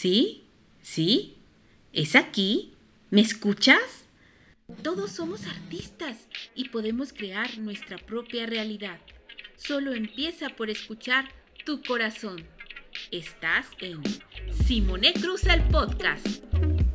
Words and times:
¿Sí? 0.00 0.44
¿Sí? 0.80 1.34
¿Es 1.92 2.14
aquí? 2.14 2.72
¿Me 3.10 3.20
escuchas? 3.20 4.04
Todos 4.84 5.10
somos 5.10 5.44
artistas 5.48 6.16
y 6.54 6.68
podemos 6.68 7.12
crear 7.12 7.58
nuestra 7.58 7.98
propia 7.98 8.46
realidad. 8.46 9.00
Solo 9.56 9.92
empieza 9.94 10.50
por 10.50 10.70
escuchar 10.70 11.28
tu 11.64 11.82
corazón. 11.82 12.44
Estás 13.10 13.66
en 13.80 14.00
Simone 14.66 15.14
Cruz 15.14 15.42
el 15.46 15.64
podcast. 15.64 16.44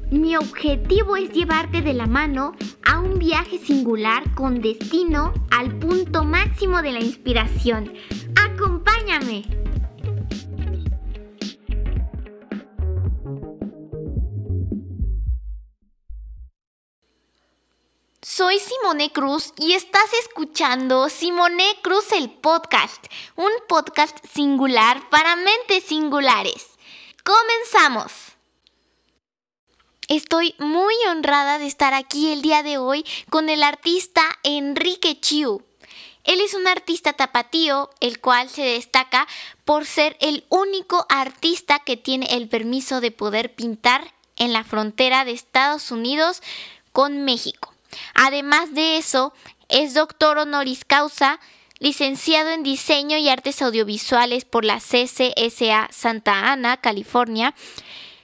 Mi 0.10 0.38
objetivo 0.38 1.18
es 1.18 1.30
llevarte 1.34 1.82
de 1.82 1.94
la 1.94 2.08
mano 2.08 2.56
a 2.86 3.02
un 3.02 3.20
viaje 3.20 3.58
singular 3.58 4.34
con 4.34 4.62
destino 4.62 5.34
al 5.52 5.78
punto 5.78 6.24
máximo 6.24 6.82
de 6.82 6.94
la 6.94 7.02
inspiración. 7.02 7.92
¡Acompáñame! 8.38 9.63
Soy 18.44 18.60
Simone 18.60 19.10
Cruz 19.10 19.54
y 19.58 19.72
estás 19.72 20.12
escuchando 20.22 21.08
Simone 21.08 21.78
Cruz 21.82 22.12
el 22.12 22.30
podcast, 22.30 23.06
un 23.38 23.50
podcast 23.70 24.18
singular 24.34 25.10
para 25.10 25.38
mentes 25.38 25.86
singulares. 25.86 26.72
Comenzamos. 27.24 28.12
Estoy 30.10 30.56
muy 30.60 30.94
honrada 31.10 31.58
de 31.58 31.68
estar 31.68 31.94
aquí 31.94 32.34
el 32.34 32.42
día 32.42 32.64
de 32.64 32.78
hoy 32.78 33.06
con 33.30 33.48
el 33.48 33.64
artista 33.64 34.24
Enrique 34.44 35.22
Chiu. 35.22 35.64
Él 36.26 36.42
es 36.42 36.54
un 36.54 36.68
artista 36.68 37.14
tapatío, 37.14 37.92
el 38.02 38.20
cual 38.20 38.50
se 38.50 38.64
destaca 38.64 39.26
por 39.64 39.86
ser 39.86 40.18
el 40.20 40.44
único 40.50 41.06
artista 41.08 41.80
que 41.80 41.96
tiene 41.96 42.26
el 42.32 42.50
permiso 42.50 43.00
de 43.00 43.12
poder 43.12 43.56
pintar 43.56 44.14
en 44.36 44.52
la 44.52 44.66
frontera 44.66 45.24
de 45.24 45.32
Estados 45.32 45.92
Unidos 45.92 46.44
con 46.92 47.24
México. 47.24 47.73
Además 48.14 48.74
de 48.74 48.98
eso, 48.98 49.34
es 49.70 49.94
doctor 49.94 50.38
honoris 50.38 50.86
causa, 50.86 51.40
licenciado 51.80 52.50
en 52.50 52.64
Diseño 52.64 53.18
y 53.18 53.30
Artes 53.30 53.62
Audiovisuales 53.62 54.46
por 54.46 54.64
la 54.66 54.80
CCSA 54.80 55.90
Santa 55.92 56.52
Ana, 56.52 56.78
California, 56.78 57.54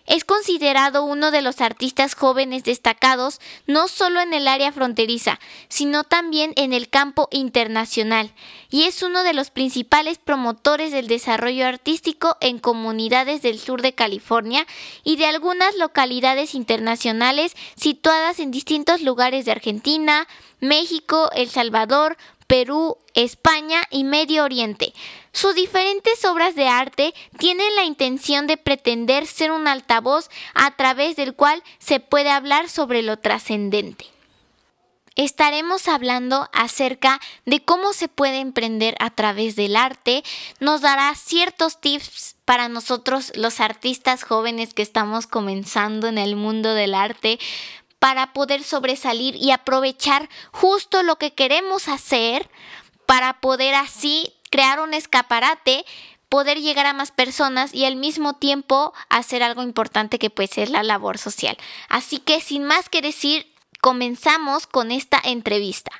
es 0.09 0.25
considerado 0.25 1.03
uno 1.03 1.31
de 1.31 1.41
los 1.41 1.61
artistas 1.61 2.15
jóvenes 2.15 2.63
destacados 2.63 3.39
no 3.67 3.87
solo 3.87 4.19
en 4.19 4.33
el 4.33 4.47
área 4.47 4.71
fronteriza, 4.71 5.39
sino 5.69 6.03
también 6.03 6.51
en 6.57 6.73
el 6.73 6.89
campo 6.89 7.29
internacional, 7.31 8.33
y 8.71 8.83
es 8.83 9.03
uno 9.03 9.23
de 9.23 9.33
los 9.33 9.51
principales 9.51 10.17
promotores 10.17 10.91
del 10.91 11.07
desarrollo 11.07 11.67
artístico 11.67 12.35
en 12.41 12.57
comunidades 12.57 13.43
del 13.43 13.59
sur 13.59 13.83
de 13.83 13.93
California 13.93 14.65
y 15.03 15.15
de 15.15 15.27
algunas 15.27 15.77
localidades 15.77 16.55
internacionales 16.55 17.55
situadas 17.75 18.39
en 18.39 18.49
distintos 18.49 19.01
lugares 19.01 19.45
de 19.45 19.51
Argentina, 19.51 20.27
México, 20.59 21.29
El 21.35 21.49
Salvador, 21.49 22.17
Perú, 22.47 22.97
España 23.13 23.83
y 23.91 24.03
Medio 24.03 24.43
Oriente. 24.43 24.91
Sus 25.31 25.55
diferentes 25.55 26.25
obras 26.25 26.55
de 26.55 26.67
arte 26.67 27.13
tienen 27.37 27.75
la 27.75 27.83
intención 27.83 28.47
de 28.47 28.57
pretender 28.57 29.27
ser 29.27 29.51
un 29.51 29.67
altavoz 29.67 30.29
a 30.53 30.75
través 30.75 31.15
del 31.15 31.35
cual 31.35 31.63
se 31.77 31.99
puede 31.99 32.31
hablar 32.31 32.69
sobre 32.69 33.01
lo 33.01 33.17
trascendente. 33.17 34.05
Estaremos 35.15 35.87
hablando 35.87 36.47
acerca 36.53 37.19
de 37.45 37.63
cómo 37.63 37.91
se 37.91 38.07
puede 38.07 38.39
emprender 38.39 38.95
a 38.99 39.09
través 39.09 39.55
del 39.57 39.75
arte, 39.75 40.23
nos 40.59 40.81
dará 40.81 41.13
ciertos 41.15 41.81
tips 41.81 42.37
para 42.45 42.69
nosotros 42.69 43.33
los 43.35 43.59
artistas 43.59 44.23
jóvenes 44.23 44.73
que 44.73 44.81
estamos 44.81 45.27
comenzando 45.27 46.07
en 46.07 46.17
el 46.17 46.37
mundo 46.37 46.73
del 46.73 46.95
arte, 46.95 47.37
para 47.99 48.31
poder 48.31 48.63
sobresalir 48.63 49.35
y 49.35 49.51
aprovechar 49.51 50.29
justo 50.53 51.03
lo 51.03 51.17
que 51.17 51.33
queremos 51.33 51.89
hacer 51.89 52.49
para 53.05 53.41
poder 53.41 53.75
así 53.75 54.31
crear 54.49 54.79
un 54.79 54.93
escaparate, 54.93 55.85
poder 56.29 56.59
llegar 56.61 56.85
a 56.85 56.93
más 56.93 57.11
personas 57.11 57.73
y 57.73 57.85
al 57.85 57.95
mismo 57.95 58.33
tiempo 58.33 58.93
hacer 59.09 59.43
algo 59.43 59.63
importante 59.63 60.19
que 60.19 60.29
puede 60.29 60.47
ser 60.47 60.69
la 60.69 60.83
labor 60.83 61.17
social. 61.17 61.57
Así 61.89 62.19
que 62.19 62.41
sin 62.41 62.63
más 62.63 62.89
que 62.89 63.01
decir, 63.01 63.47
comenzamos 63.81 64.67
con 64.67 64.91
esta 64.91 65.19
entrevista. 65.23 65.91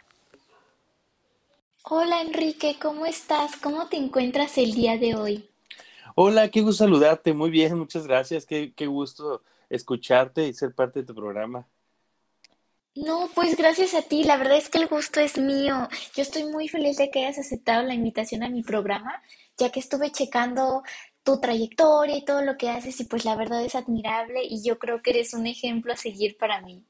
Hola 1.83 2.21
Enrique, 2.21 2.77
¿cómo 2.79 3.05
estás? 3.05 3.55
¿Cómo 3.55 3.87
te 3.87 3.97
encuentras 3.97 4.57
el 4.59 4.73
día 4.73 4.97
de 4.97 5.16
hoy? 5.16 5.49
Hola, 6.13 6.49
qué 6.49 6.61
gusto 6.61 6.83
saludarte. 6.83 7.33
Muy 7.33 7.49
bien, 7.49 7.79
muchas 7.79 8.05
gracias. 8.05 8.45
Qué, 8.45 8.73
qué 8.75 8.85
gusto 8.85 9.41
escucharte 9.69 10.47
y 10.47 10.53
ser 10.53 10.75
parte 10.75 10.99
de 10.99 11.05
tu 11.05 11.16
programa. 11.16 11.66
No, 12.95 13.29
pues 13.33 13.55
gracias 13.55 13.94
a 13.94 14.01
ti, 14.01 14.23
la 14.23 14.38
verdad 14.38 14.57
es 14.57 14.69
que 14.69 14.79
el 14.79 14.88
gusto 14.88 15.19
es 15.19 15.38
mío. 15.38 15.88
Yo 16.16 16.22
estoy 16.22 16.45
muy 16.45 16.67
feliz 16.67 16.97
de 16.97 17.09
que 17.09 17.25
hayas 17.25 17.38
aceptado 17.38 17.83
la 17.83 17.94
invitación 17.94 18.44
a 18.44 18.50
mi 18.50 18.63
programa, 18.63 19.22
ya 19.57 19.72
que 19.72 19.79
estuve 19.79 20.11
checando 20.11 20.83
tu 21.23 21.39
trayectoria 21.39 22.17
y 22.17 22.25
todo 22.25 22.41
lo 22.41 22.57
que 22.57 22.69
haces 22.69 22.99
y 22.99 23.05
pues 23.05 23.25
la 23.25 23.35
verdad 23.35 23.63
es 23.63 23.75
admirable 23.75 24.41
y 24.44 24.63
yo 24.63 24.79
creo 24.79 25.01
que 25.01 25.11
eres 25.11 25.33
un 25.33 25.45
ejemplo 25.47 25.94
a 25.94 25.97
seguir 25.97 26.38
para 26.38 26.61
mí. 26.61 26.83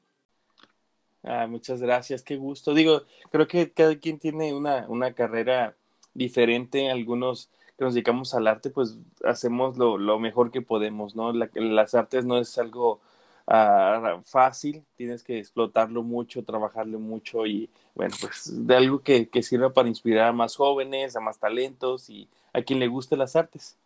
Ah, 1.22 1.46
muchas 1.46 1.82
gracias, 1.82 2.22
qué 2.22 2.36
gusto. 2.36 2.72
Digo, 2.72 3.02
creo 3.30 3.46
que 3.46 3.70
cada 3.70 3.96
quien 3.98 4.18
tiene 4.18 4.54
una, 4.54 4.86
una 4.88 5.12
carrera 5.12 5.76
diferente, 6.14 6.90
algunos 6.90 7.50
que 7.76 7.84
nos 7.84 7.94
dedicamos 7.94 8.34
al 8.34 8.46
arte, 8.46 8.70
pues 8.70 8.96
hacemos 9.24 9.76
lo, 9.76 9.98
lo 9.98 10.18
mejor 10.18 10.50
que 10.50 10.62
podemos, 10.62 11.14
¿no? 11.14 11.32
las 11.32 11.94
artes 11.94 12.24
no 12.24 12.38
es 12.38 12.56
algo 12.58 13.00
uh, 13.50 14.22
fácil, 14.22 14.84
tienes 14.96 15.22
que 15.22 15.38
explotarlo 15.38 16.02
mucho, 16.02 16.44
trabajarlo 16.44 16.98
mucho 16.98 17.46
y 17.46 17.68
bueno, 17.94 18.14
pues 18.20 18.50
de 18.66 18.76
algo 18.76 19.02
que, 19.02 19.28
que 19.28 19.42
sirva 19.42 19.72
para 19.72 19.88
inspirar 19.88 20.28
a 20.28 20.32
más 20.32 20.56
jóvenes, 20.56 21.16
a 21.16 21.20
más 21.20 21.38
talentos 21.38 22.08
y 22.08 22.28
a 22.52 22.62
quien 22.62 22.78
le 22.78 22.88
guste 22.88 23.16
las 23.16 23.36
artes. 23.36 23.76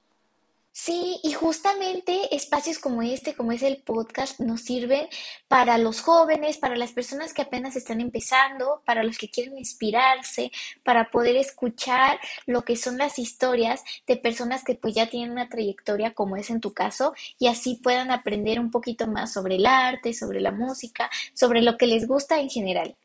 Sí, 0.76 1.20
y 1.22 1.32
justamente 1.34 2.34
espacios 2.34 2.80
como 2.80 3.00
este, 3.00 3.36
como 3.36 3.52
es 3.52 3.62
el 3.62 3.80
podcast, 3.84 4.40
nos 4.40 4.62
sirven 4.62 5.06
para 5.46 5.78
los 5.78 6.00
jóvenes, 6.00 6.58
para 6.58 6.74
las 6.74 6.90
personas 6.90 7.32
que 7.32 7.42
apenas 7.42 7.76
están 7.76 8.00
empezando, 8.00 8.82
para 8.84 9.04
los 9.04 9.16
que 9.16 9.30
quieren 9.30 9.56
inspirarse, 9.56 10.50
para 10.82 11.12
poder 11.12 11.36
escuchar 11.36 12.18
lo 12.46 12.62
que 12.62 12.74
son 12.74 12.98
las 12.98 13.20
historias 13.20 13.84
de 14.08 14.16
personas 14.16 14.64
que 14.64 14.74
pues 14.74 14.96
ya 14.96 15.08
tienen 15.08 15.30
una 15.30 15.48
trayectoria 15.48 16.12
como 16.12 16.36
es 16.36 16.50
en 16.50 16.60
tu 16.60 16.74
caso 16.74 17.14
y 17.38 17.46
así 17.46 17.76
puedan 17.76 18.10
aprender 18.10 18.58
un 18.58 18.72
poquito 18.72 19.06
más 19.06 19.32
sobre 19.32 19.54
el 19.54 19.66
arte, 19.66 20.12
sobre 20.12 20.40
la 20.40 20.50
música, 20.50 21.08
sobre 21.34 21.62
lo 21.62 21.78
que 21.78 21.86
les 21.86 22.08
gusta 22.08 22.40
en 22.40 22.50
general. 22.50 22.96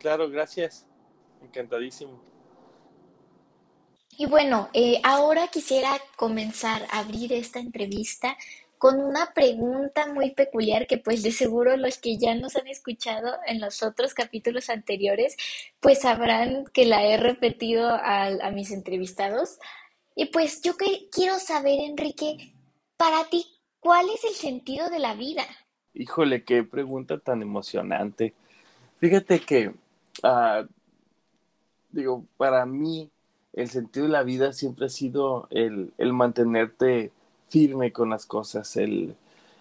Claro, 0.00 0.28
gracias. 0.28 0.88
Encantadísimo. 1.40 2.33
Y 4.16 4.26
bueno, 4.26 4.68
eh, 4.72 5.00
ahora 5.02 5.48
quisiera 5.48 5.90
comenzar 6.16 6.82
a 6.90 7.00
abrir 7.00 7.32
esta 7.32 7.58
entrevista 7.58 8.36
con 8.78 9.00
una 9.00 9.32
pregunta 9.32 10.12
muy 10.12 10.32
peculiar 10.32 10.86
que 10.86 10.98
pues 10.98 11.22
de 11.22 11.32
seguro 11.32 11.76
los 11.76 11.98
que 11.98 12.18
ya 12.18 12.34
nos 12.34 12.54
han 12.56 12.66
escuchado 12.68 13.34
en 13.46 13.60
los 13.60 13.82
otros 13.82 14.14
capítulos 14.14 14.68
anteriores 14.68 15.36
pues 15.80 16.00
sabrán 16.02 16.64
que 16.72 16.84
la 16.84 17.04
he 17.04 17.16
repetido 17.16 17.88
a, 17.88 18.26
a 18.26 18.50
mis 18.50 18.70
entrevistados. 18.70 19.58
Y 20.14 20.26
pues 20.26 20.60
yo 20.62 20.76
que 20.76 21.08
quiero 21.10 21.38
saber, 21.38 21.80
Enrique, 21.80 22.54
para 22.96 23.24
ti, 23.24 23.46
¿cuál 23.80 24.06
es 24.14 24.24
el 24.24 24.34
sentido 24.34 24.90
de 24.90 24.98
la 24.98 25.14
vida? 25.14 25.44
Híjole, 25.94 26.44
qué 26.44 26.62
pregunta 26.62 27.18
tan 27.18 27.42
emocionante. 27.42 28.34
Fíjate 28.98 29.40
que, 29.40 29.68
uh, 29.68 30.66
digo, 31.90 32.24
para 32.36 32.64
mí 32.66 33.10
el 33.54 33.68
sentido 33.68 34.06
de 34.06 34.12
la 34.12 34.22
vida 34.22 34.52
siempre 34.52 34.86
ha 34.86 34.88
sido 34.88 35.46
el, 35.50 35.92
el 35.98 36.12
mantenerte 36.12 37.12
firme 37.48 37.92
con 37.92 38.10
las 38.10 38.26
cosas, 38.26 38.76
el, 38.76 39.14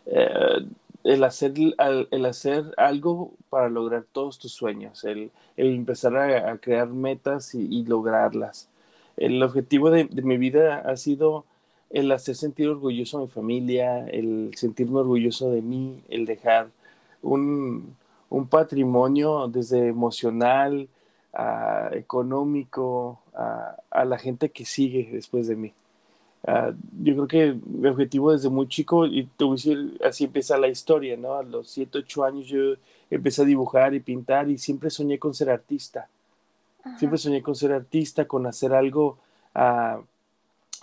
eh, 0.08 0.66
el, 1.04 1.24
hacer, 1.24 1.54
el 1.58 2.26
hacer 2.26 2.74
algo 2.78 3.32
para 3.50 3.70
lograr 3.70 4.06
todos 4.12 4.40
tus 4.40 4.54
sueños, 4.54 5.04
el, 5.04 5.32
el 5.58 5.76
empezar 5.76 6.18
a, 6.18 6.58
crear 6.58 6.88
metas 6.88 7.54
y, 7.54 7.84
lograrlas. 7.86 8.70
El 9.18 9.42
objetivo 9.44 9.92
de, 9.92 10.06
de, 10.06 10.22
mi 10.24 10.38
vida 10.38 10.80
ha 10.80 10.98
sido 10.98 11.46
el 11.92 12.12
hacer 12.12 12.36
sentir 12.36 12.70
orgulloso 12.70 13.20
a 13.20 13.22
mi 13.22 13.28
familia, 13.28 14.08
el 14.08 14.52
sentirme 14.56 15.00
orgulloso 15.00 15.52
de 15.52 15.62
mí, 15.62 16.02
el 16.10 16.26
dejar 16.26 16.70
un, 17.22 17.96
un 18.30 18.48
patrimonio 18.48 19.48
desde 19.48 19.88
emocional, 19.88 20.88
económico, 21.94 23.20
a, 23.34 24.06
la 24.06 24.18
gente 24.18 24.50
que 24.50 24.66
sigue 24.66 25.10
después 25.12 25.48
de 25.48 25.56
mí. 25.56 25.74
Ah, 26.46 26.74
yo 27.02 27.14
creo 27.14 27.28
que 27.28 27.60
mi 27.66 27.88
objetivo 27.88 28.32
desde 28.34 28.50
muy 28.50 28.68
chico, 28.68 29.06
y 29.06 29.26
te 29.26 29.44
voy 29.46 29.54
a 29.54 29.56
decir, 29.56 30.02
así 30.04 30.26
empieza 30.26 30.58
la 30.58 30.68
historia, 30.68 31.16
¿no? 31.18 31.36
A 31.36 31.44
los 31.44 31.70
7, 31.70 32.00
8 32.00 32.24
años 32.26 32.48
yo 32.48 32.76
empecé 33.10 33.44
a 33.44 33.46
dibujar 33.46 33.94
y 33.94 34.00
pintar 34.00 34.50
y 34.50 34.58
siempre 34.58 34.90
soñé 34.90 35.18
con 35.20 35.34
ser 35.34 35.50
artista. 35.50 36.10
Siempre 36.98 37.18
soñé 37.18 37.42
con 37.42 37.56
ser 37.56 37.72
artista, 37.72 38.26
con 38.26 38.46
hacer 38.46 38.74
algo, 38.74 39.18
uh, 39.56 40.04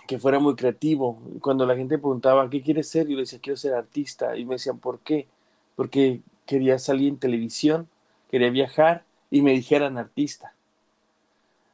que 0.07 0.17
fuera 0.17 0.39
muy 0.39 0.55
creativo. 0.55 1.19
Cuando 1.41 1.63
la 1.65 1.75
gente 1.75 1.99
preguntaba, 1.99 2.49
¿qué 2.49 2.63
quieres 2.63 2.89
ser? 2.89 3.07
Yo 3.07 3.15
le 3.15 3.21
decía, 3.21 3.39
quiero 3.39 3.55
ser 3.55 3.75
artista. 3.75 4.35
Y 4.35 4.45
me 4.45 4.55
decían, 4.55 4.79
¿por 4.79 4.99
qué? 4.99 5.27
Porque 5.75 6.21
quería 6.47 6.79
salir 6.79 7.09
en 7.09 7.17
televisión, 7.17 7.87
quería 8.31 8.49
viajar 8.49 9.03
y 9.31 9.41
me 9.41 9.51
dijeran 9.51 9.97
artista. 9.97 10.53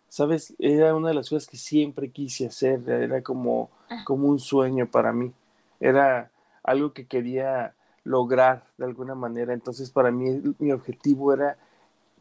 ¿Sabes? 0.08 0.54
Era 0.58 0.96
una 0.96 1.10
de 1.10 1.16
las 1.16 1.30
cosas 1.30 1.50
que 1.50 1.58
siempre 1.58 2.10
quise 2.10 2.48
hacer, 2.48 2.88
era 2.88 3.22
como, 3.22 3.70
ah. 3.90 4.04
como 4.06 4.30
un 4.30 4.40
sueño 4.40 4.88
para 4.88 5.12
mí. 5.12 5.34
Era 5.82 6.32
algo 6.64 6.94
que 6.94 7.06
quería 7.06 7.74
lograr 8.06 8.64
de 8.78 8.86
alguna 8.86 9.16
manera. 9.16 9.54
Entonces, 9.54 9.92
para 9.92 10.12
mí, 10.12 10.42
mi 10.60 10.72
objetivo 10.72 11.34
era 11.34 11.58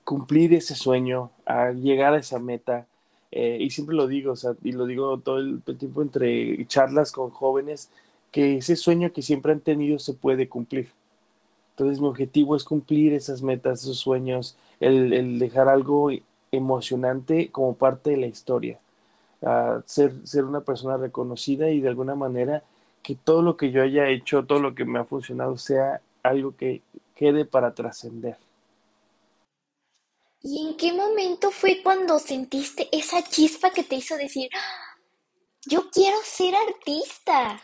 cumplir 0.04 0.54
ese 0.54 0.74
sueño, 0.74 1.30
a 1.44 1.72
llegar 1.72 2.14
a 2.14 2.18
esa 2.18 2.38
meta. 2.38 2.86
Eh, 3.32 3.58
y 3.60 3.70
siempre 3.70 3.96
lo 3.96 4.06
digo, 4.06 4.32
o 4.32 4.36
sea, 4.36 4.52
y 4.62 4.72
lo 4.72 4.86
digo 4.86 5.18
todo 5.18 5.38
el, 5.38 5.62
tiempo 5.62 6.00
entre 6.02 6.64
charlas 6.66 7.12
con 7.12 7.30
jóvenes, 7.30 7.90
que 8.30 8.58
ese 8.58 8.76
sueño 8.76 9.12
que 9.12 9.22
siempre 9.22 9.52
han 9.52 9.60
tenido 9.60 9.98
se 9.98 10.14
puede 10.14 10.48
cumplir. 10.48 10.90
Entonces, 11.76 12.00
mi 12.00 12.08
objetivo 12.08 12.56
es 12.56 12.64
cumplir 12.64 13.12
esas 13.12 13.42
metas, 13.42 13.82
esos 13.82 13.98
sueños, 13.98 14.56
el, 14.80 15.12
el 15.12 15.38
dejar 15.38 15.68
algo 15.68 16.10
emocionante 16.50 17.50
como 17.50 17.74
parte 17.74 18.10
de 18.10 18.16
la 18.16 18.26
historia. 18.26 18.78
ser, 19.84 20.26
ser 20.26 20.44
una 20.44 20.62
persona 20.62 20.96
reconocida 20.96 21.68
y 21.70 21.80
de 21.80 21.88
alguna 21.88 22.14
manera 22.14 22.62
que 23.02 23.14
todo 23.14 23.42
lo 23.42 23.58
que 23.58 23.70
yo 23.70 23.82
haya 23.82 24.08
hecho, 24.08 24.46
todo 24.46 24.58
lo 24.58 24.74
que 24.74 24.86
me 24.86 24.98
ha 24.98 25.04
funcionado 25.04 25.58
sea 25.58 26.00
algo 26.22 26.56
que 26.56 26.80
quede 27.14 27.44
para 27.44 27.74
trascender. 27.74 28.36
¿Y 30.42 30.66
en 30.66 30.76
qué 30.76 30.92
momento 30.92 31.50
fue 31.50 31.82
cuando 31.82 32.18
sentiste 32.18 32.88
esa 32.90 33.22
chispa 33.22 33.70
que 33.70 33.84
te 33.84 33.96
hizo 33.96 34.16
decir, 34.16 34.48
¡Ah! 34.54 34.98
yo 35.66 35.90
quiero 35.90 36.16
ser 36.24 36.54
artista? 36.54 37.60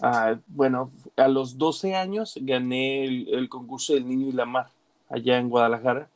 Ah, 0.00 0.38
bueno, 0.48 0.90
a 1.16 1.28
los 1.28 1.58
12 1.58 1.94
años 1.94 2.38
gané 2.40 3.04
el, 3.04 3.28
el, 3.28 3.48
concurso 3.48 3.94
del 3.94 4.06
Niño 4.06 4.28
y 4.28 4.32
la 4.32 4.44
Mar 4.44 4.68
allá 5.08 5.38
en 5.38 5.48
Guadalajara. 5.48 6.08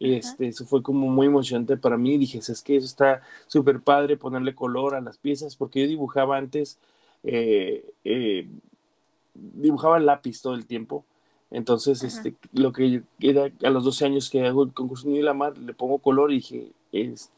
Este, 0.00 0.48
eso 0.48 0.66
fue 0.66 0.82
como 0.82 1.08
muy 1.08 1.28
emocionante 1.28 1.76
para 1.76 1.96
mí. 1.96 2.18
Dije, 2.18 2.38
es 2.38 2.62
que 2.62 2.76
eso 2.76 2.86
está 2.86 3.22
súper 3.46 3.80
padre 3.80 4.16
ponerle 4.16 4.54
color 4.54 4.96
a 4.96 5.00
las 5.00 5.16
piezas, 5.16 5.54
porque 5.54 5.80
yo 5.82 5.86
dibujaba 5.86 6.36
antes, 6.36 6.78
eh, 7.22 7.84
eh, 8.04 8.48
dibujaba 9.34 10.00
lápiz 10.00 10.42
todo 10.42 10.54
el 10.54 10.66
tiempo. 10.66 11.04
Entonces, 11.52 12.02
este, 12.02 12.34
lo 12.52 12.72
que 12.72 13.02
era 13.20 13.52
a 13.62 13.70
los 13.70 13.84
12 13.84 14.06
años 14.06 14.30
que 14.30 14.44
hago 14.44 14.64
el 14.64 14.72
concurso 14.72 15.08
de 15.08 15.22
la 15.22 15.34
Mar, 15.34 15.56
le 15.56 15.74
pongo 15.74 15.98
color 15.98 16.32
y 16.32 16.36
dije, 16.36 16.72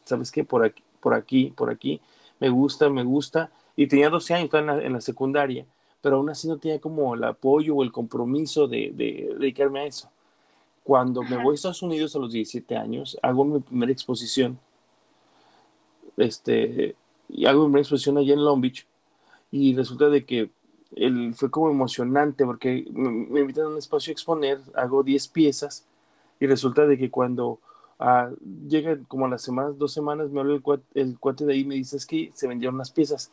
¿sabes 0.04 0.30
qué? 0.30 0.44
Por 0.44 0.64
aquí, 0.64 0.82
por 1.00 1.14
aquí, 1.14 1.52
por 1.54 1.68
aquí, 1.68 2.00
me 2.40 2.48
gusta, 2.48 2.88
me 2.88 3.04
gusta. 3.04 3.50
Y 3.76 3.86
tenía 3.86 4.10
12 4.10 4.34
años, 4.34 4.44
estaba 4.46 4.60
en 4.60 4.66
la, 4.66 4.86
en 4.86 4.92
la 4.92 5.00
secundaria, 5.00 5.66
pero 6.00 6.16
aún 6.16 6.30
así 6.30 6.46
no 6.48 6.58
tenía 6.58 6.80
como 6.80 7.14
el 7.14 7.24
apoyo 7.24 7.76
o 7.76 7.82
el 7.82 7.92
compromiso 7.92 8.68
de, 8.68 8.92
de 8.94 9.34
dedicarme 9.38 9.80
a 9.80 9.86
eso. 9.86 10.10
Cuando 10.84 11.22
me 11.22 11.42
voy 11.42 11.52
a 11.52 11.54
Estados 11.54 11.82
Unidos 11.82 12.14
a 12.14 12.18
los 12.18 12.32
17 12.32 12.76
años, 12.76 13.18
hago 13.22 13.44
mi 13.44 13.58
primera 13.60 13.90
exposición. 13.90 14.58
Este, 16.18 16.94
y 17.28 17.46
hago 17.46 17.62
mi 17.62 17.66
primera 17.68 17.82
exposición 17.82 18.18
allá 18.18 18.34
en 18.34 18.44
Long 18.44 18.60
Beach. 18.60 18.86
Y 19.50 19.74
resulta 19.74 20.10
de 20.10 20.26
que 20.26 20.50
el, 20.94 21.34
fue 21.34 21.50
como 21.50 21.70
emocionante 21.70 22.44
porque 22.44 22.86
me, 22.92 23.40
invitan 23.40 23.64
a 23.64 23.68
un 23.68 23.78
espacio 23.78 24.10
a 24.10 24.12
exponer, 24.12 24.60
hago 24.74 25.02
10 25.02 25.28
piezas. 25.28 25.86
Y 26.38 26.46
resulta 26.46 26.86
de 26.86 26.98
que 26.98 27.10
cuando 27.10 27.60
uh, 28.00 28.34
llega 28.68 28.98
como 29.08 29.24
a 29.24 29.30
las 29.30 29.42
semanas, 29.42 29.78
dos 29.78 29.92
semanas, 29.92 30.30
me 30.30 30.40
habla 30.40 30.54
el, 30.94 31.18
cuate, 31.18 31.46
de 31.46 31.52
ahí 31.54 31.60
y 31.60 31.64
me 31.64 31.76
dice 31.76 31.96
es 31.96 32.04
que 32.04 32.30
se 32.34 32.46
vendieron 32.46 32.76
las 32.76 32.90
piezas. 32.90 33.30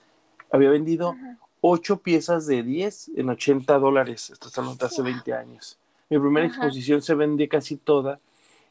Había 0.51 0.69
vendido 0.69 1.15
8 1.61 1.97
piezas 1.97 2.47
de 2.47 2.63
10 2.63 3.11
en 3.15 3.29
80 3.29 3.79
dólares. 3.79 4.29
Esto 4.29 4.47
está 4.47 4.85
hace 4.85 5.01
20 5.01 5.33
años. 5.33 5.77
Mi 6.09 6.19
primera 6.19 6.45
exposición 6.45 7.01
se 7.01 7.15
vendía 7.15 7.47
casi 7.47 7.77
toda 7.77 8.19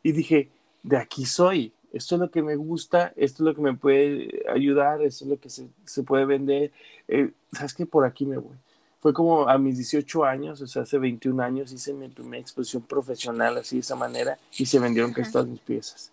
y 0.02 0.12
dije, 0.12 0.48
de 0.82 0.96
aquí 0.96 1.24
soy, 1.24 1.72
esto 1.92 2.14
es 2.14 2.20
lo 2.20 2.30
que 2.30 2.42
me 2.42 2.56
gusta, 2.56 3.12
esto 3.16 3.42
es 3.42 3.46
lo 3.46 3.54
que 3.54 3.62
me 3.62 3.74
puede 3.74 4.42
ayudar, 4.48 5.02
esto 5.02 5.24
es 5.24 5.30
lo 5.30 5.40
que 5.40 5.48
se, 5.48 6.02
puede 6.02 6.24
vender. 6.24 6.70
Eh, 7.08 7.30
¿Sabes 7.52 7.74
qué? 7.74 7.86
Por 7.86 8.04
aquí 8.04 8.26
me 8.26 8.36
voy. 8.36 8.56
Fue 9.00 9.14
como 9.14 9.48
a 9.48 9.56
mis 9.56 9.76
18 9.76 10.24
años, 10.24 10.60
o 10.60 10.66
sea, 10.66 10.82
hace 10.82 10.98
21 10.98 11.42
años 11.42 11.72
hice 11.72 11.94
mi 11.94 12.08
primera 12.08 12.40
exposición 12.40 12.82
profesional 12.82 13.56
así 13.56 13.76
de 13.76 13.80
esa 13.80 13.96
manera 13.96 14.38
y 14.58 14.66
se 14.66 14.78
vendieron 14.78 15.12
casi 15.12 15.32
todas 15.32 15.48
mis 15.48 15.60
piezas. 15.60 16.12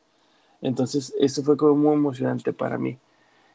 Entonces, 0.61 1.13
eso 1.19 1.43
fue 1.43 1.57
como 1.57 1.75
muy 1.75 1.93
emocionante 1.93 2.53
para 2.53 2.77
mí. 2.77 2.97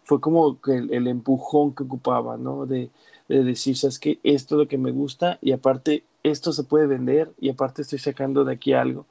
Fue 0.05 0.21
como 0.21 0.61
que 0.61 0.77
el, 0.77 1.07
empujón 1.07 1.75
que 1.75 1.85
ocupaba, 1.85 2.37
¿no? 2.37 2.67
De, 2.67 2.91
de 3.29 3.45
decir, 3.45 3.77
¿sabes 3.77 3.99
qué? 3.99 4.19
Esto 4.23 4.57
es 4.57 4.59
lo 4.61 4.69
que 4.69 4.79
me 4.79 4.91
gusta 4.91 5.39
y 5.41 5.53
aparte 5.53 6.05
esto 6.23 6.53
se 6.53 6.65
puede 6.65 6.87
vender 6.87 7.33
y 7.41 7.51
aparte 7.51 7.83
estoy 7.83 7.99
sacando 7.99 8.45
de 8.45 8.55
aquí 8.55 8.73
algo, 8.73 9.07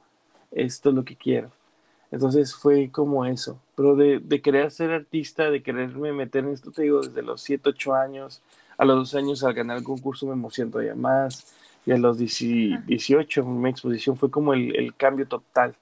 esto 0.50 0.90
es 0.90 0.94
lo 0.94 1.04
que 1.04 1.16
quiero. 1.16 1.50
Entonces 2.10 2.54
fue 2.54 2.90
como 2.90 3.24
eso, 3.24 3.58
pero 3.74 3.96
de, 3.96 4.18
de 4.20 4.42
querer 4.42 4.70
ser 4.70 4.90
artista, 4.90 5.50
de 5.50 5.62
quererme 5.62 6.12
meter 6.12 6.44
en 6.44 6.52
esto, 6.52 6.70
te 6.70 6.82
digo, 6.82 7.00
desde 7.00 7.22
los 7.22 7.40
7, 7.40 7.70
8 7.70 7.94
años, 7.94 8.42
a 8.76 8.84
los 8.84 9.12
2 9.12 9.14
años 9.14 9.44
al 9.44 9.54
ganar 9.54 9.78
el 9.78 9.84
concurso 9.84 10.26
me 10.26 10.34
emociono 10.34 10.72
todavía 10.72 10.94
más, 10.94 11.54
y 11.86 11.92
a 11.92 11.96
los 11.96 12.18
18 12.18 13.44
mi 13.44 13.70
exposición 13.70 14.16
fue 14.16 14.30
como 14.30 14.52
el, 14.52 14.76
el, 14.76 14.94
cambio 14.94 15.26
total. 15.26 15.74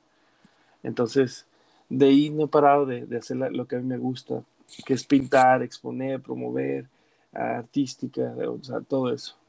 Entonces, 0.83 1.47
de 1.89 2.07
ahí 2.07 2.31
no 2.31 2.45
he 2.45 2.49
parado 2.49 2.87
de, 2.87 3.07
de 3.07 3.19
hacer 3.19 3.37
lo 3.37 3.67
que 3.67 3.77
a 3.77 3.81
mí 3.81 3.85
me 3.87 3.99
gusta, 3.99 4.43
que 4.85 4.95
es 4.95 5.05
pintar, 5.05 5.63
exponer, 5.63 6.21
promover, 6.21 6.89
artística, 7.33 8.35
o 8.49 8.63
sea, 8.63 8.81
todo 8.81 9.13
eso 9.13 9.41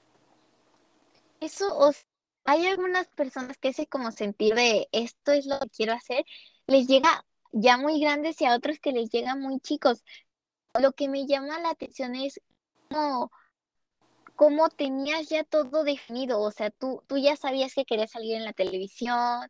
eso, 1.42 1.92
hay 2.46 2.68
algunas 2.68 3.08
personas 3.08 3.58
que 3.58 3.70
ese 3.70 3.88
como 3.88 4.12
sentir 4.12 4.56
de 4.56 4.88
esto 4.92 5.32
es 5.32 5.46
lo 5.46 5.60
que 5.60 5.70
quiero 5.70 5.94
hacer, 5.94 6.26
les 6.68 6.88
llega 6.88 7.26
ya 7.52 7.78
muy 7.78 8.00
grandes 8.00 8.40
y 8.42 8.46
a 8.46 8.56
otros 8.56 8.80
que 8.80 8.92
les 8.92 9.10
llega 9.12 9.36
muy 9.36 9.60
chicos. 9.60 10.04
Lo 10.80 10.94
que 10.94 11.10
me 11.10 11.28
llama 11.28 11.60
la 11.60 11.72
atención 11.72 12.16
es 12.16 12.42
como 12.90 13.32
cómo 14.36 14.70
tenías 14.70 15.30
ya 15.30 15.44
todo 15.44 15.84
definido, 15.84 16.40
o 16.42 16.52
sea, 16.52 16.72
tú, 16.72 17.04
tú 17.08 17.18
ya 17.18 17.36
sabías 17.36 17.74
que 17.76 17.86
querías 17.86 18.12
salir 18.12 18.36
en 18.36 18.46
la 18.46 18.54
televisión, 18.54 19.48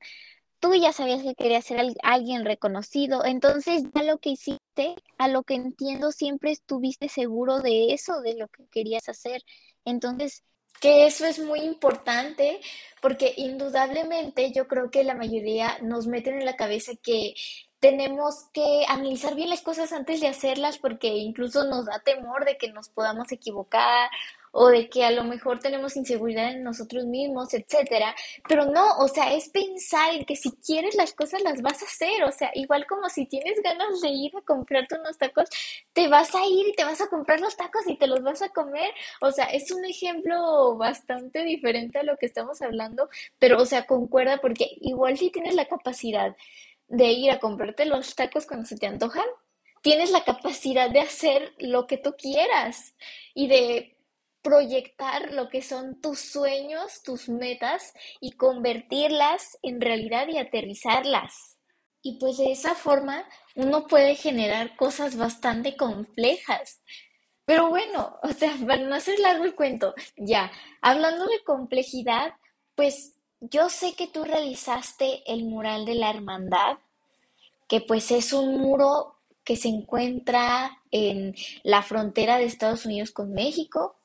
tú 0.61 0.75
ya 0.75 0.93
sabías 0.93 1.23
que 1.23 1.35
querías 1.35 1.65
ser 1.65 1.81
alguien 2.03 2.45
reconocido, 2.45 3.25
entonces 3.25 3.83
ya 3.93 4.03
lo 4.03 4.19
que 4.19 4.29
hiciste, 4.29 4.95
a 5.17 5.27
lo 5.27 5.43
que 5.43 5.55
entiendo, 5.55 6.11
siempre 6.11 6.51
estuviste 6.51 7.09
seguro 7.09 7.59
de 7.59 7.93
eso, 7.93 8.21
de 8.21 8.35
lo 8.35 8.47
que 8.47 8.63
querías 8.71 9.09
hacer. 9.09 9.43
Entonces, 9.83 10.43
que 10.79 11.05
eso 11.07 11.25
es 11.25 11.39
muy 11.39 11.59
importante 11.61 12.61
porque 13.01 13.33
indudablemente 13.35 14.51
yo 14.51 14.67
creo 14.67 14.89
que 14.89 15.03
la 15.03 15.15
mayoría 15.15 15.77
nos 15.81 16.07
meten 16.07 16.39
en 16.39 16.45
la 16.45 16.55
cabeza 16.55 16.93
que 17.03 17.33
tenemos 17.79 18.45
que 18.53 18.85
analizar 18.87 19.35
bien 19.35 19.49
las 19.49 19.61
cosas 19.61 19.91
antes 19.91 20.21
de 20.21 20.27
hacerlas 20.27 20.77
porque 20.77 21.07
incluso 21.07 21.65
nos 21.65 21.87
da 21.87 21.99
temor 21.99 22.45
de 22.45 22.57
que 22.57 22.71
nos 22.71 22.89
podamos 22.89 23.31
equivocar 23.31 24.09
o 24.51 24.67
de 24.69 24.89
que 24.89 25.03
a 25.05 25.11
lo 25.11 25.23
mejor 25.23 25.59
tenemos 25.59 25.95
inseguridad 25.95 26.51
en 26.51 26.63
nosotros 26.63 27.05
mismos, 27.05 27.53
etcétera, 27.53 28.15
pero 28.47 28.65
no, 28.65 28.97
o 28.97 29.07
sea, 29.07 29.33
es 29.33 29.49
pensar 29.49 30.13
en 30.13 30.25
que 30.25 30.35
si 30.35 30.51
quieres 30.51 30.95
las 30.95 31.13
cosas 31.13 31.41
las 31.41 31.61
vas 31.61 31.81
a 31.81 31.85
hacer, 31.85 32.23
o 32.23 32.31
sea, 32.31 32.51
igual 32.53 32.85
como 32.85 33.09
si 33.09 33.25
tienes 33.25 33.61
ganas 33.63 34.01
de 34.01 34.09
ir 34.09 34.35
a 34.35 34.41
comprarte 34.41 34.99
unos 34.99 35.17
tacos, 35.17 35.49
te 35.93 36.07
vas 36.07 36.35
a 36.35 36.45
ir 36.45 36.67
y 36.67 36.73
te 36.73 36.83
vas 36.83 37.01
a 37.01 37.07
comprar 37.07 37.39
los 37.39 37.55
tacos 37.55 37.83
y 37.87 37.97
te 37.97 38.07
los 38.07 38.21
vas 38.21 38.41
a 38.41 38.49
comer, 38.49 38.91
o 39.21 39.31
sea, 39.31 39.45
es 39.45 39.71
un 39.71 39.85
ejemplo 39.85 40.75
bastante 40.75 41.43
diferente 41.43 41.99
a 41.99 42.03
lo 42.03 42.17
que 42.17 42.25
estamos 42.25 42.61
hablando, 42.61 43.09
pero 43.39 43.61
o 43.61 43.65
sea, 43.65 43.85
concuerda 43.85 44.37
porque 44.37 44.67
igual 44.81 45.17
si 45.17 45.29
tienes 45.29 45.55
la 45.55 45.65
capacidad 45.65 46.35
de 46.87 47.05
ir 47.07 47.31
a 47.31 47.39
comprarte 47.39 47.85
los 47.85 48.15
tacos 48.15 48.45
cuando 48.45 48.65
se 48.65 48.77
te 48.77 48.87
antojan, 48.87 49.25
tienes 49.81 50.11
la 50.11 50.23
capacidad 50.23 50.89
de 50.89 50.99
hacer 50.99 51.53
lo 51.57 51.87
que 51.87 51.97
tú 51.97 52.15
quieras 52.17 52.95
y 53.33 53.47
de 53.47 53.95
proyectar 54.41 55.33
lo 55.33 55.49
que 55.49 55.61
son 55.61 56.01
tus 56.01 56.19
sueños, 56.19 57.03
tus 57.03 57.29
metas 57.29 57.93
y 58.19 58.31
convertirlas 58.31 59.57
en 59.61 59.81
realidad 59.81 60.27
y 60.27 60.37
aterrizarlas. 60.37 61.57
Y 62.01 62.17
pues 62.17 62.37
de 62.37 62.51
esa 62.51 62.73
forma 62.73 63.27
uno 63.55 63.87
puede 63.87 64.15
generar 64.15 64.75
cosas 64.75 65.15
bastante 65.15 65.77
complejas. 65.77 66.81
Pero 67.45 67.69
bueno, 67.69 68.17
o 68.23 68.29
sea, 68.29 68.55
para 68.65 68.81
no 68.81 68.95
hacer 68.95 69.19
largo 69.19 69.45
el 69.45 69.55
cuento, 69.55 69.93
ya, 70.17 70.51
hablando 70.81 71.25
de 71.25 71.43
complejidad, 71.43 72.33
pues 72.75 73.15
yo 73.39 73.69
sé 73.69 73.93
que 73.93 74.07
tú 74.07 74.23
realizaste 74.23 75.23
el 75.31 75.45
mural 75.45 75.85
de 75.85 75.95
la 75.95 76.09
hermandad, 76.09 76.77
que 77.67 77.81
pues 77.81 78.11
es 78.11 78.33
un 78.33 78.57
muro 78.57 79.15
que 79.43 79.55
se 79.55 79.67
encuentra 79.67 80.81
en 80.91 81.35
la 81.63 81.81
frontera 81.81 82.37
de 82.37 82.45
Estados 82.45 82.85
Unidos 82.85 83.11
con 83.11 83.33
México, 83.33 84.00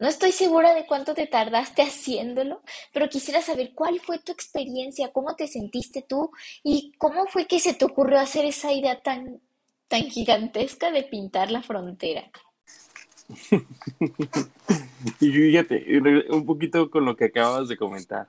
no 0.00 0.08
estoy 0.08 0.32
segura 0.32 0.74
de 0.74 0.86
cuánto 0.86 1.14
te 1.14 1.26
tardaste 1.26 1.82
haciéndolo, 1.82 2.62
pero 2.92 3.08
quisiera 3.08 3.42
saber 3.42 3.72
cuál 3.74 4.00
fue 4.00 4.18
tu 4.18 4.32
experiencia, 4.32 5.12
cómo 5.12 5.36
te 5.36 5.46
sentiste 5.46 6.02
tú 6.02 6.30
y 6.64 6.92
cómo 6.98 7.26
fue 7.26 7.46
que 7.46 7.60
se 7.60 7.74
te 7.74 7.84
ocurrió 7.84 8.18
hacer 8.18 8.44
esa 8.44 8.72
idea 8.72 9.00
tan 9.00 9.40
tan 9.90 10.04
gigantesca 10.04 10.92
de 10.92 11.02
pintar 11.02 11.50
la 11.50 11.62
frontera. 11.62 12.30
y 15.20 15.32
fíjate, 15.32 15.84
un 16.30 16.46
poquito 16.46 16.88
con 16.90 17.04
lo 17.04 17.16
que 17.16 17.24
acabas 17.26 17.68
de 17.68 17.76
comentar, 17.76 18.28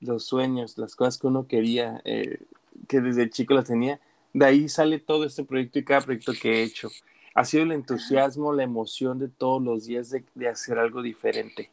los 0.00 0.24
sueños, 0.24 0.76
las 0.76 0.94
cosas 0.94 1.18
que 1.18 1.26
uno 1.26 1.46
quería, 1.46 2.02
eh, 2.04 2.40
que 2.88 3.00
desde 3.00 3.30
chico 3.30 3.54
las 3.54 3.64
tenía, 3.64 4.00
de 4.34 4.44
ahí 4.44 4.68
sale 4.68 4.98
todo 4.98 5.24
este 5.24 5.44
proyecto 5.44 5.78
y 5.78 5.84
cada 5.84 6.02
proyecto 6.02 6.34
que 6.40 6.60
he 6.60 6.62
hecho. 6.62 6.90
Ha 7.34 7.44
sido 7.44 7.64
el 7.64 7.72
entusiasmo, 7.72 8.52
la 8.52 8.62
emoción 8.62 9.18
de 9.18 9.28
todos 9.28 9.62
los 9.62 9.86
días 9.86 10.10
de, 10.10 10.48
hacer 10.48 10.78
algo 10.78 11.02
diferente. 11.02 11.70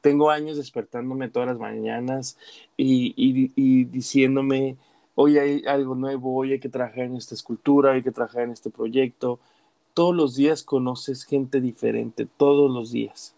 Tengo 0.00 0.30
años 0.30 0.56
despertándome 0.56 1.28
todas 1.28 1.48
las 1.48 1.58
mañanas 1.58 2.38
y, 2.76 3.14
y 3.16 3.84
diciéndome, 3.84 4.76
hoy 5.14 5.38
hay 5.38 5.64
algo 5.66 5.94
nuevo, 5.94 6.34
hoy 6.36 6.52
hay 6.52 6.60
que 6.60 6.68
trabajar 6.68 7.00
en 7.00 7.16
esta 7.16 7.34
escultura, 7.34 7.92
hay 7.92 8.02
que 8.02 8.12
trabajar 8.12 8.42
en 8.42 8.52
este 8.52 8.70
proyecto, 8.70 9.40
todos 9.98 10.14
los 10.14 10.36
días 10.36 10.62
conoces 10.62 11.24
gente 11.24 11.60
diferente, 11.60 12.28
todos 12.36 12.70
los 12.70 12.92
días. 12.92 13.34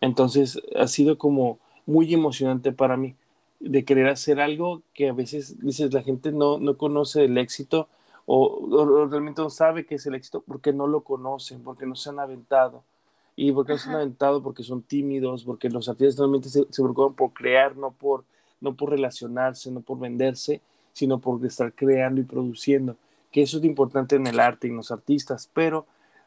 Entonces 0.00 0.62
ha 0.76 0.86
sido 0.86 1.18
como 1.18 1.58
muy 1.86 2.14
emocionante 2.14 2.70
para 2.70 2.96
mí 2.96 3.16
de 3.58 3.84
querer 3.84 4.06
hacer 4.06 4.40
algo 4.40 4.82
que 4.94 5.08
a 5.08 5.12
veces 5.12 5.58
dices 5.60 5.92
la 5.92 6.04
gente 6.04 6.30
no, 6.30 6.60
no 6.60 6.76
conoce 6.76 7.24
el 7.24 7.36
éxito 7.36 7.88
o, 8.26 9.06
realmente 9.10 9.42
no 9.42 9.50
sabe 9.50 9.86
qué 9.86 9.96
es 9.96 10.06
el 10.06 10.14
éxito 10.14 10.42
porque 10.46 10.72
no 10.72 10.86
lo 10.86 11.02
conocen, 11.02 11.62
porque 11.62 11.86
no 11.86 11.94
se 11.96 12.10
han 12.10 12.18
aventado. 12.18 12.82
Y 13.36 13.50
porque 13.52 13.72
no 13.72 13.78
se 13.78 13.88
han 13.88 13.96
aventado 13.96 14.42
porque 14.42 14.62
son 14.62 14.82
tímidos, 14.82 15.44
porque 15.44 15.68
los 15.68 15.88
artistas 15.88 16.18
realmente 16.18 16.48
se, 16.48 16.66
se 16.70 16.82
preocupan 16.82 17.14
por 17.14 17.32
crear, 17.32 17.76
no 17.76 17.90
por, 17.90 18.24
no 18.60 18.74
por 18.74 18.90
relacionarse, 18.90 19.70
no 19.70 19.80
por 19.80 19.98
venderse, 19.98 20.60
sino 20.92 21.18
por 21.18 21.44
estar 21.44 21.72
creando 21.72 22.20
y 22.20 22.24
produciendo 22.24 22.96
que 23.34 23.42
eso 23.42 23.58
es 23.58 23.64
importante 23.64 24.14
en 24.14 24.28
el 24.28 24.38
arte 24.38 24.68
y 24.68 24.70
en 24.70 24.76
los 24.76 24.92
artistas, 24.92 25.50
pero 25.52 25.86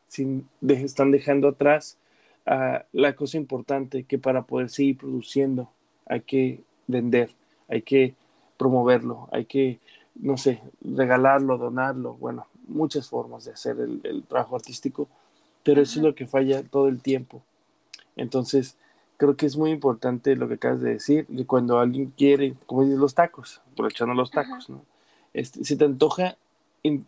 sin, 0.10 0.50
están 0.68 1.10
dejando 1.10 1.48
atrás 1.48 1.98
uh, 2.46 2.84
la 2.92 3.16
cosa 3.16 3.38
importante 3.38 4.04
que 4.04 4.18
para 4.18 4.42
poder 4.42 4.70
seguir 4.70 4.98
produciendo 4.98 5.70
hay 6.06 6.20
que 6.20 6.64
vender, 6.86 7.30
hay 7.70 7.82
que 7.82 8.14
promoverlo, 8.58 9.30
hay 9.32 9.46
que, 9.46 9.80
no 10.20 10.38
sé, 10.38 10.62
regalarlo, 10.82 11.58
donarlo, 11.58 12.14
bueno, 12.16 12.48
muchas 12.68 13.10
formas 13.10 13.46
de 13.46 13.52
hacer 13.52 13.78
el, 13.80 14.24
trabajo 14.28 14.56
artístico, 14.56 15.08
pero 15.64 15.82
eso 15.82 16.00
es 16.00 16.06
lo 16.06 16.16
que 16.16 16.28
falla 16.28 16.64
todo 16.64 16.88
el 16.88 17.02
tiempo. 17.02 17.44
Entonces, 18.16 18.78
creo 19.18 19.36
que 19.36 19.46
es 19.46 19.58
muy 19.58 19.72
importante 19.72 20.36
lo 20.36 20.48
que 20.48 20.56
acabas 20.56 20.82
de 20.82 20.94
decir, 20.94 21.26
que 21.28 21.46
cuando 21.46 21.80
alguien 21.80 22.14
quiere, 22.18 22.56
como 22.66 22.84
dices, 22.84 23.00
los 23.00 23.14
tacos, 23.14 23.62
aprovechando 23.72 24.14
los 24.14 24.32
tacos, 24.32 24.70
¿no? 24.70 24.84
Este, 25.34 25.64
se 25.64 25.76
te 25.76 25.86
antoja 25.86 26.38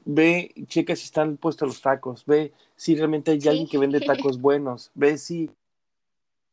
ve, 0.06 0.54
checa 0.68 0.96
si 0.96 1.06
están 1.06 1.38
puestos 1.38 1.68
los 1.68 1.82
tacos, 1.82 2.26
ve 2.26 2.54
si 2.76 2.96
realmente 2.96 3.32
hay 3.32 3.48
alguien 3.48 3.68
que 3.68 3.78
vende 3.78 4.00
tacos 4.02 4.40
buenos, 4.42 4.92
ve 4.94 5.18
si, 5.18 5.50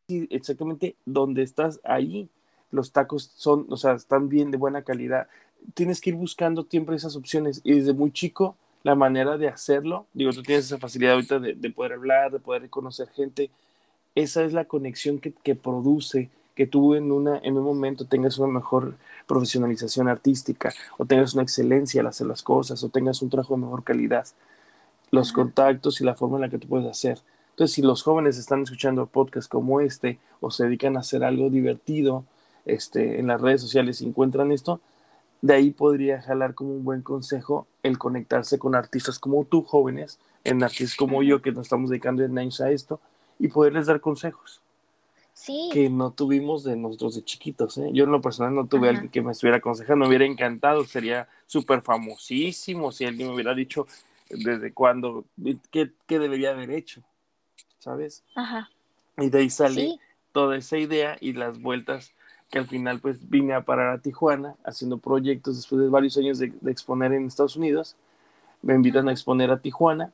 exactamente 0.08 0.96
donde 1.04 1.42
estás 1.42 1.80
ahí 1.84 2.28
los 2.70 2.92
tacos 2.92 3.32
son, 3.34 3.66
o 3.70 3.76
sea, 3.76 3.92
están 3.94 4.28
bien 4.28 4.50
de 4.50 4.58
buena 4.58 4.82
calidad. 4.82 5.28
Tienes 5.74 6.00
que 6.00 6.10
ir 6.10 6.16
buscando 6.16 6.66
siempre 6.70 6.96
esas 6.96 7.16
opciones 7.16 7.60
y 7.64 7.74
desde 7.74 7.92
muy 7.92 8.10
chico 8.10 8.56
la 8.82 8.94
manera 8.94 9.36
de 9.36 9.48
hacerlo, 9.48 10.06
digo, 10.14 10.32
tú 10.32 10.42
tienes 10.42 10.66
esa 10.66 10.78
facilidad 10.78 11.14
ahorita 11.14 11.40
de, 11.40 11.70
poder 11.70 11.94
hablar, 11.94 12.30
de 12.30 12.38
poder 12.38 12.70
conocer 12.70 13.08
gente, 13.08 13.50
esa 14.14 14.44
es 14.44 14.52
la 14.52 14.66
conexión 14.66 15.18
que, 15.18 15.32
que 15.32 15.56
produce 15.56 16.30
que 16.56 16.66
tú 16.66 16.94
en, 16.94 17.12
una, 17.12 17.38
en 17.38 17.56
un 17.56 17.64
momento 17.64 18.06
tengas 18.06 18.38
una 18.38 18.52
mejor 18.52 18.94
profesionalización 19.26 20.08
artística 20.08 20.72
o 20.96 21.04
tengas 21.04 21.34
una 21.34 21.42
excelencia 21.42 22.00
al 22.00 22.06
hacer 22.06 22.26
las 22.26 22.42
cosas 22.42 22.82
o 22.82 22.88
tengas 22.88 23.20
un 23.22 23.28
trabajo 23.28 23.54
de 23.54 23.60
mejor 23.60 23.84
calidad. 23.84 24.26
Los 25.10 25.32
contactos 25.32 26.00
y 26.00 26.04
la 26.04 26.14
forma 26.14 26.36
en 26.36 26.42
la 26.42 26.48
que 26.48 26.58
tú 26.58 26.66
puedes 26.66 26.88
hacer. 26.88 27.18
Entonces, 27.50 27.74
si 27.74 27.82
los 27.82 28.02
jóvenes 28.02 28.38
están 28.38 28.62
escuchando 28.62 29.06
podcasts 29.06 29.48
como 29.48 29.80
este 29.80 30.18
o 30.40 30.50
se 30.50 30.64
dedican 30.64 30.96
a 30.96 31.00
hacer 31.00 31.24
algo 31.24 31.50
divertido 31.50 32.24
este, 32.64 33.20
en 33.20 33.26
las 33.26 33.40
redes 33.40 33.60
sociales 33.60 34.00
y 34.00 34.06
encuentran 34.06 34.50
esto, 34.50 34.80
de 35.42 35.54
ahí 35.54 35.70
podría 35.70 36.20
jalar 36.22 36.54
como 36.54 36.70
un 36.70 36.84
buen 36.84 37.02
consejo 37.02 37.66
el 37.82 37.98
conectarse 37.98 38.58
con 38.58 38.74
artistas 38.74 39.18
como 39.18 39.44
tú, 39.44 39.62
jóvenes, 39.62 40.18
en 40.44 40.62
artistas 40.62 40.96
como 40.96 41.22
yo, 41.22 41.42
que 41.42 41.52
nos 41.52 41.66
estamos 41.66 41.90
dedicando 41.90 42.24
en 42.24 42.38
años 42.38 42.60
a 42.60 42.70
esto, 42.70 43.00
y 43.38 43.48
poderles 43.48 43.86
dar 43.86 44.00
consejos 44.00 44.60
que 45.72 45.90
no 45.90 46.12
tuvimos 46.12 46.64
de 46.64 46.76
nosotros 46.76 47.14
de 47.14 47.24
chiquitos. 47.24 47.76
¿eh? 47.78 47.90
Yo 47.92 48.04
en 48.04 48.10
lo 48.10 48.20
personal 48.20 48.54
no 48.54 48.66
tuve 48.66 48.88
alguien 48.88 49.10
que 49.10 49.20
me 49.20 49.32
estuviera 49.32 49.58
aconsejando, 49.58 50.04
me 50.04 50.08
hubiera 50.08 50.24
encantado, 50.24 50.84
sería 50.84 51.28
súper 51.46 51.82
famosísimo 51.82 52.90
si 52.90 53.04
alguien 53.04 53.28
me 53.28 53.34
hubiera 53.34 53.54
dicho 53.54 53.86
desde 54.30 54.72
cuándo, 54.72 55.24
qué, 55.70 55.92
qué 56.06 56.18
debería 56.18 56.50
haber 56.50 56.70
hecho, 56.70 57.02
¿sabes? 57.78 58.24
Ajá. 58.34 58.70
Y 59.18 59.28
de 59.28 59.38
ahí 59.38 59.50
sale 59.50 59.98
toda 60.32 60.56
esa 60.56 60.78
idea 60.78 61.16
y 61.20 61.34
las 61.34 61.60
vueltas 61.60 62.12
que 62.50 62.58
al 62.58 62.66
final 62.66 63.00
pues 63.00 63.28
vine 63.28 63.54
a 63.54 63.62
parar 63.62 63.94
a 63.94 63.98
Tijuana 63.98 64.54
haciendo 64.64 64.98
proyectos 64.98 65.56
después 65.56 65.80
de 65.80 65.88
varios 65.88 66.16
años 66.16 66.38
de, 66.38 66.52
de 66.60 66.70
exponer 66.70 67.12
en 67.12 67.26
Estados 67.26 67.56
Unidos. 67.56 67.96
Me 68.62 68.74
invitan 68.74 69.08
a 69.08 69.12
exponer 69.12 69.50
a 69.50 69.58
Tijuana. 69.58 70.12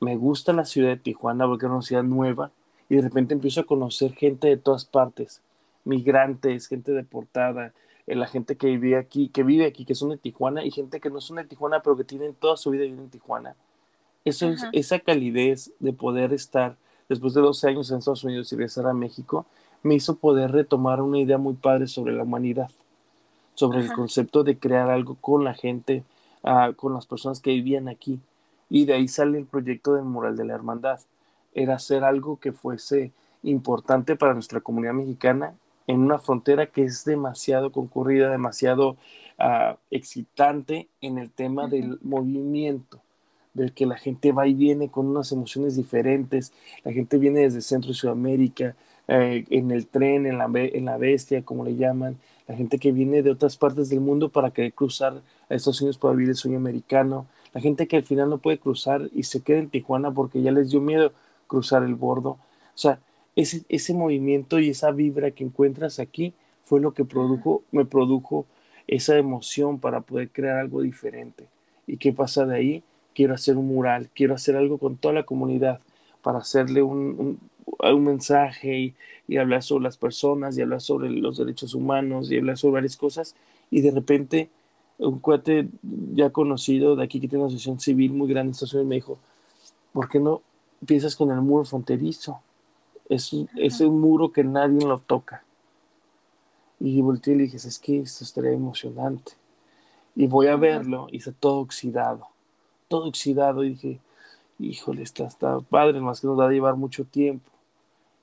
Me 0.00 0.16
gusta 0.16 0.52
la 0.52 0.64
ciudad 0.64 0.90
de 0.90 0.96
Tijuana 0.96 1.46
porque 1.46 1.66
es 1.66 1.72
una 1.72 1.82
ciudad 1.82 2.02
nueva 2.02 2.50
y 2.88 2.96
de 2.96 3.02
repente 3.02 3.34
empiezo 3.34 3.60
a 3.60 3.64
conocer 3.64 4.12
gente 4.12 4.48
de 4.48 4.56
todas 4.56 4.84
partes, 4.84 5.40
migrantes, 5.84 6.68
gente 6.68 6.92
deportada, 6.92 7.72
eh, 8.06 8.14
la 8.14 8.26
gente 8.26 8.56
que 8.56 8.66
vive 8.66 8.96
aquí, 8.96 9.28
que 9.28 9.42
vive 9.42 9.66
aquí, 9.66 9.84
que 9.84 9.94
son 9.94 10.10
de 10.10 10.18
Tijuana, 10.18 10.64
y 10.64 10.70
gente 10.70 11.00
que 11.00 11.10
no 11.10 11.20
son 11.20 11.36
de 11.36 11.44
Tijuana, 11.44 11.80
pero 11.80 11.96
que 11.96 12.04
tienen 12.04 12.34
toda 12.34 12.56
su 12.56 12.70
vida 12.70 12.84
en 12.84 13.08
Tijuana. 13.08 13.56
Eso 14.24 14.48
es, 14.48 14.64
esa 14.72 14.98
calidez 14.98 15.72
de 15.80 15.92
poder 15.92 16.32
estar 16.32 16.76
después 17.08 17.34
de 17.34 17.42
12 17.42 17.68
años 17.68 17.90
en 17.90 17.98
Estados 17.98 18.24
Unidos 18.24 18.50
y 18.52 18.56
regresar 18.56 18.86
a 18.86 18.94
México, 18.94 19.46
me 19.84 19.94
hizo 19.94 20.16
poder 20.16 20.50
retomar 20.50 21.00
una 21.02 21.18
idea 21.18 21.38
muy 21.38 21.54
padre 21.54 21.86
sobre 21.86 22.14
la 22.14 22.24
humanidad, 22.24 22.70
sobre 23.54 23.80
el 23.80 23.92
concepto 23.92 24.42
de 24.42 24.58
crear 24.58 24.90
algo 24.90 25.16
con 25.20 25.44
la 25.44 25.54
gente, 25.54 26.02
ah, 26.42 26.72
con 26.74 26.94
las 26.94 27.06
personas 27.06 27.40
que 27.40 27.50
vivían 27.50 27.88
aquí. 27.88 28.18
Y 28.70 28.86
de 28.86 28.94
ahí 28.94 29.06
sale 29.06 29.38
el 29.38 29.44
proyecto 29.44 29.94
del 29.94 30.04
mural 30.04 30.36
de 30.36 30.46
la 30.46 30.54
hermandad. 30.54 31.00
Era 31.54 31.74
hacer 31.76 32.02
algo 32.02 32.40
que 32.40 32.52
fuese 32.52 33.12
importante 33.42 34.16
para 34.16 34.32
nuestra 34.32 34.60
comunidad 34.60 34.94
mexicana 34.94 35.54
en 35.86 36.00
una 36.00 36.18
frontera 36.18 36.66
que 36.66 36.84
es 36.84 37.04
demasiado 37.04 37.70
concurrida, 37.70 38.30
demasiado 38.30 38.96
ah, 39.38 39.76
excitante 39.90 40.88
en 41.02 41.18
el 41.18 41.30
tema 41.30 41.68
del 41.68 41.98
movimiento, 42.02 43.00
del 43.52 43.72
que 43.72 43.84
la 43.84 43.98
gente 43.98 44.32
va 44.32 44.46
y 44.46 44.54
viene 44.54 44.88
con 44.88 45.06
unas 45.06 45.30
emociones 45.30 45.76
diferentes, 45.76 46.54
la 46.84 46.92
gente 46.92 47.18
viene 47.18 47.40
desde 47.40 47.60
Centro 47.60 47.90
y 47.90 47.94
Sudamérica, 47.94 48.74
eh, 49.08 49.44
en 49.50 49.70
el 49.70 49.86
tren, 49.86 50.26
en 50.26 50.38
la, 50.38 50.50
en 50.54 50.84
la 50.84 50.96
bestia, 50.96 51.42
como 51.42 51.64
le 51.64 51.76
llaman, 51.76 52.16
la 52.46 52.54
gente 52.54 52.78
que 52.78 52.92
viene 52.92 53.22
de 53.22 53.30
otras 53.30 53.56
partes 53.56 53.88
del 53.88 54.00
mundo 54.00 54.28
para 54.28 54.50
querer 54.50 54.72
cruzar 54.72 55.22
a 55.48 55.54
Estados 55.54 55.80
Unidos 55.80 55.98
para 55.98 56.14
vivir 56.14 56.30
el 56.30 56.36
sueño 56.36 56.58
americano, 56.58 57.26
la 57.52 57.60
gente 57.60 57.86
que 57.86 57.96
al 57.96 58.02
final 58.02 58.30
no 58.30 58.38
puede 58.38 58.58
cruzar 58.58 59.08
y 59.14 59.22
se 59.22 59.40
queda 59.40 59.58
en 59.58 59.70
Tijuana 59.70 60.10
porque 60.10 60.42
ya 60.42 60.52
les 60.52 60.70
dio 60.70 60.80
miedo, 60.80 61.12
cruzar 61.46 61.82
el 61.84 61.94
bordo. 61.94 62.30
O 62.30 62.38
sea, 62.76 62.98
ese, 63.36 63.62
ese 63.68 63.94
movimiento 63.94 64.58
y 64.58 64.70
esa 64.70 64.90
vibra 64.90 65.30
que 65.30 65.44
encuentras 65.44 65.98
aquí 65.98 66.34
fue 66.64 66.80
lo 66.80 66.92
que 66.92 67.04
produjo, 67.04 67.62
me 67.70 67.84
produjo 67.84 68.46
esa 68.86 69.16
emoción 69.16 69.78
para 69.78 70.00
poder 70.00 70.30
crear 70.30 70.58
algo 70.58 70.82
diferente. 70.82 71.46
¿Y 71.86 71.96
qué 71.98 72.12
pasa 72.12 72.44
de 72.46 72.56
ahí? 72.56 72.82
Quiero 73.14 73.34
hacer 73.34 73.56
un 73.56 73.68
mural, 73.68 74.10
quiero 74.14 74.34
hacer 74.34 74.56
algo 74.56 74.78
con 74.78 74.96
toda 74.96 75.14
la 75.14 75.22
comunidad 75.22 75.80
para 76.22 76.38
hacerle 76.38 76.82
un, 76.82 76.98
un, 76.98 77.38
mensaje 77.92 78.94
y, 79.28 79.36
hablar 79.38 79.62
sobre 79.62 79.84
las 79.84 79.96
personas 79.96 80.56
y 80.58 80.62
hablar 80.62 80.82
sobre 80.82 81.08
los 81.10 81.38
derechos 81.38 81.74
humanos 81.74 82.30
y 82.30 82.36
hablar 82.36 82.58
sobre 82.58 82.74
varias 82.74 82.96
cosas. 82.96 83.34
Y 83.70 83.80
de 83.80 83.90
repente 83.90 84.50
un 84.98 85.18
cuate 85.18 85.68
ya 86.12 86.30
conocido 86.30 86.94
de 86.94 87.04
aquí 87.04 87.20
que 87.20 87.28
tiene 87.28 87.42
una 87.42 87.48
asociación 87.48 87.80
civil 87.80 88.12
muy 88.12 88.28
grande 88.28 88.48
en 88.48 88.52
Estados 88.52 88.74
Unidos 88.74 88.88
me 88.88 88.94
dijo, 88.96 89.18
¿por 89.92 90.08
qué 90.08 90.20
no 90.20 90.42
empiezas 90.84 91.16
con 91.16 91.30
el 91.30 91.40
muro 91.40 91.64
fronterizo. 91.64 92.42
Es, 93.08 93.34
es 93.56 93.80
un 93.80 94.02
muro 94.02 94.32
que 94.32 94.44
nadie 94.44 94.86
lo 94.86 94.98
toca. 94.98 95.42
Y 96.78 97.00
volteé 97.00 97.32
y 97.32 97.36
le 97.38 97.42
dije, 97.44 97.56
es 97.56 97.78
que 97.78 98.00
esto 98.00 98.22
estaría 98.22 98.52
emocionante. 98.52 99.32
Y 100.14 100.26
voy 100.26 100.48
a 100.48 100.56
verlo 100.56 101.06
y 101.10 101.16
está 101.16 101.32
todo 101.32 101.60
oxidado. 101.60 102.26
Todo 102.88 103.06
oxidado. 103.08 103.64
Y 103.64 103.70
dije, 103.70 104.00
híjole, 104.58 105.02
está, 105.02 105.24
está 105.24 105.58
padre, 105.60 106.00
más 106.00 106.20
que 106.20 106.26
nos 106.26 106.38
va 106.38 106.48
a 106.48 106.52
llevar 106.52 106.76
mucho 106.76 107.04
tiempo. 107.04 107.50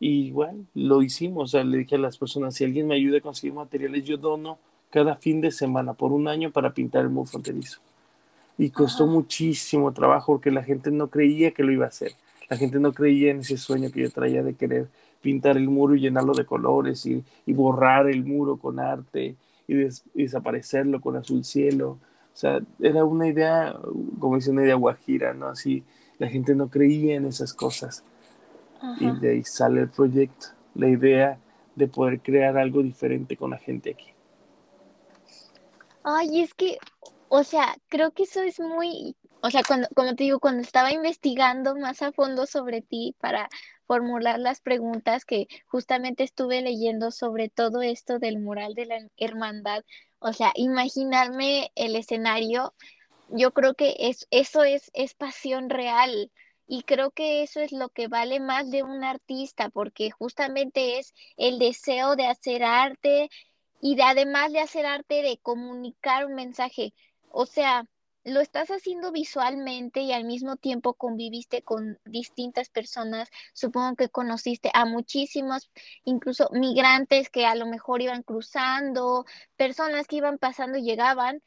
Y 0.03 0.31
bueno, 0.31 0.65
lo 0.73 1.03
hicimos. 1.03 1.43
O 1.43 1.47
sea, 1.47 1.63
le 1.63 1.77
dije 1.77 1.95
a 1.95 1.99
las 1.99 2.17
personas, 2.17 2.55
si 2.55 2.65
alguien 2.65 2.87
me 2.87 2.95
ayuda 2.95 3.19
a 3.19 3.21
conseguir 3.21 3.53
materiales, 3.53 4.03
yo 4.03 4.17
dono 4.17 4.57
cada 4.89 5.15
fin 5.15 5.41
de 5.41 5.51
semana 5.51 5.93
por 5.93 6.11
un 6.11 6.27
año 6.27 6.49
para 6.49 6.73
pintar 6.73 7.03
el 7.03 7.09
muro 7.09 7.27
fronterizo. 7.27 7.79
Y 8.57 8.71
costó 8.71 9.05
muchísimo 9.05 9.93
trabajo 9.93 10.33
porque 10.33 10.49
la 10.49 10.63
gente 10.63 10.89
no 10.89 11.09
creía 11.09 11.51
que 11.51 11.63
lo 11.63 11.71
iba 11.71 11.85
a 11.85 11.89
hacer. 11.89 12.13
La 12.49 12.57
gente 12.57 12.79
no 12.79 12.93
creía 12.93 13.29
en 13.29 13.41
ese 13.41 13.57
sueño 13.57 13.91
que 13.91 14.01
yo 14.01 14.09
traía 14.09 14.41
de 14.41 14.55
querer 14.55 14.87
pintar 15.21 15.55
el 15.55 15.69
muro 15.69 15.93
y 15.93 15.99
llenarlo 15.99 16.33
de 16.33 16.45
colores 16.45 17.05
y, 17.05 17.23
borrar 17.45 18.09
el 18.09 18.25
muro 18.25 18.57
con 18.57 18.79
arte 18.79 19.35
y, 19.67 19.75
desaparecerlo 20.15 20.99
con 20.99 21.15
azul 21.15 21.43
cielo. 21.43 21.99
O 22.33 22.37
sea, 22.37 22.59
era 22.79 23.05
una 23.05 23.27
idea, 23.27 23.75
como 24.19 24.35
dice, 24.35 24.49
una 24.49 24.63
idea 24.63 24.75
guajira, 24.75 25.35
¿no? 25.35 25.45
Así, 25.45 25.83
la 26.17 26.27
gente 26.27 26.55
no 26.55 26.69
creía 26.69 27.17
en 27.17 27.25
esas 27.25 27.53
cosas. 27.53 28.03
Y 28.99 29.11
de 29.19 29.31
ahí 29.31 29.43
sale 29.43 29.81
el 29.81 29.89
proyecto, 29.89 30.47
la 30.75 30.87
idea 30.87 31.37
de 31.75 31.87
poder 31.87 32.19
crear 32.19 32.57
algo 32.57 32.81
diferente 32.81 33.37
con 33.37 33.51
la 33.51 33.57
gente 33.57 33.91
aquí. 33.91 34.13
Ay, 36.03 36.41
es 36.41 36.53
que, 36.53 36.77
o 37.29 37.43
sea, 37.43 37.75
creo 37.89 38.11
que 38.11 38.23
eso 38.23 38.41
es 38.41 38.59
muy, 38.59 39.15
o 39.41 39.51
sea, 39.51 39.61
cuando, 39.67 39.87
como 39.95 40.15
te 40.15 40.23
digo, 40.23 40.39
cuando 40.39 40.61
estaba 40.61 40.91
investigando 40.91 41.75
más 41.75 42.01
a 42.01 42.11
fondo 42.11 42.45
sobre 42.47 42.81
ti 42.81 43.15
para 43.19 43.49
formular 43.85 44.39
las 44.39 44.61
preguntas 44.61 45.25
que 45.25 45.47
justamente 45.67 46.23
estuve 46.23 46.61
leyendo 46.61 47.11
sobre 47.11 47.49
todo 47.49 47.81
esto 47.81 48.19
del 48.19 48.39
mural 48.39 48.73
de 48.73 48.85
la 48.85 49.07
hermandad, 49.17 49.83
o 50.19 50.33
sea, 50.33 50.51
imaginarme 50.55 51.71
el 51.75 51.95
escenario, 51.95 52.73
yo 53.29 53.51
creo 53.51 53.73
que 53.73 53.95
es, 53.99 54.27
eso 54.31 54.63
es, 54.63 54.91
es 54.93 55.13
pasión 55.13 55.69
real. 55.69 56.31
Y 56.73 56.83
creo 56.83 57.11
que 57.11 57.43
eso 57.43 57.59
es 57.59 57.73
lo 57.73 57.89
que 57.89 58.07
vale 58.07 58.39
más 58.39 58.71
de 58.71 58.81
un 58.81 59.03
artista, 59.03 59.69
porque 59.69 60.09
justamente 60.09 60.99
es 60.99 61.13
el 61.35 61.59
deseo 61.59 62.15
de 62.15 62.27
hacer 62.27 62.63
arte 62.63 63.29
y 63.81 63.95
de, 63.97 64.03
además 64.03 64.53
de 64.53 64.61
hacer 64.61 64.85
arte, 64.85 65.21
de 65.21 65.37
comunicar 65.43 66.25
un 66.25 66.33
mensaje. 66.33 66.93
O 67.29 67.45
sea, 67.45 67.89
lo 68.23 68.39
estás 68.39 68.69
haciendo 68.69 69.11
visualmente 69.11 69.99
y 69.99 70.13
al 70.13 70.23
mismo 70.23 70.55
tiempo 70.55 70.93
conviviste 70.93 71.61
con 71.61 71.99
distintas 72.05 72.69
personas. 72.69 73.27
Supongo 73.51 73.97
que 73.97 74.07
conociste 74.07 74.71
a 74.73 74.85
muchísimos, 74.85 75.69
incluso 76.05 76.49
migrantes 76.53 77.29
que 77.29 77.45
a 77.45 77.55
lo 77.55 77.65
mejor 77.65 78.01
iban 78.01 78.23
cruzando, 78.23 79.25
personas 79.57 80.07
que 80.07 80.15
iban 80.15 80.37
pasando 80.37 80.77
y 80.77 80.83
llegaban, 80.83 81.43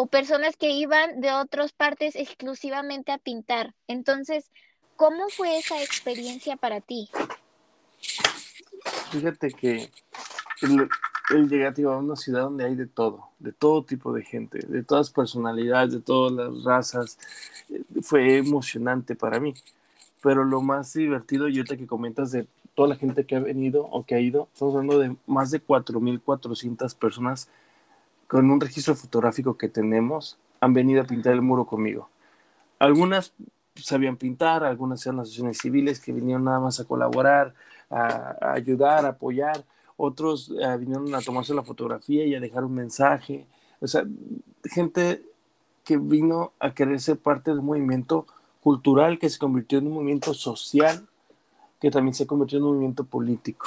o 0.00 0.06
personas 0.06 0.56
que 0.56 0.70
iban 0.70 1.20
de 1.20 1.32
otras 1.32 1.72
partes 1.72 2.14
exclusivamente 2.14 3.10
a 3.10 3.18
pintar. 3.18 3.74
Entonces, 3.88 4.52
¿cómo 4.94 5.28
fue 5.28 5.58
esa 5.58 5.82
experiencia 5.82 6.56
para 6.56 6.80
ti? 6.80 7.10
Fíjate 9.10 9.50
que 9.50 9.90
el, 10.62 11.48
llegar 11.48 11.74
a 11.84 11.98
una 11.98 12.14
ciudad 12.14 12.42
donde 12.42 12.64
hay 12.64 12.76
de 12.76 12.86
todo, 12.86 13.30
de 13.40 13.50
todo 13.50 13.82
tipo 13.82 14.12
de 14.12 14.22
gente, 14.22 14.60
de 14.68 14.84
todas 14.84 15.10
personalidades, 15.10 15.94
de 15.94 16.00
todas 16.00 16.30
las 16.30 16.62
razas, 16.62 17.18
eh, 17.68 17.82
fue 18.00 18.36
emocionante 18.36 19.16
para 19.16 19.40
mí. 19.40 19.52
Pero 20.22 20.44
lo 20.44 20.62
más 20.62 20.92
divertido, 20.92 21.48
y 21.48 21.56
ahorita 21.56 21.76
que 21.76 21.88
comentas 21.88 22.30
de 22.30 22.46
toda 22.76 22.90
la 22.90 22.94
gente 22.94 23.26
que 23.26 23.34
ha 23.34 23.40
venido 23.40 23.84
o 23.86 24.06
que 24.06 24.14
ha 24.14 24.20
ido, 24.20 24.48
estamos 24.52 24.76
hablando 24.76 25.00
de 25.00 25.16
más 25.26 25.50
de 25.50 25.60
4.400 25.60 26.94
personas 26.94 27.48
con 28.28 28.50
un 28.50 28.60
registro 28.60 28.94
fotográfico 28.94 29.56
que 29.56 29.68
tenemos, 29.68 30.38
han 30.60 30.74
venido 30.74 31.02
a 31.02 31.04
pintar 31.04 31.32
el 31.32 31.42
muro 31.42 31.64
conmigo. 31.64 32.08
Algunas 32.78 33.32
sabían 33.74 34.16
pintar, 34.16 34.64
algunas 34.64 35.04
eran 35.06 35.20
asociaciones 35.20 35.58
civiles 35.58 36.00
que 36.00 36.12
vinieron 36.12 36.44
nada 36.44 36.60
más 36.60 36.78
a 36.78 36.84
colaborar, 36.84 37.54
a, 37.90 38.52
ayudar, 38.52 39.06
a 39.06 39.10
apoyar, 39.10 39.64
otros 39.96 40.52
eh, 40.60 40.76
vinieron 40.78 41.12
a 41.14 41.20
tomarse 41.20 41.54
la 41.54 41.62
fotografía 41.62 42.24
y 42.26 42.34
a 42.34 42.40
dejar 42.40 42.64
un 42.64 42.74
mensaje. 42.74 43.46
O 43.80 43.86
sea, 43.86 44.04
gente 44.64 45.22
que 45.84 45.96
vino 45.96 46.52
a 46.60 46.74
querer 46.74 47.00
ser 47.00 47.18
parte 47.18 47.50
del 47.50 47.62
movimiento 47.62 48.26
cultural 48.60 49.18
que 49.18 49.30
se 49.30 49.38
convirtió 49.38 49.78
en 49.78 49.86
un 49.86 49.94
movimiento 49.94 50.34
social, 50.34 51.06
que 51.80 51.90
también 51.90 52.14
se 52.14 52.26
convirtió 52.26 52.58
en 52.58 52.64
un 52.64 52.70
movimiento 52.72 53.04
político. 53.04 53.66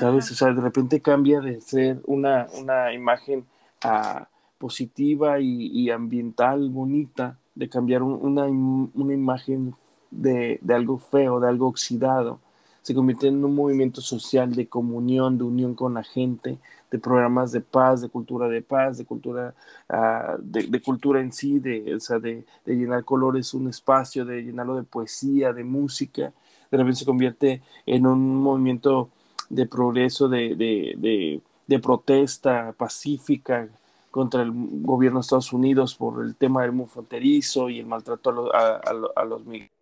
¿Sabes? 0.00 0.30
O 0.30 0.34
sea, 0.34 0.52
de 0.54 0.62
repente 0.62 1.02
cambia 1.02 1.40
de 1.40 1.60
ser 1.60 2.00
una, 2.06 2.46
una 2.58 2.94
imagen 2.94 3.44
ah, 3.84 4.28
positiva 4.56 5.40
y, 5.40 5.90
ambiental 5.90 6.70
bonita, 6.70 7.38
de 7.54 7.68
cambiar 7.68 8.02
una, 8.02 8.44
una, 8.44 9.12
imagen 9.12 9.74
de, 10.10 10.58
de, 10.62 10.74
algo 10.74 10.98
feo, 10.98 11.38
de 11.38 11.48
algo 11.48 11.66
oxidado. 11.66 12.40
Se 12.80 12.94
convierte 12.94 13.28
en 13.28 13.44
un 13.44 13.54
movimiento 13.54 14.00
social 14.00 14.54
de 14.54 14.68
comunión, 14.68 15.36
de 15.36 15.44
unión 15.44 15.74
con 15.74 15.92
la 15.92 16.02
gente, 16.02 16.58
de 16.90 16.98
programas 16.98 17.52
de 17.52 17.60
paz, 17.60 18.00
de 18.00 18.08
cultura 18.08 18.48
de 18.48 18.62
paz, 18.62 18.96
de 18.96 19.04
cultura, 19.04 19.54
ah, 19.90 20.36
de, 20.40 20.80
cultura 20.80 21.20
en 21.20 21.30
sí, 21.30 21.58
de, 21.58 21.94
o 21.94 22.00
sea, 22.00 22.18
de, 22.18 22.46
de 22.64 22.74
llenar 22.74 23.04
colores 23.04 23.52
un 23.52 23.68
espacio, 23.68 24.24
de 24.24 24.42
llenarlo 24.42 24.76
de 24.76 24.82
poesía, 24.82 25.52
de 25.52 25.64
música. 25.64 26.32
De 26.70 26.78
repente 26.78 27.00
se 27.00 27.04
convierte 27.04 27.60
en 27.84 28.06
un 28.06 28.36
movimiento 28.36 29.10
de 29.50 29.66
progreso, 29.66 30.28
de, 30.28 30.54
de, 30.54 31.42
de, 31.66 31.78
protesta 31.78 32.72
pacífica 32.72 33.68
contra 34.10 34.42
el 34.42 34.52
gobierno 34.54 35.18
de 35.18 35.22
Estados 35.22 35.52
Unidos 35.52 35.94
por 35.94 36.24
el 36.24 36.34
tema 36.36 36.62
del 36.62 36.72
mundo 36.72 36.92
fronterizo 36.92 37.68
y 37.68 37.80
el 37.80 37.86
maltrato 37.86 38.54
a, 38.54 38.80
a, 39.14 39.24
los 39.24 39.44
migrantes. 39.44 39.76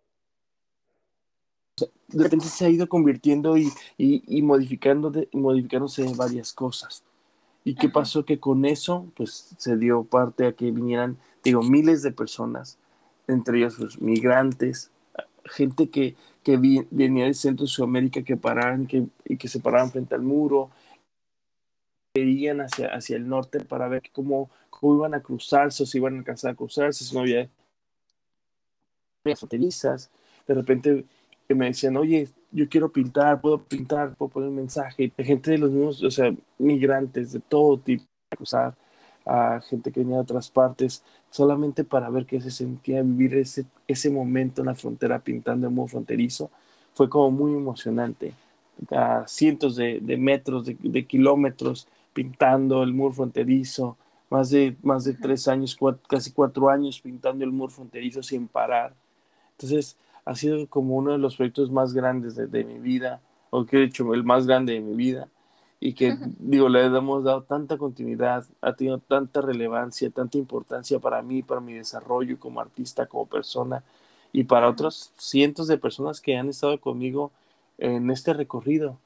De 2.07 2.23
repente 2.23 2.45
se 2.47 2.65
ha 2.65 2.69
ido 2.69 2.89
convirtiendo 2.89 3.57
y, 3.57 3.71
y, 3.97 4.41
modificando 4.41 5.11
modificándose 5.31 6.11
varias 6.15 6.51
cosas. 6.51 7.03
¿Y 7.63 7.75
qué 7.75 7.89
pasó? 7.89 8.25
Que 8.25 8.39
con 8.39 8.65
eso, 8.65 9.05
pues 9.15 9.53
se 9.57 9.77
dio 9.77 10.03
parte 10.03 10.47
a 10.47 10.53
que 10.53 10.71
vinieran, 10.71 11.17
digo, 11.43 11.61
miles 11.61 12.01
de 12.01 12.11
personas, 12.11 12.77
entre 13.27 13.59
ellos 13.59 13.77
los 13.79 13.97
pues, 13.97 14.01
migrantes, 14.01 14.91
gente 15.45 15.89
que, 15.89 16.15
que 16.43 16.57
venía 16.91 17.25
del 17.25 17.35
centro 17.35 17.65
de 17.65 17.71
Sudamérica 17.71 18.23
que 18.23 18.37
paraban 18.37 18.87
que, 18.87 19.07
y 19.25 19.37
que 19.37 19.47
se 19.47 19.59
paraban 19.59 19.91
frente 19.91 20.15
al 20.15 20.21
muro, 20.21 20.69
veían 22.13 22.61
hacia, 22.61 22.87
hacia 22.87 23.17
el 23.17 23.27
norte 23.27 23.59
para 23.61 23.87
ver 23.87 24.03
cómo, 24.11 24.49
cómo 24.69 24.95
iban 24.95 25.13
a 25.13 25.21
cruzarse 25.21 25.83
o 25.83 25.85
si 25.85 25.97
iban 25.97 26.15
a 26.15 26.19
alcanzar 26.19 26.51
a 26.51 26.55
cruzarse, 26.55 27.03
si 27.03 27.13
no 27.13 27.21
había 27.21 27.49
fronterizas. 29.35 30.09
De 30.47 30.53
repente 30.53 31.05
que 31.47 31.55
me 31.55 31.65
decían, 31.65 31.97
oye, 31.97 32.29
yo 32.51 32.69
quiero 32.69 32.91
pintar, 32.91 33.41
puedo 33.41 33.63
pintar, 33.63 34.15
puedo 34.15 34.29
poner 34.29 34.49
un 34.49 34.55
mensaje. 34.55 35.11
Gente 35.17 35.51
de 35.51 35.57
los 35.57 35.71
mismos, 35.71 36.03
o 36.03 36.11
sea, 36.11 36.31
migrantes 36.57 37.31
de 37.31 37.39
todo 37.39 37.79
tipo, 37.79 38.05
cruzar 38.29 38.75
a 39.25 39.59
gente 39.61 39.91
que 39.91 39.99
venía 40.01 40.17
de 40.17 40.21
otras 40.21 40.49
partes, 40.49 41.03
solamente 41.29 41.83
para 41.83 42.09
ver 42.09 42.25
qué 42.25 42.41
se 42.41 42.51
sentía 42.51 43.01
vivir 43.01 43.35
ese, 43.35 43.65
ese 43.87 44.09
momento 44.09 44.61
en 44.61 44.67
la 44.67 44.75
frontera 44.75 45.19
pintando 45.19 45.67
el 45.67 45.73
muro 45.73 45.87
fronterizo, 45.87 46.49
fue 46.93 47.09
como 47.09 47.31
muy 47.31 47.53
emocionante. 47.53 48.33
A 48.91 49.25
cientos 49.27 49.75
de, 49.75 49.99
de 49.99 50.17
metros, 50.17 50.65
de, 50.65 50.77
de, 50.79 51.05
kilómetros, 51.05 51.87
pintando 52.13 52.81
el 52.81 52.93
muro 52.93 53.13
fronterizo, 53.13 53.97
más 54.29 54.49
de, 54.49 54.75
más 54.83 55.03
de 55.03 55.13
tres 55.13 55.47
años, 55.47 55.77
casi 56.07 56.31
cuatro 56.31 56.69
años 56.69 57.01
pintando 57.01 57.43
el 57.43 57.51
muro 57.51 57.71
fronterizo 57.71 58.23
sin 58.23 58.47
parar. 58.47 58.93
Entonces, 59.51 59.97
ha 60.23 60.35
sido 60.35 60.65
como 60.67 60.95
uno 60.95 61.11
de 61.11 61.17
los 61.17 61.35
proyectos 61.35 61.71
más 61.71 61.93
grandes 61.93 62.35
de, 62.35 62.47
de 62.47 62.63
mi 62.63 62.79
vida, 62.79 63.21
o 63.49 63.65
que 63.65 63.77
he 63.77 63.83
hecho 63.83 64.13
el 64.13 64.23
más 64.23 64.47
grande 64.47 64.73
de 64.73 64.81
mi 64.81 64.95
vida 64.95 65.27
y 65.81 65.93
que, 65.93 66.17
digo, 66.39 66.67
le 66.67 66.85
hemos 66.85 67.23
dado 67.23 67.43
tanta 67.43 67.77
continuidad, 67.77 68.45
ha 68.61 68.73
tenido 68.73 68.97
tanta 68.97 69.41
relevancia, 69.41 70.09
tanta 70.09 70.37
importancia 70.37 70.99
para 70.99 71.21
mí, 71.21 71.41
para 71.41 71.61
mi 71.61 71.73
desarrollo 71.73 72.37
como 72.37 72.59
artista, 72.59 73.05
como 73.05 73.25
persona, 73.27 73.83
y 74.33 74.43
para 74.43 74.69
otros 74.69 75.13
cientos 75.17 75.67
de 75.67 75.77
personas 75.77 76.19
que 76.19 76.35
han 76.35 76.49
estado 76.49 76.79
conmigo 76.81 77.31
en 77.77 78.11
este 78.11 78.33
recorrido, 78.33 78.97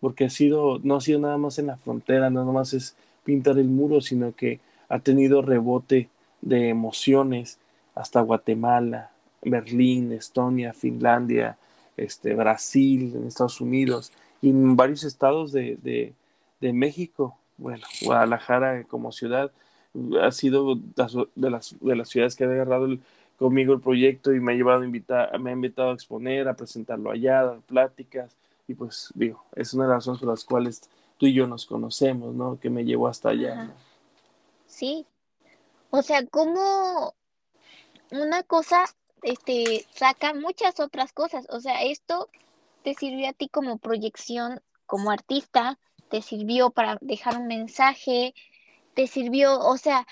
porque 0.00 0.24
ha 0.24 0.30
sido, 0.30 0.78
no 0.82 0.96
ha 0.96 1.00
sido 1.02 1.20
nada 1.20 1.36
más 1.36 1.58
en 1.58 1.66
la 1.66 1.76
frontera, 1.76 2.30
no 2.30 2.40
nada 2.40 2.52
más 2.52 2.72
es 2.72 2.96
pintar 3.24 3.58
el 3.58 3.68
muro, 3.68 4.00
sino 4.00 4.34
que 4.34 4.58
ha 4.88 4.98
tenido 5.00 5.42
rebote 5.42 6.08
de 6.40 6.70
emociones 6.70 7.58
hasta 7.94 8.22
Guatemala, 8.22 9.10
Berlín, 9.42 10.12
Estonia, 10.12 10.72
Finlandia, 10.72 11.58
este, 11.96 12.34
Brasil, 12.34 13.12
en 13.14 13.26
Estados 13.26 13.60
Unidos 13.60 14.12
y 14.40 14.48
en 14.48 14.76
varios 14.76 15.04
estados 15.04 15.52
de, 15.52 15.78
de 15.82 16.14
México, 16.72 17.38
bueno, 17.56 17.84
Guadalajara 18.02 18.84
como 18.84 19.10
ciudad 19.12 19.50
ha 20.22 20.30
sido 20.30 20.76
de 20.76 21.50
las, 21.50 21.74
de 21.80 21.96
las 21.96 22.08
ciudades 22.08 22.36
que 22.36 22.44
ha 22.44 22.48
agarrado 22.48 22.88
conmigo 23.38 23.74
el 23.74 23.80
proyecto 23.80 24.32
y 24.32 24.40
me 24.40 24.52
ha 24.52 24.54
llevado 24.54 24.82
a 24.82 24.84
invitar, 24.84 25.38
me 25.38 25.50
ha 25.50 25.54
invitado 25.54 25.90
a 25.90 25.94
exponer, 25.94 26.48
a 26.48 26.54
presentarlo 26.54 27.10
allá, 27.10 27.40
a 27.40 27.44
dar 27.44 27.60
pláticas 27.60 28.36
y 28.68 28.74
pues 28.74 29.10
digo, 29.14 29.44
es 29.54 29.74
una 29.74 29.84
de 29.84 29.90
las 29.90 29.96
razones 29.96 30.20
por 30.20 30.28
las 30.28 30.44
cuales 30.44 30.82
tú 31.18 31.26
y 31.26 31.34
yo 31.34 31.46
nos 31.46 31.66
conocemos, 31.66 32.34
¿no? 32.34 32.58
Que 32.60 32.70
me 32.70 32.84
llevó 32.84 33.08
hasta 33.08 33.30
allá. 33.30 33.70
Sí. 34.66 35.06
O 35.90 36.02
sea, 36.02 36.24
como 36.26 37.14
una 38.10 38.42
cosa 38.44 38.84
este 39.22 39.86
saca 39.94 40.34
muchas 40.34 40.80
otras 40.80 41.12
cosas, 41.12 41.46
o 41.50 41.60
sea, 41.60 41.82
esto 41.82 42.28
te 42.82 42.94
sirvió 42.94 43.28
a 43.28 43.32
ti 43.32 43.48
como 43.48 43.78
proyección 43.78 44.60
como 44.86 45.10
artista, 45.10 45.78
te 46.12 46.20
sirvió 46.20 46.68
para 46.68 46.98
dejar 47.00 47.38
un 47.38 47.46
mensaje, 47.46 48.34
te 48.92 49.06
sirvió, 49.06 49.58
o 49.58 49.78
sea, 49.78 50.06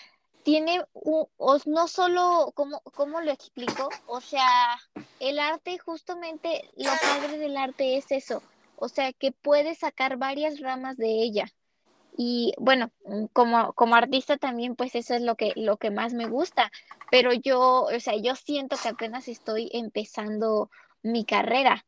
tiene 0.44 0.82
un, 0.94 1.26
no 1.66 1.88
solo, 1.88 2.52
¿cómo, 2.54 2.80
¿cómo 2.94 3.20
lo 3.20 3.30
explico? 3.30 3.90
O 4.06 4.22
sea, 4.22 4.78
el 5.18 5.38
arte, 5.38 5.76
justamente 5.76 6.62
lo 6.76 6.90
padre 7.02 7.36
del 7.36 7.54
arte 7.54 7.98
es 7.98 8.10
eso, 8.12 8.42
o 8.76 8.88
sea, 8.88 9.12
que 9.12 9.30
puedes 9.30 9.80
sacar 9.80 10.16
varias 10.16 10.60
ramas 10.60 10.96
de 10.96 11.22
ella. 11.22 11.52
y 12.16 12.54
bueno, 12.58 12.90
como, 13.34 13.74
como 13.74 13.94
artista 13.94 14.38
también 14.38 14.76
pues 14.76 14.94
eso 14.94 15.14
es 15.14 15.20
lo 15.22 15.36
que, 15.36 15.52
lo 15.54 15.76
que 15.76 15.90
más 15.90 16.14
me 16.14 16.26
gusta, 16.26 16.72
pero 17.10 17.34
yo, 17.34 17.82
o 17.82 18.00
sea, 18.00 18.16
yo 18.16 18.36
siento 18.36 18.76
que 18.82 18.88
apenas 18.88 19.28
estoy 19.28 19.68
empezando 19.74 20.70
mi 21.02 21.26
carrera. 21.26 21.84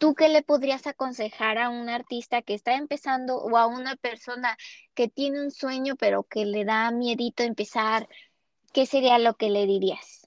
¿Tú 0.00 0.14
qué 0.14 0.30
le 0.30 0.42
podrías 0.42 0.86
aconsejar 0.86 1.58
a 1.58 1.68
un 1.68 1.90
artista 1.90 2.40
que 2.40 2.54
está 2.54 2.74
empezando 2.74 3.36
o 3.36 3.58
a 3.58 3.66
una 3.66 3.96
persona 3.96 4.56
que 4.94 5.08
tiene 5.08 5.42
un 5.42 5.50
sueño 5.50 5.94
pero 5.94 6.22
que 6.22 6.46
le 6.46 6.64
da 6.64 6.90
miedito 6.90 7.42
empezar? 7.42 8.08
¿Qué 8.72 8.86
sería 8.86 9.18
lo 9.18 9.34
que 9.34 9.50
le 9.50 9.66
dirías? 9.66 10.26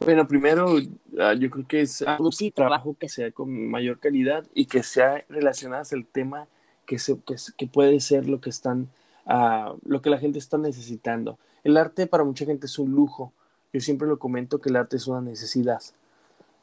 Bueno, 0.00 0.26
primero 0.26 0.78
ah, 1.20 1.34
yo 1.34 1.48
creo 1.48 1.68
que 1.68 1.82
es 1.82 2.02
algo 2.02 2.32
sí, 2.32 2.50
trabajo 2.50 2.96
que 2.98 3.08
sea 3.08 3.30
con 3.30 3.70
mayor 3.70 4.00
calidad 4.00 4.44
y 4.52 4.66
que 4.66 4.82
sea 4.82 5.24
relacionado 5.28 5.84
al 5.92 6.04
tema 6.04 6.48
que, 6.86 6.98
se, 6.98 7.16
que, 7.56 7.68
puede 7.68 8.00
ser 8.00 8.28
lo 8.28 8.40
que 8.40 8.50
están, 8.50 8.88
uh, 9.26 9.78
lo 9.84 10.02
que 10.02 10.10
la 10.10 10.18
gente 10.18 10.40
está 10.40 10.58
necesitando. 10.58 11.38
El 11.62 11.76
arte 11.76 12.08
para 12.08 12.24
mucha 12.24 12.44
gente 12.44 12.66
es 12.66 12.80
un 12.80 12.90
lujo. 12.90 13.32
Yo 13.72 13.80
siempre 13.80 14.08
lo 14.08 14.18
comento 14.18 14.58
que 14.60 14.70
el 14.70 14.76
arte 14.76 14.96
es 14.96 15.06
una 15.06 15.20
necesidad. 15.20 15.82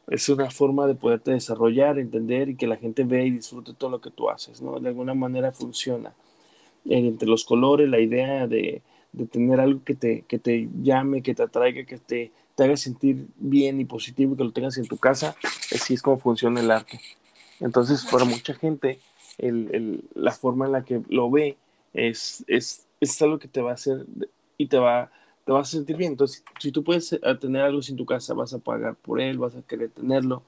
Es 0.07 0.29
una 0.29 0.49
forma 0.49 0.85
de 0.87 0.95
poderte 0.95 1.31
desarrollar, 1.31 1.97
entender 1.97 2.49
y 2.49 2.55
que 2.55 2.67
la 2.67 2.77
gente 2.77 3.03
vea 3.03 3.23
y 3.23 3.31
disfrute 3.31 3.73
todo 3.73 3.89
lo 3.89 4.01
que 4.01 4.11
tú 4.11 4.29
haces, 4.29 4.61
¿no? 4.61 4.79
De 4.79 4.89
alguna 4.89 5.13
manera 5.13 5.51
funciona. 5.51 6.13
Entre 6.85 7.27
los 7.27 7.45
colores, 7.45 7.87
la 7.87 7.99
idea 7.99 8.47
de, 8.47 8.81
de 9.13 9.25
tener 9.25 9.59
algo 9.59 9.83
que 9.83 9.95
te, 9.95 10.23
que 10.27 10.39
te 10.39 10.67
llame, 10.81 11.21
que 11.21 11.33
te 11.33 11.43
atraiga, 11.43 11.85
que 11.85 11.97
te, 11.97 12.31
te 12.55 12.63
haga 12.63 12.75
sentir 12.75 13.27
bien 13.37 13.79
y 13.79 13.85
positivo, 13.85 14.35
que 14.35 14.43
lo 14.43 14.51
tengas 14.51 14.77
en 14.77 14.87
tu 14.87 14.97
casa, 14.97 15.35
así 15.73 15.93
es 15.93 16.01
como 16.01 16.17
funciona 16.17 16.59
el 16.59 16.71
arte. 16.71 16.99
Entonces, 17.59 18.05
para 18.11 18.25
mucha 18.25 18.53
gente, 18.53 18.99
el, 19.37 19.69
el, 19.73 20.03
la 20.15 20.31
forma 20.31 20.65
en 20.65 20.73
la 20.73 20.83
que 20.83 21.01
lo 21.09 21.31
ve 21.31 21.57
es, 21.93 22.43
es, 22.47 22.85
es 22.99 23.21
algo 23.21 23.39
que 23.39 23.47
te 23.47 23.61
va 23.61 23.71
a 23.71 23.75
hacer 23.75 24.05
y 24.57 24.67
te 24.67 24.77
va, 24.77 25.11
te 25.45 25.51
vas 25.51 25.69
a 25.69 25.71
sentir 25.71 25.97
bien. 25.97 26.13
Entonces, 26.13 26.43
si 26.59 26.71
tú 26.71 26.83
puedes 26.83 27.13
eh, 27.13 27.19
tener 27.39 27.61
algo 27.61 27.79
en 27.87 27.95
tu 27.95 28.05
casa, 28.05 28.33
vas 28.33 28.53
a 28.53 28.59
pagar 28.59 28.95
por 28.95 29.21
él, 29.21 29.37
vas 29.37 29.55
a 29.55 29.61
querer 29.61 29.89
tenerlo. 29.91 30.43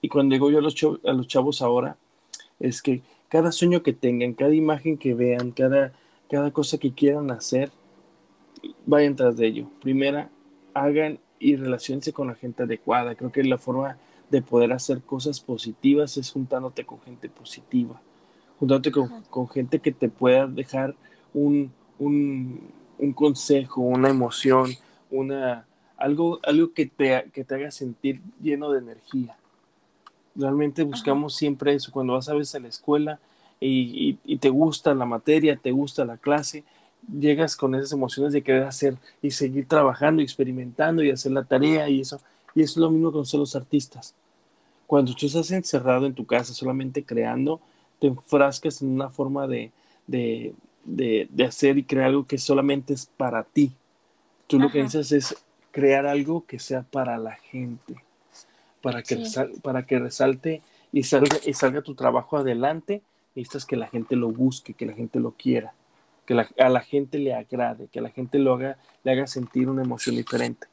Y 0.00 0.08
cuando 0.08 0.34
digo 0.34 0.50
yo 0.50 0.58
a 0.58 0.62
los, 0.62 0.74
chavos, 0.74 1.00
a 1.04 1.12
los 1.12 1.26
chavos 1.26 1.62
ahora, 1.62 1.96
es 2.60 2.82
que 2.82 3.02
cada 3.28 3.52
sueño 3.52 3.82
que 3.82 3.92
tengan, 3.92 4.34
cada 4.34 4.54
imagen 4.54 4.98
que 4.98 5.14
vean, 5.14 5.50
cada, 5.50 5.92
cada 6.30 6.50
cosa 6.50 6.78
que 6.78 6.92
quieran 6.92 7.30
hacer, 7.30 7.70
vayan 8.84 9.16
tras 9.16 9.36
de 9.36 9.46
ello. 9.46 9.68
Primera, 9.80 10.30
hagan 10.74 11.18
y 11.38 11.56
relacionense 11.56 12.12
con 12.12 12.28
la 12.28 12.34
gente 12.34 12.62
adecuada. 12.62 13.14
Creo 13.14 13.32
que 13.32 13.42
la 13.44 13.58
forma 13.58 13.98
de 14.30 14.42
poder 14.42 14.72
hacer 14.72 15.02
cosas 15.02 15.40
positivas 15.40 16.16
es 16.16 16.30
juntándote 16.30 16.84
con 16.84 17.00
gente 17.00 17.28
positiva 17.28 18.00
juntándote 18.58 18.90
con, 19.30 19.48
gente 19.48 19.80
que 19.80 19.92
te 19.92 20.08
pueda 20.08 20.46
dejar 20.46 20.94
un, 21.34 21.72
un, 21.98 22.60
un, 22.98 23.12
consejo, 23.12 23.80
una 23.80 24.08
emoción, 24.08 24.70
una, 25.10 25.66
algo, 25.96 26.40
algo 26.42 26.72
que, 26.72 26.86
te, 26.86 27.30
que 27.32 27.44
te 27.44 27.54
haga 27.54 27.70
sentir 27.70 28.20
lleno 28.40 28.70
de 28.70 28.78
energía. 28.78 29.36
Realmente 30.34 30.82
buscamos 30.82 31.34
siempre 31.34 31.74
eso. 31.74 31.92
Cuando 31.92 32.14
vas 32.14 32.28
a 32.28 32.34
veces 32.34 32.54
a 32.54 32.60
la 32.60 32.68
escuela 32.68 33.18
y, 33.60 34.18
y, 34.24 34.36
te 34.36 34.50
gusta 34.50 34.94
la 34.94 35.06
materia, 35.06 35.56
te 35.56 35.70
gusta 35.70 36.04
la 36.04 36.18
clase, 36.18 36.64
llegas 37.18 37.56
con 37.56 37.74
esas 37.74 37.92
emociones 37.92 38.32
de 38.32 38.42
querer 38.42 38.64
hacer 38.64 38.96
y 39.22 39.30
seguir 39.30 39.66
trabajando, 39.66 40.22
experimentando 40.22 41.02
y 41.02 41.10
hacer 41.10 41.32
la 41.32 41.44
tarea 41.44 41.88
y 41.88 42.00
eso. 42.00 42.20
Y 42.54 42.62
es 42.62 42.76
lo 42.76 42.90
mismo 42.90 43.12
con 43.12 43.24
los 43.32 43.56
artistas. 43.56 44.14
Cuando 44.86 45.14
tú 45.14 45.26
estás 45.26 45.50
encerrado 45.50 46.06
en 46.06 46.14
tu 46.14 46.26
casa 46.26 46.54
solamente 46.54 47.02
creando, 47.02 47.60
te 47.98 48.06
enfrascas 48.06 48.82
en 48.82 48.90
una 48.90 49.10
forma 49.10 49.46
de, 49.46 49.72
de, 50.06 50.54
de, 50.86 51.28
hacer 51.46 51.78
y 51.78 51.84
crear 51.84 52.06
algo 52.06 52.26
que 52.26 52.38
solamente 52.38 52.94
es 52.94 53.06
para 53.06 53.44
ti. 53.44 53.72
Tú 54.46 54.58
lo 54.58 54.70
que 54.70 54.82
necesitas 54.82 55.12
es 55.12 55.44
crear 55.72 56.06
algo 56.06 56.46
que 56.46 56.58
sea 56.58 56.82
para 56.82 57.18
la 57.18 57.34
gente, 57.36 57.96
para 58.80 59.02
que, 59.02 59.22
para 59.62 59.82
que 59.82 59.98
resalte 59.98 60.62
y 60.92 61.02
salga, 61.02 61.36
y 61.44 61.52
salga 61.52 61.82
tu 61.82 61.94
trabajo 61.94 62.36
adelante. 62.36 63.02
Necesitas 63.34 63.66
que 63.66 63.76
la 63.76 63.88
gente 63.88 64.16
lo 64.16 64.30
busque, 64.30 64.74
que 64.74 64.86
la 64.86 64.94
gente 64.94 65.20
lo 65.20 65.32
quiera, 65.32 65.74
que 66.24 66.34
a 66.34 66.68
la 66.68 66.80
gente 66.80 67.18
le 67.18 67.34
agrade, 67.34 67.88
que 67.88 67.98
a 67.98 68.02
la 68.02 68.10
gente 68.10 68.38
lo 68.38 68.54
haga, 68.54 68.78
le 69.04 69.12
haga 69.12 69.26
sentir 69.26 69.68
una 69.68 69.82
emoción 69.82 70.16
diferente. 70.16 70.68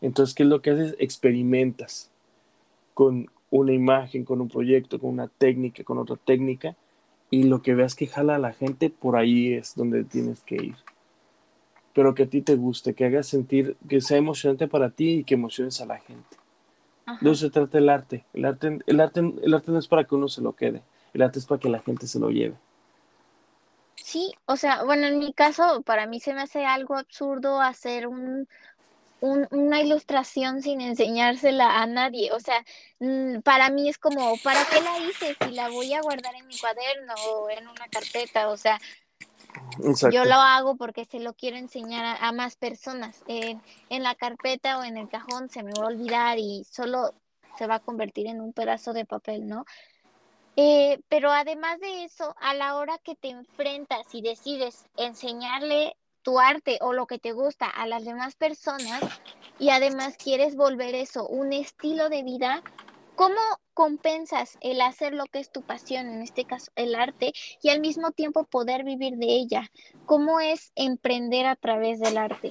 Entonces, 0.00 0.34
¿qué 0.34 0.42
es 0.42 0.48
lo 0.48 0.62
que 0.62 0.70
haces? 0.70 0.96
Experimentas 0.98 2.10
con, 2.94 3.28
una 3.52 3.72
imagen, 3.72 4.24
con 4.24 4.40
un 4.40 4.48
proyecto, 4.48 4.98
con 4.98 5.10
una 5.10 5.28
técnica, 5.28 5.84
con 5.84 5.98
otra 5.98 6.16
técnica, 6.16 6.74
y 7.32 7.44
lo 7.44 7.62
que 7.62 7.74
veas 7.74 7.94
que 7.94 8.06
jala 8.06 8.34
a 8.34 8.38
la 8.38 8.52
gente, 8.52 8.90
por 8.90 9.16
ahí 9.16 9.54
es 9.54 9.74
donde 9.74 10.04
tienes 10.04 10.42
que 10.42 10.56
ir. 10.56 10.76
Pero 11.94 12.14
que 12.14 12.24
a 12.24 12.26
ti 12.26 12.42
te 12.42 12.56
guste, 12.56 12.92
que 12.92 13.06
hagas 13.06 13.26
sentir, 13.26 13.78
que 13.88 14.02
sea 14.02 14.18
emocionante 14.18 14.68
para 14.68 14.90
ti 14.90 15.20
y 15.20 15.24
que 15.24 15.32
emociones 15.32 15.80
a 15.80 15.86
la 15.86 15.98
gente. 15.98 16.36
De 17.22 17.30
eso 17.30 17.46
se 17.46 17.50
trata 17.50 17.78
el 17.78 17.88
arte. 17.88 18.26
El 18.34 18.44
arte, 18.44 18.78
el 18.86 19.00
arte. 19.00 19.20
el 19.20 19.54
arte 19.54 19.72
no 19.72 19.78
es 19.78 19.88
para 19.88 20.04
que 20.04 20.14
uno 20.14 20.28
se 20.28 20.42
lo 20.42 20.52
quede, 20.52 20.82
el 21.14 21.22
arte 21.22 21.38
es 21.38 21.46
para 21.46 21.58
que 21.58 21.70
la 21.70 21.80
gente 21.80 22.06
se 22.06 22.18
lo 22.18 22.28
lleve. 22.28 22.54
Sí, 23.96 24.34
o 24.44 24.56
sea, 24.56 24.84
bueno, 24.84 25.06
en 25.06 25.18
mi 25.18 25.32
caso, 25.32 25.80
para 25.86 26.06
mí 26.06 26.20
se 26.20 26.34
me 26.34 26.42
hace 26.42 26.66
algo 26.66 26.96
absurdo 26.96 27.62
hacer 27.62 28.08
un, 28.08 28.46
una 29.22 29.80
ilustración 29.80 30.62
sin 30.62 30.80
enseñársela 30.80 31.80
a 31.80 31.86
nadie. 31.86 32.32
O 32.32 32.40
sea, 32.40 32.64
mm, 32.98 33.40
para 33.42 33.70
mí 33.70 33.88
es 33.88 33.96
como, 33.96 34.36
¿para 34.42 34.64
qué 34.64 34.80
la 34.80 34.98
hice 34.98 35.36
si 35.40 35.52
la 35.52 35.68
voy 35.68 35.94
a 35.94 36.02
guardar 36.02 36.34
en 36.34 36.46
mi 36.48 36.58
cuaderno 36.58 37.14
o 37.28 37.48
en 37.48 37.68
una 37.68 37.86
carpeta? 37.88 38.48
O 38.48 38.56
sea, 38.56 38.80
yo 40.10 40.24
lo 40.24 40.34
hago 40.34 40.76
porque 40.76 41.04
se 41.04 41.20
lo 41.20 41.34
quiero 41.34 41.56
enseñar 41.56 42.18
a, 42.20 42.32
más 42.32 42.56
personas. 42.56 43.22
en 43.28 44.02
la 44.02 44.14
carpeta 44.16 44.78
o 44.78 44.84
en 44.84 44.96
el 44.96 45.08
cajón 45.08 45.48
se 45.50 45.62
me 45.62 45.72
va 45.72 45.84
a 45.84 45.88
olvidar 45.88 46.38
y 46.38 46.64
solo 46.64 47.14
se 47.56 47.68
va 47.68 47.76
a 47.76 47.80
convertir 47.80 48.26
en 48.26 48.40
un 48.40 48.52
pedazo 48.52 48.92
de 48.92 49.04
papel, 49.04 49.46
¿no? 49.46 49.64
Eh, 50.56 51.00
pero 51.08 51.30
además 51.30 51.78
de 51.78 52.04
eso, 52.04 52.34
a 52.40 52.54
la 52.54 52.76
hora 52.76 52.98
que 52.98 53.14
te 53.14 53.30
enfrentas 53.30 54.06
y 54.12 54.20
decides 54.20 54.84
enseñarle 54.96 55.96
tu 56.22 56.38
arte 56.38 56.78
o 56.80 56.92
lo 56.92 57.06
que 57.06 57.18
te 57.18 57.32
gusta 57.32 57.66
a 57.66 57.86
las 57.86 58.04
demás 58.04 58.34
personas 58.34 59.00
y 59.58 59.70
además 59.70 60.16
quieres 60.16 60.56
volver 60.56 60.94
eso 60.94 61.26
un 61.26 61.52
estilo 61.52 62.08
de 62.08 62.22
vida, 62.22 62.62
¿cómo 63.16 63.40
compensas 63.74 64.58
el 64.60 64.80
hacer 64.80 65.14
lo 65.14 65.26
que 65.26 65.38
es 65.38 65.50
tu 65.50 65.62
pasión, 65.62 66.08
en 66.08 66.22
este 66.22 66.44
caso 66.44 66.70
el 66.76 66.94
arte, 66.94 67.32
y 67.62 67.70
al 67.70 67.80
mismo 67.80 68.10
tiempo 68.10 68.44
poder 68.44 68.84
vivir 68.84 69.16
de 69.16 69.26
ella? 69.26 69.70
¿Cómo 70.06 70.40
es 70.40 70.72
emprender 70.74 71.46
a 71.46 71.56
través 71.56 72.00
del 72.00 72.18
arte? 72.18 72.48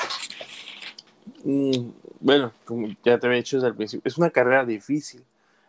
Mm, 1.43 1.91
bueno, 2.19 2.51
como 2.65 2.87
ya 3.03 3.19
te 3.19 3.27
había 3.27 3.37
dicho 3.37 3.57
desde 3.57 3.69
el 3.69 3.75
principio, 3.75 4.07
es 4.07 4.17
una 4.17 4.29
carrera 4.29 4.65
difícil, 4.65 5.23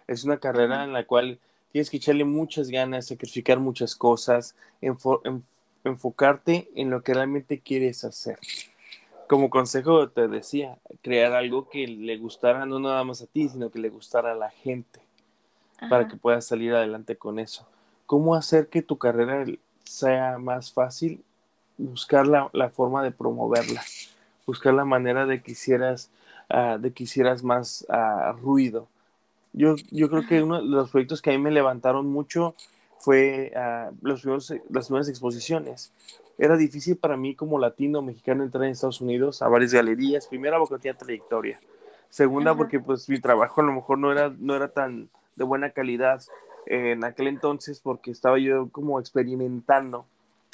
es 0.07 0.25
una 0.25 0.39
carrera 0.39 0.85
en 0.85 0.93
la 0.93 1.05
cual 1.05 1.39
tienes 1.73 1.89
que 1.89 1.97
echarle 1.97 2.25
muchas 2.25 2.69
ganas, 2.69 3.07
sacrificar 3.07 3.59
muchas 3.59 3.97
cosas, 3.97 4.55
en, 4.81 4.97
en 5.25 5.43
enfocarte 5.85 6.69
en 6.75 6.91
lo 6.91 7.03
que 7.03 7.15
realmente 7.15 7.61
quieres 7.61 8.05
hacer. 8.05 8.39
Como 9.29 9.51
consejo 9.51 10.09
te 10.11 10.29
decía, 10.29 10.79
crear 11.01 11.33
algo 11.33 11.69
que 11.69 11.87
le 11.87 12.19
gustara 12.19 12.67
no 12.67 12.79
nada 12.79 13.03
más 13.05 13.23
a 13.23 13.27
ti, 13.27 13.49
sino 13.49 13.71
que 13.71 13.79
le 13.79 13.89
gustara 13.89 14.33
a 14.33 14.37
la 14.37 14.51
gente, 14.51 15.01
para 15.89 16.07
que 16.07 16.17
puedas 16.17 16.47
salir 16.47 16.75
adelante 16.75 17.17
con 17.17 17.39
eso. 17.39 17.67
¿Cómo 18.07 18.35
hacer 18.35 18.69
que 18.69 18.83
tu 18.83 18.99
carrera 18.99 19.45
sea 19.85 20.39
más 20.39 20.73
fácil? 20.73 21.25
Buscar 21.79 22.27
la, 22.27 22.71
forma 22.71 23.03
de 23.03 23.11
promoverla, 23.11 23.83
buscar 24.47 24.75
la 24.75 24.85
manera 24.85 25.27
de 25.27 25.43
que 25.43 25.53
hicieras, 25.53 26.11
ah, 26.49 26.77
de 26.79 26.93
que 26.93 27.05
hicieras 27.05 27.43
más 27.43 27.87
uh, 27.89 28.33
ruido. 28.37 28.87
Yo, 29.55 29.77
yo 29.91 30.09
creo 30.09 30.27
que 30.27 30.43
uno 30.43 30.61
de 30.61 30.69
los 30.69 30.91
proyectos 30.91 31.23
que 31.23 31.31
a 31.31 31.33
mí 31.33 31.39
me 31.39 31.51
levantaron 31.51 32.07
mucho 32.07 32.55
fue 33.03 33.53
uh, 33.57 33.95
los 34.01 34.25
las 34.71 34.87
primeras 34.87 35.09
exposiciones. 35.09 35.93
Era 36.39 36.57
difícil 36.57 36.97
para 36.97 37.17
mí 37.17 37.35
como 37.35 37.59
latino 37.59 38.01
mexicano 38.01 38.45
entrar 38.45 38.65
en 38.65 38.71
Estados 38.71 39.01
Unidos 39.01 39.43
a 39.43 39.49
varias 39.49 39.75
galerías. 39.75 40.29
Primera 40.29 40.59
porque 40.59 40.79
tenía 40.79 40.97
trayectoria. 40.97 41.61
Segunda 42.09 42.55
porque 42.55 42.79
pues 42.79 43.09
mi 43.09 43.21
trabajo 43.21 43.61
a 43.61 43.65
lo 43.65 43.73
mejor 43.73 43.99
no 43.99 44.13
era, 44.13 44.33
no 44.39 44.55
era 44.55 44.69
tan 44.69 45.09
de 45.35 45.45
buena 45.45 45.71
calidad 45.71 46.23
en 46.67 47.05
aquel 47.05 47.27
entonces 47.27 47.81
porque 47.81 48.11
estaba 48.13 48.39
yo 48.39 48.69
como 48.71 49.01
experimentando 49.01 50.07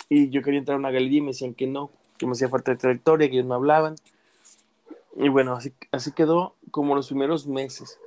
y 0.08 0.30
yo 0.30 0.42
quería 0.42 0.61
entrar 0.61 0.76
a 0.76 0.78
una 0.78 0.90
galería 0.90 1.18
y 1.18 1.22
me 1.22 1.28
decían 1.28 1.52
que 1.52 1.66
no, 1.66 1.90
que 2.16 2.26
me 2.26 2.32
hacía 2.32 2.48
falta 2.48 2.70
de 2.70 2.78
trayectoria, 2.78 3.28
que 3.28 3.34
ellos 3.34 3.46
me 3.46 3.54
hablaban. 3.54 3.96
Y 5.16 5.28
bueno, 5.28 5.52
así, 5.54 5.74
así 5.92 6.12
quedó 6.12 6.54
como 6.70 6.94
los 6.94 7.08
primeros 7.08 7.46
meses. 7.46 7.98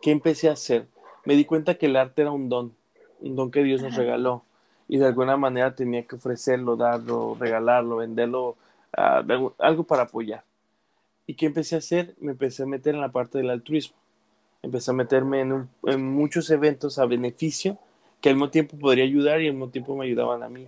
¿Qué 0.00 0.12
empecé 0.12 0.48
a 0.48 0.52
hacer? 0.52 0.86
Me 1.24 1.34
di 1.34 1.44
cuenta 1.44 1.76
que 1.76 1.86
el 1.86 1.96
arte 1.96 2.22
era 2.22 2.30
un 2.30 2.48
don 2.48 2.74
un 3.20 3.36
don 3.36 3.50
que 3.50 3.62
Dios 3.62 3.82
nos 3.82 3.94
regaló 3.94 4.42
y 4.88 4.98
de 4.98 5.06
alguna 5.06 5.36
manera 5.36 5.74
tenía 5.74 6.04
que 6.04 6.16
ofrecerlo, 6.16 6.76
darlo, 6.76 7.36
regalarlo, 7.38 7.96
venderlo, 7.96 8.56
algo 8.92 9.84
para 9.84 10.04
apoyar. 10.04 10.44
¿Y 11.26 11.34
qué 11.34 11.46
empecé 11.46 11.74
a 11.74 11.78
hacer? 11.78 12.14
Me 12.20 12.32
empecé 12.32 12.62
a 12.62 12.66
meter 12.66 12.94
en 12.94 13.02
la 13.02 13.12
parte 13.12 13.38
del 13.38 13.50
altruismo. 13.50 13.96
Empecé 14.62 14.90
a 14.90 14.94
meterme 14.94 15.40
en, 15.40 15.68
en 15.84 16.10
muchos 16.10 16.50
eventos 16.50 16.98
a 16.98 17.04
beneficio 17.04 17.78
que 18.20 18.30
al 18.30 18.36
mismo 18.36 18.50
tiempo 18.50 18.78
podría 18.78 19.04
ayudar 19.04 19.40
y 19.40 19.46
al 19.46 19.52
mismo 19.52 19.68
tiempo 19.68 19.94
me 19.94 20.06
ayudaban 20.06 20.42
a 20.42 20.48
mí. 20.48 20.66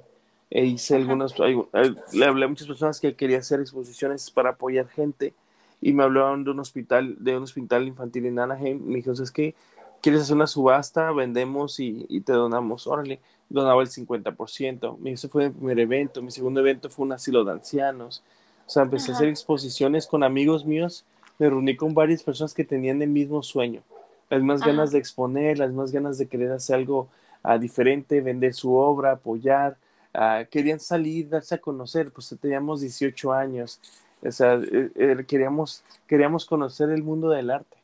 E 0.50 0.64
hice 0.64 0.96
algunas, 0.96 1.34
le 1.38 2.24
hablé 2.24 2.44
a 2.44 2.48
muchas 2.48 2.66
personas 2.66 3.00
que 3.00 3.14
quería 3.14 3.38
hacer 3.38 3.60
exposiciones 3.60 4.30
para 4.30 4.50
apoyar 4.50 4.88
gente 4.88 5.32
y 5.80 5.92
me 5.92 6.02
hablaban 6.02 6.44
de 6.44 6.50
un 6.50 6.60
hospital, 6.60 7.16
de 7.20 7.36
un 7.36 7.44
hospital 7.44 7.86
infantil 7.86 8.26
en 8.26 8.38
Anaheim. 8.38 8.84
Me 8.84 8.96
dijeron, 8.96 9.22
es 9.22 9.30
que 9.30 9.54
quieres 10.00 10.22
hacer 10.22 10.36
una 10.36 10.46
subasta, 10.46 11.12
vendemos 11.12 11.80
y, 11.80 12.06
y 12.08 12.20
te 12.20 12.32
donamos. 12.32 12.86
Órale, 12.86 13.20
donaba 13.48 13.82
el 13.82 13.88
50%. 13.88 14.98
Ese 15.04 15.28
fue 15.28 15.48
mi 15.48 15.54
primer 15.54 15.78
evento. 15.80 16.22
Mi 16.22 16.30
segundo 16.30 16.60
evento 16.60 16.88
fue 16.88 17.06
un 17.06 17.12
asilo 17.12 17.44
de 17.44 17.52
ancianos. 17.52 18.22
O 18.66 18.70
sea, 18.70 18.84
empecé 18.84 19.10
a 19.10 19.14
hacer 19.16 19.28
exposiciones 19.28 20.06
con 20.06 20.22
amigos 20.22 20.64
míos. 20.64 21.04
Me 21.38 21.48
reuní 21.48 21.76
con 21.76 21.92
varias 21.92 22.22
personas 22.22 22.54
que 22.54 22.64
tenían 22.64 23.02
el 23.02 23.08
mismo 23.08 23.42
sueño, 23.42 23.82
las 24.28 24.42
más 24.42 24.60
ganas 24.60 24.92
de 24.92 24.98
exponer, 24.98 25.58
las 25.58 25.72
más 25.72 25.90
ganas 25.90 26.18
de 26.18 26.26
querer 26.26 26.52
hacer 26.52 26.76
algo 26.76 27.08
uh, 27.42 27.58
diferente, 27.58 28.20
vender 28.20 28.52
su 28.52 28.74
obra, 28.74 29.12
apoyar. 29.12 29.76
Uh, 30.14 30.46
querían 30.50 30.78
salir, 30.78 31.28
darse 31.28 31.54
a 31.54 31.58
conocer, 31.58 32.12
pues 32.12 32.36
teníamos 32.40 32.82
18 32.82 33.32
años, 33.32 33.80
o 34.22 34.30
sea, 34.30 34.54
eh, 34.54 34.90
eh, 34.94 35.24
queríamos, 35.26 35.82
queríamos 36.06 36.44
conocer 36.44 36.90
el 36.90 37.02
mundo 37.02 37.30
del 37.30 37.50
arte. 37.50 37.76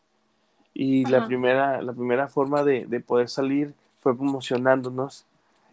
Y 0.79 1.07
la 1.07 1.27
primera, 1.27 1.81
la 1.81 1.95
primera 1.95 2.29
forma 2.29 2.63
de, 2.63 2.85
de, 2.85 3.01
poder 3.01 3.31
salir 3.31 3.73
fue 4.03 4.15
promocionándonos. 4.15 5.25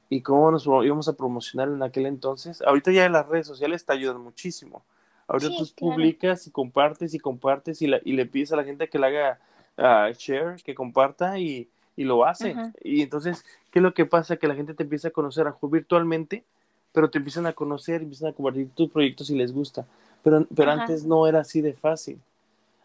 ¿Y 0.10 0.22
cómo 0.22 0.50
nos 0.50 0.66
íbamos 0.66 1.10
a 1.10 1.14
promocionar 1.14 1.68
en 1.68 1.84
aquel 1.84 2.06
entonces? 2.06 2.62
Ahorita 2.62 2.90
ya 2.94 3.10
las 3.10 3.28
redes 3.28 3.46
sociales 3.46 3.86
te 3.86 3.92
ayudan 3.92 4.22
muchísimo. 4.22 4.82
Ahorita 5.28 5.50
sí, 5.50 5.58
tú 5.58 5.76
claro. 5.76 5.96
publicas 5.96 6.48
y 6.48 6.52
compartes 6.52 7.14
y 7.14 7.20
compartes 7.20 7.82
y, 7.82 7.88
la, 7.88 8.00
y, 8.06 8.14
le 8.14 8.26
pides 8.26 8.54
a 8.54 8.56
la 8.56 8.64
gente 8.64 8.88
que 8.88 8.98
le 8.98 9.08
haga 9.08 9.40
uh, 9.78 10.14
share, 10.14 10.56
que 10.64 10.74
comparta 10.74 11.38
y, 11.38 11.68
y 11.98 12.06
lo 12.06 12.24
hace. 12.24 12.52
Ajá. 12.52 12.72
Y 12.82 13.02
entonces, 13.02 13.44
¿qué 13.72 13.80
es 13.80 13.84
lo 13.84 13.94
que 13.94 14.06
pasa? 14.06 14.38
Que 14.38 14.48
la 14.48 14.56
gente 14.56 14.74
te 14.74 14.84
empieza 14.84 15.10
a 15.10 15.12
conocer 15.12 15.48
a 15.48 15.58
virtualmente, 15.64 16.46
pero 16.94 17.10
te 17.10 17.18
empiezan 17.18 17.46
a 17.46 17.52
conocer, 17.52 18.04
empiezan 18.04 18.30
a 18.30 18.34
compartir 18.34 18.70
tus 18.74 18.90
proyectos 18.90 19.28
si 19.28 19.36
les 19.36 19.52
gusta. 19.52 19.86
Pero, 20.24 20.48
pero 20.56 20.72
antes 20.72 21.04
no 21.04 21.28
era 21.28 21.42
así 21.42 21.60
de 21.60 21.74
fácil. 21.74 22.22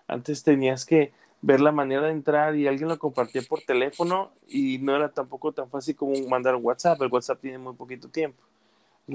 Antes 0.08 0.42
tenías 0.42 0.84
que 0.84 1.12
ver 1.40 1.60
la 1.60 1.72
manera 1.72 2.02
de 2.02 2.12
entrar 2.12 2.56
y 2.56 2.66
alguien 2.66 2.88
lo 2.88 2.98
compartía 2.98 3.42
por 3.48 3.60
teléfono 3.62 4.32
y 4.48 4.78
no 4.78 4.96
era 4.96 5.08
tampoco 5.08 5.52
tan 5.52 5.68
fácil 5.70 5.94
como 5.94 6.14
mandar 6.28 6.56
WhatsApp. 6.56 7.00
El 7.02 7.12
WhatsApp 7.12 7.40
tiene 7.40 7.58
muy 7.58 7.74
poquito 7.74 8.08
tiempo. 8.08 8.42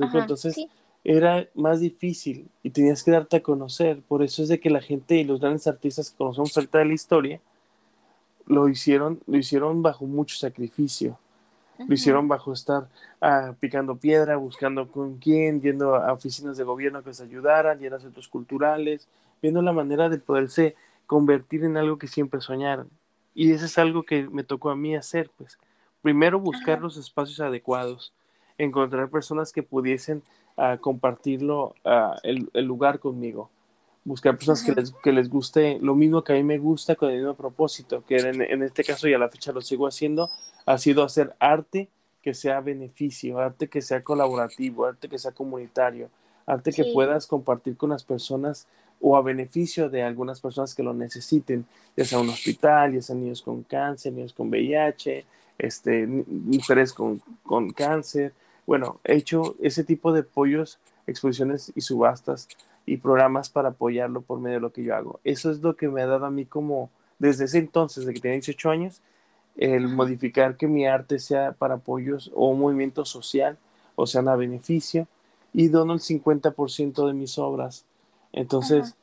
Ajá, 0.02 0.20
Entonces 0.20 0.56
sí. 0.56 0.70
era 1.04 1.48
más 1.54 1.80
difícil 1.80 2.48
y 2.64 2.70
tenías 2.70 3.04
que 3.04 3.12
darte 3.12 3.38
a 3.38 3.44
conocer. 3.44 4.02
Por 4.08 4.24
eso 4.24 4.42
es 4.42 4.50
de 4.50 4.60
que 4.60 4.70
la 4.70 4.82
gente 4.82 5.16
y 5.16 5.24
los 5.24 5.40
grandes 5.40 5.68
artistas 5.68 6.10
que 6.10 6.18
conocemos 6.18 6.56
ahorita 6.56 6.80
de 6.80 6.86
la 6.86 6.94
historia 6.94 7.42
lo 8.46 8.68
hicieron, 8.70 9.20
lo 9.28 9.38
hicieron 9.38 9.82
bajo 9.82 10.06
mucho 10.06 10.38
sacrificio. 10.38 11.18
Lo 11.80 11.94
hicieron 11.96 12.28
bajo 12.28 12.54
estar 12.54 12.88
uh, 13.22 13.54
picando 13.60 13.96
piedra, 13.96 14.38
buscando 14.38 14.88
con 14.90 15.18
quién, 15.18 15.60
yendo 15.60 15.96
a 15.96 16.14
oficinas 16.14 16.56
de 16.56 16.64
gobierno 16.64 17.02
que 17.02 17.10
les 17.10 17.20
ayudaran, 17.20 17.80
yendo 17.80 17.98
a 17.98 18.00
centros 18.00 18.28
culturales, 18.28 19.08
viendo 19.42 19.62
la 19.62 19.74
manera 19.74 20.08
de 20.08 20.20
poderse 20.20 20.76
convertir 21.14 21.64
en 21.64 21.78
algo 21.78 22.00
que 22.00 22.08
siempre 22.08 22.42
soñaron. 22.42 22.90
Y 23.36 23.52
eso 23.52 23.66
es 23.66 23.78
algo 23.78 24.02
que 24.02 24.28
me 24.30 24.44
tocó 24.44 24.72
a 24.72 24.76
mí 24.76 24.96
hacer, 24.96 25.30
pues. 25.38 25.60
Primero 26.02 26.40
buscar 26.40 26.82
los 26.82 26.98
espacios 26.98 27.40
adecuados, 27.40 28.16
encontrar 28.58 29.12
personas 29.12 29.54
que 29.54 29.62
pudiesen 29.62 30.24
uh, 30.58 30.80
compartirlo, 30.82 31.76
uh, 31.86 32.16
el, 32.24 32.50
el, 32.56 32.66
lugar 32.66 32.98
conmigo. 32.98 33.52
Buscar 34.04 34.36
personas 34.36 34.64
que 34.64 34.72
les, 34.72 34.92
que 35.04 35.12
les, 35.12 35.30
guste 35.30 35.78
lo 35.80 35.94
mismo 35.94 36.24
que 36.24 36.34
a 36.34 36.36
mí 36.36 36.44
me 36.44 36.58
gusta 36.58 36.96
con 36.96 37.12
el 37.12 37.18
mismo 37.18 37.36
propósito, 37.36 38.04
que 38.08 38.16
en, 38.18 38.42
en 38.42 38.64
este 38.64 38.84
caso 38.84 39.08
y 39.08 39.14
a 39.14 39.20
la 39.20 39.30
fecha 39.30 39.52
lo 39.52 39.62
sigo 39.62 39.86
haciendo, 39.86 40.32
ha 40.66 40.80
sido 40.80 41.04
hacer 41.04 41.36
arte 41.38 41.90
que 42.24 42.34
sea 42.34 42.60
beneficio, 42.60 43.38
arte 43.38 43.70
que 43.70 43.84
sea 43.84 44.04
colaborativo, 44.04 44.88
arte 44.88 45.08
que 45.08 45.20
sea 45.20 45.32
comunitario, 45.32 46.10
arte 46.48 46.72
sí. 46.72 46.82
que 46.82 46.92
puedas 46.92 47.28
compartir 47.28 47.78
con 47.78 47.92
las 47.92 48.04
personas 48.04 48.68
o 49.06 49.18
a 49.18 49.22
beneficio 49.22 49.90
de 49.90 50.02
algunas 50.02 50.40
personas 50.40 50.74
que 50.74 50.82
lo 50.82 50.94
necesiten, 50.94 51.66
ya 51.98 52.06
sea 52.06 52.20
un 52.20 52.30
hospital, 52.30 52.94
ya 52.94 53.02
sea 53.02 53.16
niños 53.18 53.42
con 53.42 53.64
cáncer, 53.64 54.14
niños 54.14 54.32
con 54.32 54.48
VIH, 54.48 55.26
este, 55.58 56.08
mujeres 56.08 56.94
con, 56.94 57.22
con 57.44 57.72
cáncer. 57.72 58.32
Bueno, 58.66 59.02
he 59.04 59.18
hecho 59.18 59.58
ese 59.62 59.84
tipo 59.84 60.14
de 60.14 60.22
apoyos, 60.22 60.80
exposiciones 61.06 61.74
y 61.76 61.82
subastas 61.82 62.48
y 62.86 62.96
programas 62.96 63.50
para 63.50 63.70
apoyarlo 63.70 64.22
por 64.22 64.40
medio 64.40 64.56
de 64.56 64.62
lo 64.62 64.72
que 64.72 64.86
yo 64.86 64.96
hago. 64.96 65.20
Eso 65.26 65.52
es 65.52 65.62
lo 65.62 65.76
que 65.76 65.90
me 65.90 66.02
ha 66.02 66.08
dado 66.08 66.26
a 66.26 66.32
mí 66.32 66.46
como, 66.46 66.90
desde 67.20 67.44
ese 67.44 67.58
entonces, 67.58 68.06
desde 68.06 68.14
que 68.14 68.22
tenía 68.22 68.36
18 68.36 68.70
años, 68.70 69.02
el 69.58 69.90
modificar 69.90 70.56
que 70.56 70.68
mi 70.68 70.88
arte 70.88 71.20
sea 71.20 71.52
para 71.52 71.76
apoyos 71.76 72.32
o 72.34 72.48
un 72.48 72.60
movimiento 72.62 73.04
social, 73.04 73.58
o 73.96 74.08
sea, 74.08 74.22
a 74.22 74.36
beneficio, 74.38 75.08
y 75.52 75.68
dono 75.68 75.92
el 75.94 76.00
50% 76.00 77.06
de 77.06 77.14
mis 77.14 77.38
obras. 77.38 77.86
Entonces, 78.34 78.96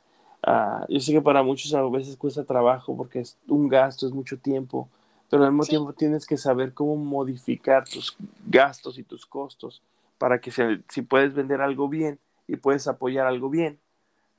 uh, 0.47 0.85
yo 0.89 1.01
sé 1.01 1.13
que 1.13 1.23
para 1.23 1.43
muchos 1.43 1.73
a 1.73 1.83
veces 1.89 2.17
cuesta 2.17 2.45
trabajo 2.45 2.97
porque 2.97 3.21
es 3.21 3.39
un 3.49 3.69
gasto, 3.69 4.07
es 4.07 4.13
mucho 4.13 4.37
tiempo, 4.39 4.89
pero 5.31 5.45
al 5.45 5.53
mismo 5.53 5.65
sí. 5.65 5.71
tiempo 5.71 5.93
tienes 5.93 6.27
que 6.27 6.37
saber 6.37 6.75
cómo 6.75 6.97
modificar 6.97 7.85
tus 7.85 8.17
gastos 8.47 8.99
y 8.99 9.05
tus 9.05 9.25
costos 9.25 9.81
para 10.19 10.41
que 10.41 10.51
se, 10.51 10.81
si 10.89 11.03
puedes 11.03 11.33
vender 11.33 11.63
algo 11.63 11.89
bien 11.89 12.19
y 12.47 12.57
puedes 12.57 12.87
apoyar 12.89 13.27
algo 13.27 13.49
bien, 13.49 13.79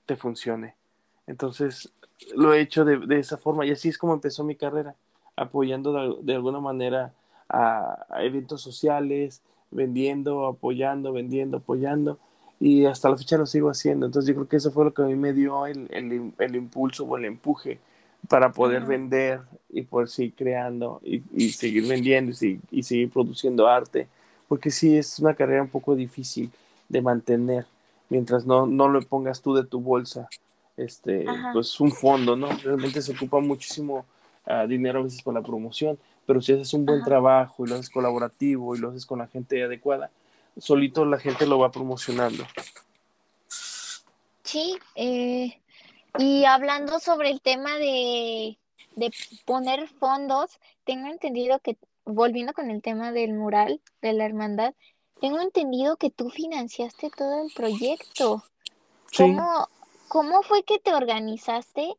te 0.05 0.15
funcione. 0.15 0.75
Entonces, 1.25 1.91
lo 2.35 2.53
he 2.53 2.61
hecho 2.61 2.85
de, 2.85 2.97
de 2.97 3.19
esa 3.19 3.37
forma 3.37 3.65
y 3.65 3.71
así 3.71 3.89
es 3.89 3.97
como 3.97 4.13
empezó 4.13 4.43
mi 4.43 4.55
carrera 4.55 4.95
apoyando 5.35 5.93
de, 5.93 6.15
de 6.23 6.35
alguna 6.35 6.59
manera 6.59 7.13
a, 7.49 8.05
a, 8.09 8.23
eventos 8.23 8.61
sociales, 8.61 9.41
vendiendo, 9.71 10.45
apoyando, 10.45 11.13
vendiendo, 11.13 11.57
apoyando, 11.57 12.19
y 12.61 12.85
hasta 12.85 13.09
la 13.09 13.17
fecha 13.17 13.37
lo 13.37 13.47
sigo 13.47 13.71
haciendo. 13.71 14.05
Entonces 14.05 14.29
yo 14.29 14.35
creo 14.35 14.47
que 14.47 14.57
eso 14.57 14.71
fue 14.71 14.85
lo 14.85 14.93
que 14.93 15.01
a 15.01 15.05
mí 15.05 15.15
me 15.15 15.33
dio 15.33 15.65
el, 15.65 15.87
el, 15.89 16.31
el 16.37 16.55
impulso 16.55 17.05
o 17.05 17.17
el 17.17 17.25
empuje 17.25 17.79
para 18.29 18.51
poder 18.51 18.83
uh 18.83 18.85
-huh. 18.85 18.89
vender 18.89 19.41
y 19.67 19.81
poder 19.81 20.07
seguir 20.07 20.35
creando 20.35 21.01
y, 21.03 21.23
y 21.35 21.49
seguir 21.49 21.87
vendiendo 21.87 22.31
y, 22.39 22.59
y, 22.69 22.83
seguir 22.83 23.09
produciendo 23.09 23.67
arte, 23.67 24.07
porque 24.47 24.69
sí 24.69 24.95
es 24.95 25.17
una 25.17 25.33
carrera 25.33 25.63
un 25.63 25.69
poco 25.69 25.95
difícil 25.95 26.51
de 26.87 27.01
mantener 27.01 27.65
mientras 28.09 28.45
no, 28.45 28.67
no 28.67 28.87
lo 28.89 29.01
pongas 29.01 29.41
tú 29.41 29.55
de 29.55 29.63
tu 29.63 29.79
bolsa, 29.79 30.29
este, 30.77 31.25
pues 31.53 31.79
un 31.79 31.91
fondo, 31.91 32.35
¿no? 32.35 32.47
Realmente 32.63 33.01
se 33.01 33.13
ocupa 33.13 33.39
muchísimo 33.39 34.05
uh, 34.45 34.67
dinero 34.67 34.99
a 34.99 35.03
veces 35.03 35.23
con 35.23 35.33
la 35.33 35.41
promoción, 35.41 35.97
pero 36.27 36.41
si 36.41 36.53
haces 36.53 36.73
un 36.75 36.85
buen 36.85 36.99
Ajá. 36.99 37.07
trabajo 37.07 37.65
y 37.65 37.69
lo 37.69 37.75
haces 37.75 37.89
colaborativo 37.89 38.75
y 38.75 38.79
lo 38.79 38.89
haces 38.89 39.05
con 39.07 39.17
la 39.17 39.27
gente 39.27 39.63
adecuada, 39.63 40.11
solito 40.57 41.05
la 41.05 41.19
gente 41.19 41.45
lo 41.45 41.59
va 41.59 41.71
promocionando. 41.71 42.45
Sí, 44.43 44.77
eh, 44.95 45.59
y 46.17 46.45
hablando 46.45 46.99
sobre 46.99 47.31
el 47.31 47.41
tema 47.41 47.77
de, 47.77 48.57
de 48.95 49.11
poner 49.45 49.87
fondos, 49.87 50.59
tengo 50.83 51.07
entendido 51.07 51.59
que, 51.59 51.77
volviendo 52.05 52.53
con 52.53 52.69
el 52.69 52.81
tema 52.81 53.11
del 53.11 53.33
mural 53.33 53.81
de 54.01 54.13
la 54.13 54.25
hermandad, 54.25 54.73
tengo 55.21 55.39
entendido 55.39 55.97
que 55.97 56.09
tú 56.09 56.29
financiaste 56.29 57.11
todo 57.11 57.43
el 57.43 57.53
proyecto. 57.53 58.43
Sí. 59.11 59.23
¿Cómo, 59.23 59.69
¿Cómo 60.07 60.41
fue 60.41 60.63
que 60.63 60.79
te 60.79 60.93
organizaste 60.93 61.95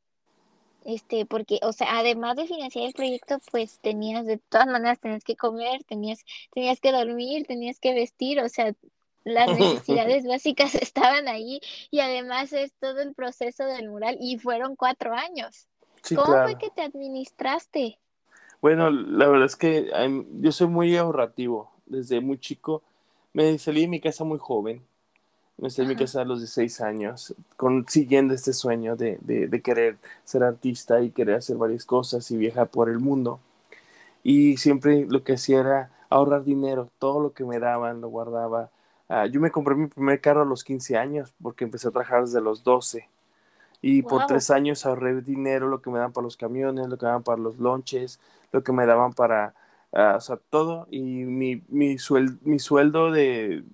este, 0.85 1.27
porque, 1.27 1.59
o 1.63 1.73
sea, 1.73 1.99
además 1.99 2.37
de 2.37 2.47
financiar 2.47 2.87
el 2.87 2.95
proyecto, 2.95 3.39
pues 3.51 3.79
tenías, 3.81 4.27
de 4.27 4.39
todas 4.39 4.67
maneras, 4.67 5.01
tenías 5.01 5.25
que 5.25 5.37
comer, 5.37 5.85
tenías, 5.85 6.21
tenías 6.53 6.81
que 6.81 6.93
dormir, 6.93 7.47
tenías 7.47 7.79
que 7.79 7.95
vestir, 7.95 8.41
o 8.41 8.49
sea, 8.49 8.73
las 9.25 9.47
necesidades 9.59 10.27
básicas 10.27 10.75
estaban 10.75 11.29
ahí 11.29 11.61
y 11.91 12.01
además 12.01 12.53
es 12.53 12.73
todo 12.81 13.01
el 13.01 13.15
proceso 13.15 13.65
del 13.65 13.89
mural 13.89 14.17
y 14.21 14.39
fueron 14.39 14.77
cuatro 14.77 15.15
años. 15.15 15.69
Sí, 16.03 16.17
¿Cómo 16.17 16.29
claro. 16.29 16.49
fue 16.49 16.59
que 16.59 16.71
te 16.71 16.83
administraste? 16.83 17.99
Bueno, 18.61 18.91
la 18.91 19.27
verdad 19.27 19.47
es 19.47 19.57
que 19.57 19.91
um, 20.05 20.25
yo 20.41 20.53
soy 20.53 20.69
muy 20.69 20.97
ahorrativo. 20.97 21.71
Desde 21.87 22.21
muy 22.21 22.39
chico 22.39 22.83
me 23.33 23.59
salí 23.59 23.83
de 23.83 23.89
mi 23.89 24.01
casa 24.01 24.25
muy 24.25 24.39
joven 24.39 24.85
me 25.63 25.85
mi 25.87 25.97
casa 25.97 26.23
a 26.23 26.25
los 26.25 26.41
16 26.41 26.81
años, 26.81 27.35
consiguiendo 27.57 28.35
este 28.35 28.53
sueño 28.53 28.97
de, 28.97 29.19
de, 29.21 29.47
de, 29.47 29.63
querer 29.63 29.97
ser 30.25 30.43
artista 30.43 31.01
y 31.01 31.11
querer 31.11 31.37
hacer 31.37 31.57
varias 31.57 31.85
cosas 31.85 32.29
y 32.33 32.37
viajar 32.37 32.69
por 32.69 32.89
el 32.89 32.99
mundo. 32.99 33.39
Y 34.25 34.57
siempre 34.57 35.07
lo 35.09 35.23
que 35.23 35.35
hacía 35.35 35.61
era 35.61 35.91
ahorrar 36.11 36.43
dinero, 36.43 36.89
todo 36.99 37.21
lo 37.21 37.33
que 37.33 37.45
me 37.45 37.61
daban 37.61 38.01
lo 38.01 38.09
guardaba. 38.09 38.71
Uh, 39.09 39.27
yo 39.27 39.41
me 39.41 39.53
compré 39.53 39.77
mi 39.77 39.87
primer 39.87 40.21
carro 40.21 40.43
a 40.43 40.45
los 40.45 40.65
15 40.65 40.97
años 40.97 41.33
porque 41.41 41.65
empecé 41.65 41.89
a 41.89 41.91
trabajar 41.93 42.23
desde 42.23 42.41
los 42.41 42.65
12. 42.65 43.09
Y 43.83 44.03
wow. 44.03 44.11
por 44.11 44.27
tres 44.27 44.51
años 44.51 44.85
ahorré 44.85 45.23
dinero, 45.23 45.69
lo 45.69 45.81
que 45.81 45.91
me 45.91 45.99
daban 45.99 46.13
para 46.13 46.25
los 46.25 46.37
camiones, 46.37 46.89
lo 46.89 46.99
que 46.99 47.05
me 47.05 47.09
daban 47.09 47.23
para 47.25 47.41
los 47.41 47.59
lonches, 47.59 48.21
lo 48.53 48.63
que 48.63 48.73
me 48.73 48.87
daban 48.87 49.13
para, 49.13 49.55
uh, 49.93 50.17
o 50.17 50.21
sea, 50.21 50.39
todo. 50.51 50.89
Y 50.91 51.01
mi, 51.03 51.63
mi, 51.69 51.99
suel 51.99 52.39
mi 52.43 52.59
sueldo 52.59 53.13
de, 53.13 53.65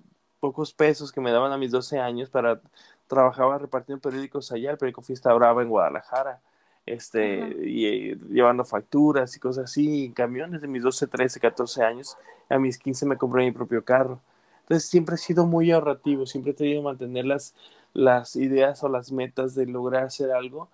pocos 0.41 0.73
pesos 0.73 1.13
que 1.13 1.21
me 1.21 1.33
daban 1.33 1.53
a 1.53 1.59
mis 1.59 1.71
12 1.71 1.99
años 1.99 2.31
para 2.31 2.61
trabajaba 3.07 3.59
repartiendo 3.59 4.01
periódicos 4.03 4.53
allá, 4.53 4.71
el 4.71 4.79
periódico 4.79 5.03
Fiesta 5.03 5.33
Brava 5.33 5.63
en 5.63 5.69
Guadalajara, 5.69 6.41
este, 6.87 7.43
uh 7.43 7.49
-huh. 7.49 7.67
y, 7.67 7.87
y, 7.87 8.15
llevando 8.31 8.65
facturas 8.65 9.35
y 9.37 9.41
cosas 9.41 9.65
así, 9.65 10.07
en 10.07 10.13
camiones 10.13 10.61
de 10.61 10.69
mis 10.69 10.83
12, 10.83 11.07
13, 11.07 11.41
14 11.41 11.83
años, 11.83 12.17
a 12.49 12.59
mis 12.59 12.79
15 12.79 13.07
me 13.07 13.17
compré 13.17 13.45
mi 13.45 13.53
propio 13.53 13.85
carro. 13.85 14.21
Entonces 14.63 14.89
siempre 14.89 15.15
he 15.15 15.19
sido 15.19 15.47
muy 15.47 15.71
ahorrativo, 15.71 16.27
siempre 16.27 16.53
he 16.53 16.55
tenido 16.55 16.81
que 16.81 16.85
mantener 16.85 17.25
las, 17.25 17.55
las 17.95 18.37
ideas 18.37 18.83
o 18.85 18.89
las 18.89 19.11
metas 19.13 19.55
de 19.55 19.67
lograr 19.67 20.05
hacer 20.05 20.31
algo, 20.31 20.69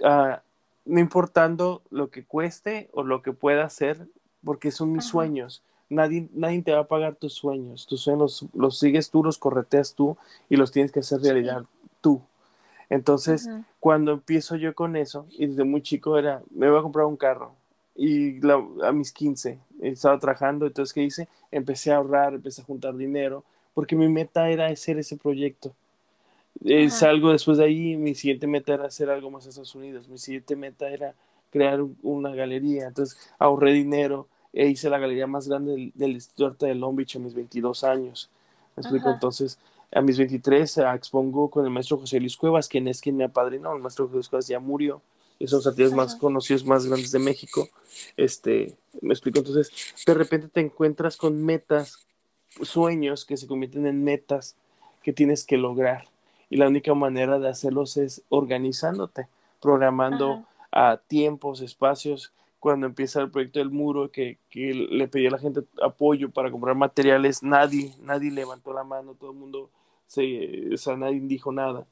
uh, 0.00 0.36
no 0.84 1.00
importando 1.00 1.82
lo 1.90 2.10
que 2.10 2.24
cueste 2.24 2.88
o 2.92 3.02
lo 3.02 3.22
que 3.22 3.32
pueda 3.32 3.64
hacer, 3.64 4.06
porque 4.44 4.70
son 4.70 4.92
mis 4.92 5.04
sueños. 5.04 5.64
Nadie, 5.88 6.28
nadie 6.32 6.62
te 6.62 6.72
va 6.72 6.80
a 6.80 6.88
pagar 6.88 7.14
tus 7.14 7.34
sueños. 7.34 7.86
Tus 7.86 8.02
sueños 8.02 8.42
los, 8.42 8.54
los, 8.54 8.78
sigues 8.78 9.10
tú, 9.10 9.22
los 9.22 9.38
correteas 9.38 9.94
tú 9.94 10.16
y 10.48 10.56
los 10.56 10.72
tienes 10.72 10.92
que 10.92 11.00
hacer 11.00 11.20
realidad 11.20 11.62
sí. 11.62 11.88
tú. 12.00 12.22
Entonces, 12.88 13.48
cuando 13.80 14.12
empiezo 14.12 14.56
yo 14.56 14.74
con 14.74 14.96
eso, 14.96 15.26
y 15.30 15.46
desde 15.46 15.64
muy 15.64 15.82
chico 15.82 16.18
era, 16.18 16.42
me 16.50 16.70
voy 16.70 16.78
a 16.78 16.82
comprar 16.82 17.06
un 17.06 17.16
carro. 17.16 17.52
Y 17.96 18.40
la, 18.40 18.62
a 18.82 18.92
mis 18.92 19.10
15 19.12 19.58
estaba 19.80 20.18
trabajando, 20.18 20.66
entonces, 20.66 20.92
¿qué 20.92 21.02
hice? 21.02 21.28
Empecé 21.50 21.92
a 21.92 21.96
ahorrar, 21.96 22.34
empecé 22.34 22.62
a 22.62 22.64
juntar 22.64 22.96
dinero, 22.96 23.42
porque 23.74 23.96
mi 23.96 24.08
meta 24.08 24.48
era 24.50 24.66
hacer 24.66 24.98
ese 24.98 25.16
proyecto. 25.16 25.74
Eh, 26.64 26.88
salgo 26.90 27.32
después 27.32 27.58
de 27.58 27.64
ahí, 27.64 27.96
mi 27.96 28.14
siguiente 28.14 28.46
meta 28.46 28.74
era 28.74 28.86
hacer 28.86 29.10
algo 29.10 29.30
más 29.30 29.44
en 29.44 29.50
Estados 29.50 29.74
Unidos, 29.74 30.08
mi 30.08 30.18
siguiente 30.18 30.56
meta 30.56 30.88
era 30.88 31.14
crear 31.50 31.82
un, 31.82 31.96
una 32.02 32.34
galería, 32.34 32.86
entonces 32.86 33.18
ahorré 33.38 33.72
dinero 33.72 34.26
e 34.56 34.66
hice 34.66 34.90
la 34.90 34.98
galería 34.98 35.26
más 35.26 35.48
grande 35.48 35.72
del, 35.72 35.92
del 35.94 36.14
distrito 36.14 36.66
de 36.66 36.74
Long 36.74 36.96
Beach 36.96 37.16
a 37.16 37.18
mis 37.18 37.34
22 37.34 37.84
años. 37.84 38.30
¿Me 38.74 38.80
explico? 38.80 39.08
Ajá. 39.08 39.14
Entonces, 39.14 39.58
a 39.94 40.00
mis 40.00 40.18
23 40.18 40.78
uh, 40.78 40.80
expongo 40.94 41.50
con 41.50 41.64
el 41.64 41.70
maestro 41.70 41.98
José 41.98 42.18
Luis 42.18 42.36
Cuevas, 42.36 42.66
quien 42.66 42.88
es 42.88 43.00
quien 43.00 43.16
me 43.16 43.24
apadrinó, 43.24 43.74
el 43.74 43.82
maestro 43.82 44.06
José 44.06 44.16
Luis 44.16 44.28
Cuevas 44.28 44.48
ya 44.48 44.58
murió, 44.58 45.02
es 45.38 45.52
uno 45.52 45.60
de 45.60 45.64
los 45.64 45.66
artistas 45.66 45.92
más 45.92 46.16
conocidos, 46.16 46.64
más 46.64 46.86
grandes 46.86 47.12
de 47.12 47.18
México. 47.18 47.68
Este, 48.16 48.74
me 49.02 49.12
explico, 49.12 49.38
entonces, 49.38 49.70
de 50.06 50.14
repente 50.14 50.48
te 50.48 50.60
encuentras 50.60 51.16
con 51.16 51.44
metas, 51.44 52.06
sueños 52.62 53.26
que 53.26 53.36
se 53.36 53.46
convierten 53.46 53.86
en 53.86 54.02
metas 54.02 54.56
que 55.02 55.12
tienes 55.12 55.44
que 55.44 55.58
lograr 55.58 56.06
y 56.48 56.56
la 56.56 56.68
única 56.68 56.94
manera 56.94 57.38
de 57.38 57.48
hacerlos 57.48 57.96
es 57.96 58.22
organizándote, 58.28 59.28
programando 59.60 60.44
a 60.70 60.98
tiempos, 60.98 61.60
espacios. 61.60 62.32
Cuando 62.66 62.88
empieza 62.88 63.20
el 63.20 63.30
proyecto 63.30 63.60
del 63.60 63.70
muro, 63.70 64.10
que, 64.10 64.38
que, 64.50 64.74
le 64.74 65.06
pedí 65.06 65.28
a 65.28 65.30
la 65.30 65.38
gente 65.38 65.60
apoyo 65.80 66.30
para 66.30 66.50
comprar 66.50 66.74
materiales, 66.74 67.44
nadie, 67.44 67.94
nadie 68.02 68.32
levantó 68.32 68.72
la 68.72 68.82
mano, 68.82 69.14
todo 69.14 69.30
el 69.30 69.36
mundo, 69.36 69.70
se, 70.08 70.74
o 70.74 70.76
sea, 70.76 70.96
nadie 70.96 71.20
dijo 71.20 71.52
nada. 71.52 71.86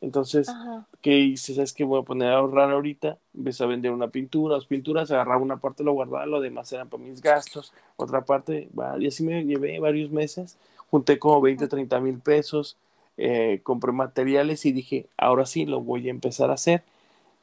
Entonces, 0.00 0.48
Ajá. 0.48 0.88
¿qué 1.02 1.20
hice? 1.20 1.54
¿Sabes 1.54 1.72
qué? 1.72 1.84
Voy 1.84 2.00
a 2.00 2.04
poner 2.04 2.32
a 2.32 2.38
ahorrar 2.38 2.72
ahorita, 2.72 3.16
empecé 3.32 3.62
a 3.62 3.68
vender 3.68 3.92
una 3.92 4.08
pintura, 4.08 4.56
dos 4.56 4.66
pinturas, 4.66 5.08
agarraba 5.12 5.40
una 5.40 5.58
parte, 5.58 5.84
lo 5.84 5.92
guardaba, 5.92 6.26
lo 6.26 6.40
demás 6.40 6.72
eran 6.72 6.88
para 6.88 7.00
mis 7.00 7.22
gastos, 7.22 7.72
otra 7.94 8.24
parte, 8.24 8.68
y 8.98 9.06
así 9.06 9.22
me 9.22 9.44
llevé 9.44 9.78
varios 9.78 10.10
meses, 10.10 10.58
junté 10.90 11.20
como 11.20 11.40
20, 11.40 11.68
30 11.68 12.00
mil 12.00 12.18
pesos, 12.18 12.76
eh, 13.18 13.60
compré 13.62 13.92
materiales 13.92 14.66
y 14.66 14.72
dije, 14.72 15.06
ahora 15.16 15.46
sí 15.46 15.64
lo 15.64 15.80
voy 15.80 16.08
a 16.08 16.10
empezar 16.10 16.50
a 16.50 16.54
hacer. 16.54 16.82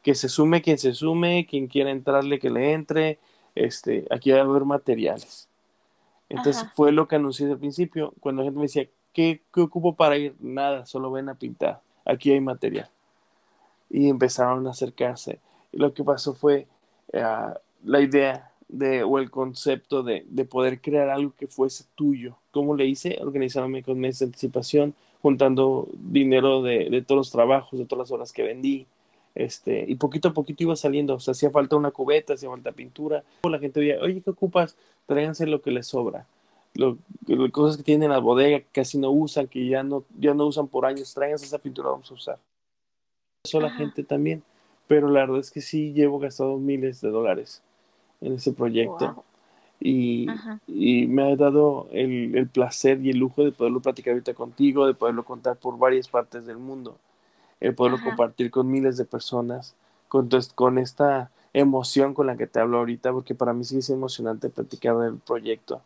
Que 0.05 0.13
se 0.13 0.29
sume 0.29 0.61
quien 0.61 0.77
se 0.77 0.93
sume, 0.93 1.47
quien 1.49 1.65
quiera 1.65 1.89
entrarle, 1.89 2.37
que 2.37 2.51
le 2.51 2.73
entre. 2.73 3.17
Este, 3.55 4.05
aquí 4.11 4.29
va 4.29 4.37
a 4.37 4.43
haber 4.43 4.63
materiales. 4.63 5.49
Entonces 6.29 6.61
Ajá. 6.61 6.73
fue 6.75 6.91
lo 6.91 7.07
que 7.07 7.15
anuncié 7.15 7.49
al 7.49 7.57
principio. 7.57 8.13
Cuando 8.19 8.43
la 8.43 8.45
gente 8.45 8.59
me 8.59 8.65
decía, 8.65 8.87
¿qué, 9.13 9.41
¿qué 9.51 9.61
ocupo 9.61 9.95
para 9.95 10.15
ir? 10.15 10.35
Nada, 10.39 10.85
solo 10.85 11.11
ven 11.11 11.27
a 11.29 11.33
pintar. 11.33 11.81
Aquí 12.05 12.31
hay 12.31 12.39
material. 12.39 12.87
Y 13.89 14.09
empezaron 14.09 14.67
a 14.67 14.71
acercarse. 14.71 15.39
Y 15.71 15.79
lo 15.79 15.91
que 15.91 16.03
pasó 16.03 16.35
fue 16.35 16.67
uh, 17.13 17.57
la 17.83 18.01
idea 18.01 18.51
de, 18.67 19.03
o 19.03 19.17
el 19.17 19.31
concepto 19.31 20.03
de, 20.03 20.23
de, 20.29 20.45
poder 20.45 20.81
crear 20.81 21.09
algo 21.09 21.33
que 21.35 21.47
fuese 21.47 21.85
tuyo. 21.95 22.37
¿Cómo 22.51 22.75
le 22.75 22.85
hice? 22.85 23.17
Organizándome 23.21 23.83
con 23.83 23.99
meses 23.99 24.19
de 24.19 24.25
anticipación, 24.27 24.93
juntando 25.21 25.87
dinero 25.93 26.61
de, 26.61 26.89
de, 26.89 27.01
todos 27.01 27.17
los 27.17 27.31
trabajos, 27.31 27.79
de 27.79 27.85
todas 27.85 28.09
las 28.09 28.11
horas 28.11 28.31
que 28.31 28.43
vendí. 28.43 28.87
Este, 29.35 29.83
y 29.85 29.95
poquito 29.95 30.29
a 30.29 30.33
poquito 30.33 30.63
iba 30.63 30.75
saliendo, 30.77 31.15
o 31.15 31.19
sea, 31.19 31.33
hacía 31.33 31.51
falta 31.51 31.75
una 31.75 31.91
cubeta, 31.91 32.33
hacía 32.33 32.49
falta 32.49 32.71
pintura. 32.71 33.23
La 33.43 33.59
gente 33.59 33.81
veía, 33.81 33.99
oye, 34.01 34.21
¿qué 34.21 34.29
ocupas? 34.29 34.77
Tráiganse 35.05 35.45
lo 35.45 35.61
que 35.61 35.71
les 35.71 35.87
sobra. 35.87 36.25
Lo, 36.73 36.97
lo, 37.27 37.51
cosas 37.51 37.77
que 37.77 37.83
tienen 37.83 38.03
en 38.03 38.11
la 38.11 38.19
bodega 38.19 38.59
que 38.59 38.67
casi 38.71 38.97
no 38.97 39.11
usan, 39.11 39.47
que 39.47 39.67
ya 39.67 39.83
no, 39.83 40.05
ya 40.17 40.33
no 40.33 40.45
usan 40.45 40.67
por 40.67 40.85
años, 40.85 41.13
tráiganse 41.13 41.45
esa 41.45 41.59
pintura, 41.59 41.89
vamos 41.89 42.09
a 42.09 42.13
usar. 42.13 42.39
Eso 43.43 43.59
la 43.59 43.71
gente 43.71 44.03
también, 44.03 44.41
pero 44.87 45.09
la 45.09 45.21
verdad 45.21 45.39
es 45.39 45.51
que 45.51 45.61
sí 45.61 45.93
llevo 45.93 46.17
gastado 46.17 46.57
miles 46.57 47.01
de 47.01 47.09
dólares 47.09 47.61
en 48.21 48.33
ese 48.33 48.53
proyecto. 48.53 49.13
Wow. 49.13 49.23
Y, 49.81 50.27
y, 50.67 51.05
me 51.07 51.23
ha 51.23 51.35
dado 51.35 51.89
el, 51.91 52.35
el, 52.35 52.47
placer 52.47 53.05
y 53.05 53.09
el 53.09 53.17
lujo 53.17 53.43
de 53.43 53.51
poderlo 53.51 53.81
platicar 53.81 54.13
ahorita 54.13 54.33
contigo, 54.33 54.87
de 54.87 54.93
poderlo 54.93 55.25
contar 55.25 55.57
por 55.57 55.77
varias 55.77 56.07
partes 56.07 56.45
del 56.45 56.57
mundo, 56.57 56.97
el 57.59 57.75
poderlo 57.75 57.97
Ajá. 57.97 58.09
compartir 58.09 58.51
con 58.51 58.69
miles 58.69 58.97
de 58.97 59.05
personas, 59.05 59.75
con, 60.07 60.29
con 60.55 60.77
esta 60.77 61.31
emoción 61.53 62.13
con 62.13 62.27
la 62.27 62.37
que 62.37 62.47
te 62.47 62.59
hablo 62.59 62.79
ahorita, 62.79 63.11
porque 63.13 63.35
para 63.35 63.53
mí 63.53 63.63
sí 63.63 63.77
es 63.77 63.89
emocionante 63.89 64.49
platicar 64.49 64.97
del 64.97 65.17
proyecto. 65.17 65.81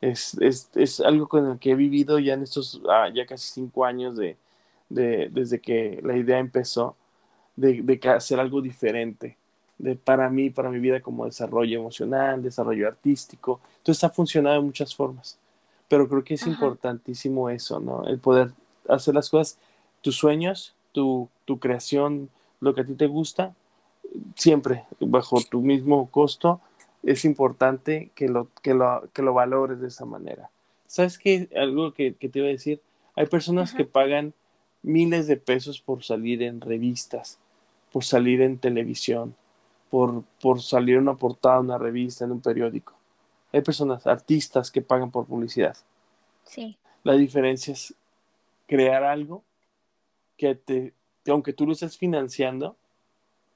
Es, 0.00 0.34
es, 0.40 0.70
es 0.74 1.00
algo 1.00 1.28
con 1.28 1.50
el 1.50 1.58
que 1.58 1.72
he 1.72 1.74
vivido 1.74 2.18
ya 2.18 2.34
en 2.34 2.42
estos 2.42 2.80
ah, 2.88 3.08
ya 3.12 3.26
casi 3.26 3.52
cinco 3.52 3.84
años 3.84 4.16
de, 4.16 4.36
de, 4.88 5.28
desde 5.32 5.60
que 5.60 6.00
la 6.04 6.16
idea 6.16 6.38
empezó, 6.38 6.96
de, 7.56 7.82
de 7.82 8.00
hacer 8.10 8.38
algo 8.40 8.60
diferente 8.62 9.36
de, 9.78 9.96
para 9.96 10.28
mí, 10.28 10.50
para 10.50 10.70
mi 10.70 10.80
vida 10.80 11.00
como 11.00 11.24
desarrollo 11.24 11.78
emocional, 11.78 12.42
desarrollo 12.42 12.88
artístico. 12.88 13.60
Entonces 13.78 14.04
ha 14.04 14.10
funcionado 14.10 14.56
de 14.56 14.62
muchas 14.62 14.94
formas. 14.94 15.38
Pero 15.88 16.08
creo 16.08 16.22
que 16.24 16.34
es 16.34 16.42
Ajá. 16.42 16.52
importantísimo 16.52 17.48
eso, 17.50 17.80
¿no? 17.80 18.04
El 18.06 18.18
poder 18.18 18.52
hacer 18.88 19.14
las 19.14 19.30
cosas, 19.30 19.58
tus 20.02 20.16
sueños, 20.16 20.74
tu, 20.92 21.28
tu 21.44 21.58
creación, 21.58 22.30
lo 22.60 22.74
que 22.74 22.82
a 22.82 22.86
ti 22.86 22.94
te 22.94 23.06
gusta, 23.06 23.54
siempre 24.34 24.84
bajo 25.00 25.40
tu 25.42 25.60
mismo 25.60 26.10
costo, 26.10 26.60
es 27.02 27.24
importante 27.24 28.10
que 28.14 28.28
lo, 28.28 28.48
que 28.62 28.74
lo, 28.74 29.08
que 29.12 29.22
lo 29.22 29.34
valores 29.34 29.80
de 29.80 29.88
esa 29.88 30.04
manera. 30.04 30.50
¿Sabes 30.86 31.18
qué? 31.18 31.48
Algo 31.56 31.92
que, 31.92 32.14
que 32.14 32.28
te 32.28 32.40
iba 32.40 32.48
a 32.48 32.52
decir, 32.52 32.80
hay 33.14 33.26
personas 33.26 33.70
Ajá. 33.70 33.78
que 33.78 33.84
pagan 33.84 34.34
miles 34.82 35.26
de 35.26 35.36
pesos 35.36 35.80
por 35.80 36.02
salir 36.02 36.42
en 36.42 36.60
revistas, 36.60 37.38
por 37.92 38.04
salir 38.04 38.40
en 38.42 38.58
televisión, 38.58 39.34
por, 39.90 40.22
por 40.40 40.62
salir 40.62 40.96
en 40.96 41.02
una 41.02 41.14
portada, 41.14 41.60
una 41.60 41.78
revista, 41.78 42.24
en 42.24 42.32
un 42.32 42.40
periódico. 42.40 42.94
Hay 43.52 43.62
personas, 43.62 44.06
artistas 44.06 44.70
que 44.70 44.82
pagan 44.82 45.10
por 45.10 45.26
publicidad. 45.26 45.76
Sí. 46.44 46.76
La 47.04 47.14
diferencia 47.14 47.72
es 47.72 47.94
crear 48.66 49.04
algo 49.04 49.42
que 50.38 50.54
te, 50.54 50.94
que 51.24 51.30
aunque 51.30 51.52
tú 51.52 51.66
lo 51.66 51.72
estés 51.72 51.98
financiando, 51.98 52.76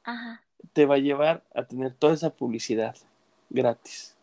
Ajá. 0.04 0.42
te 0.74 0.84
va 0.84 0.96
a 0.96 0.98
llevar 0.98 1.42
a 1.54 1.64
tener 1.64 1.94
toda 1.94 2.12
esa 2.12 2.30
publicidad 2.30 2.96
gratis. 3.48 4.14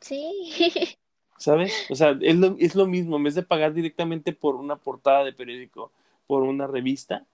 Sí. 0.00 0.52
¿Sabes? 1.38 1.72
O 1.90 1.94
sea, 1.94 2.16
es 2.20 2.36
lo, 2.36 2.56
es 2.58 2.74
lo 2.74 2.86
mismo, 2.86 3.16
en 3.16 3.24
vez 3.24 3.34
de 3.34 3.42
pagar 3.42 3.72
directamente 3.72 4.32
por 4.32 4.56
una 4.56 4.76
portada 4.76 5.24
de 5.24 5.32
periódico, 5.32 5.92
por 6.26 6.42
una 6.42 6.66
revista, 6.66 7.24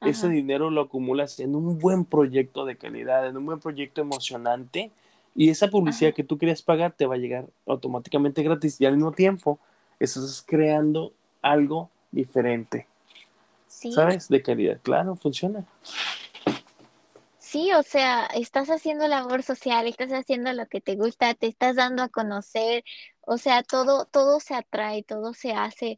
Ajá. 0.00 0.10
ese 0.10 0.28
dinero 0.28 0.70
lo 0.70 0.82
acumulas 0.82 1.40
en 1.40 1.54
un 1.54 1.78
buen 1.78 2.04
proyecto 2.04 2.64
de 2.64 2.76
calidad, 2.76 3.26
en 3.26 3.36
un 3.36 3.46
buen 3.46 3.60
proyecto 3.60 4.00
emocionante, 4.00 4.90
y 5.34 5.50
esa 5.50 5.68
publicidad 5.68 6.08
Ajá. 6.10 6.16
que 6.16 6.24
tú 6.24 6.36
querías 6.36 6.62
pagar 6.62 6.92
te 6.92 7.06
va 7.06 7.14
a 7.14 7.18
llegar 7.18 7.46
automáticamente 7.66 8.42
gratis 8.42 8.80
y 8.80 8.86
al 8.86 8.96
mismo 8.96 9.12
tiempo 9.12 9.60
estás 10.00 10.44
creando 10.46 11.12
algo 11.42 11.90
diferente. 12.10 12.86
Sí. 13.78 13.92
¿Sabes? 13.92 14.28
De 14.28 14.42
calidad. 14.42 14.80
Claro, 14.82 15.14
funciona. 15.14 15.64
Sí, 17.38 17.72
o 17.72 17.82
sea, 17.84 18.26
estás 18.26 18.68
haciendo 18.70 19.06
labor 19.06 19.44
social, 19.44 19.86
estás 19.86 20.10
haciendo 20.10 20.52
lo 20.52 20.66
que 20.66 20.80
te 20.80 20.96
gusta, 20.96 21.32
te 21.34 21.46
estás 21.46 21.76
dando 21.76 22.02
a 22.02 22.08
conocer, 22.08 22.82
o 23.20 23.38
sea, 23.38 23.62
todo, 23.62 24.04
todo 24.06 24.40
se 24.40 24.54
atrae, 24.54 25.04
todo 25.04 25.32
se 25.32 25.52
hace. 25.52 25.96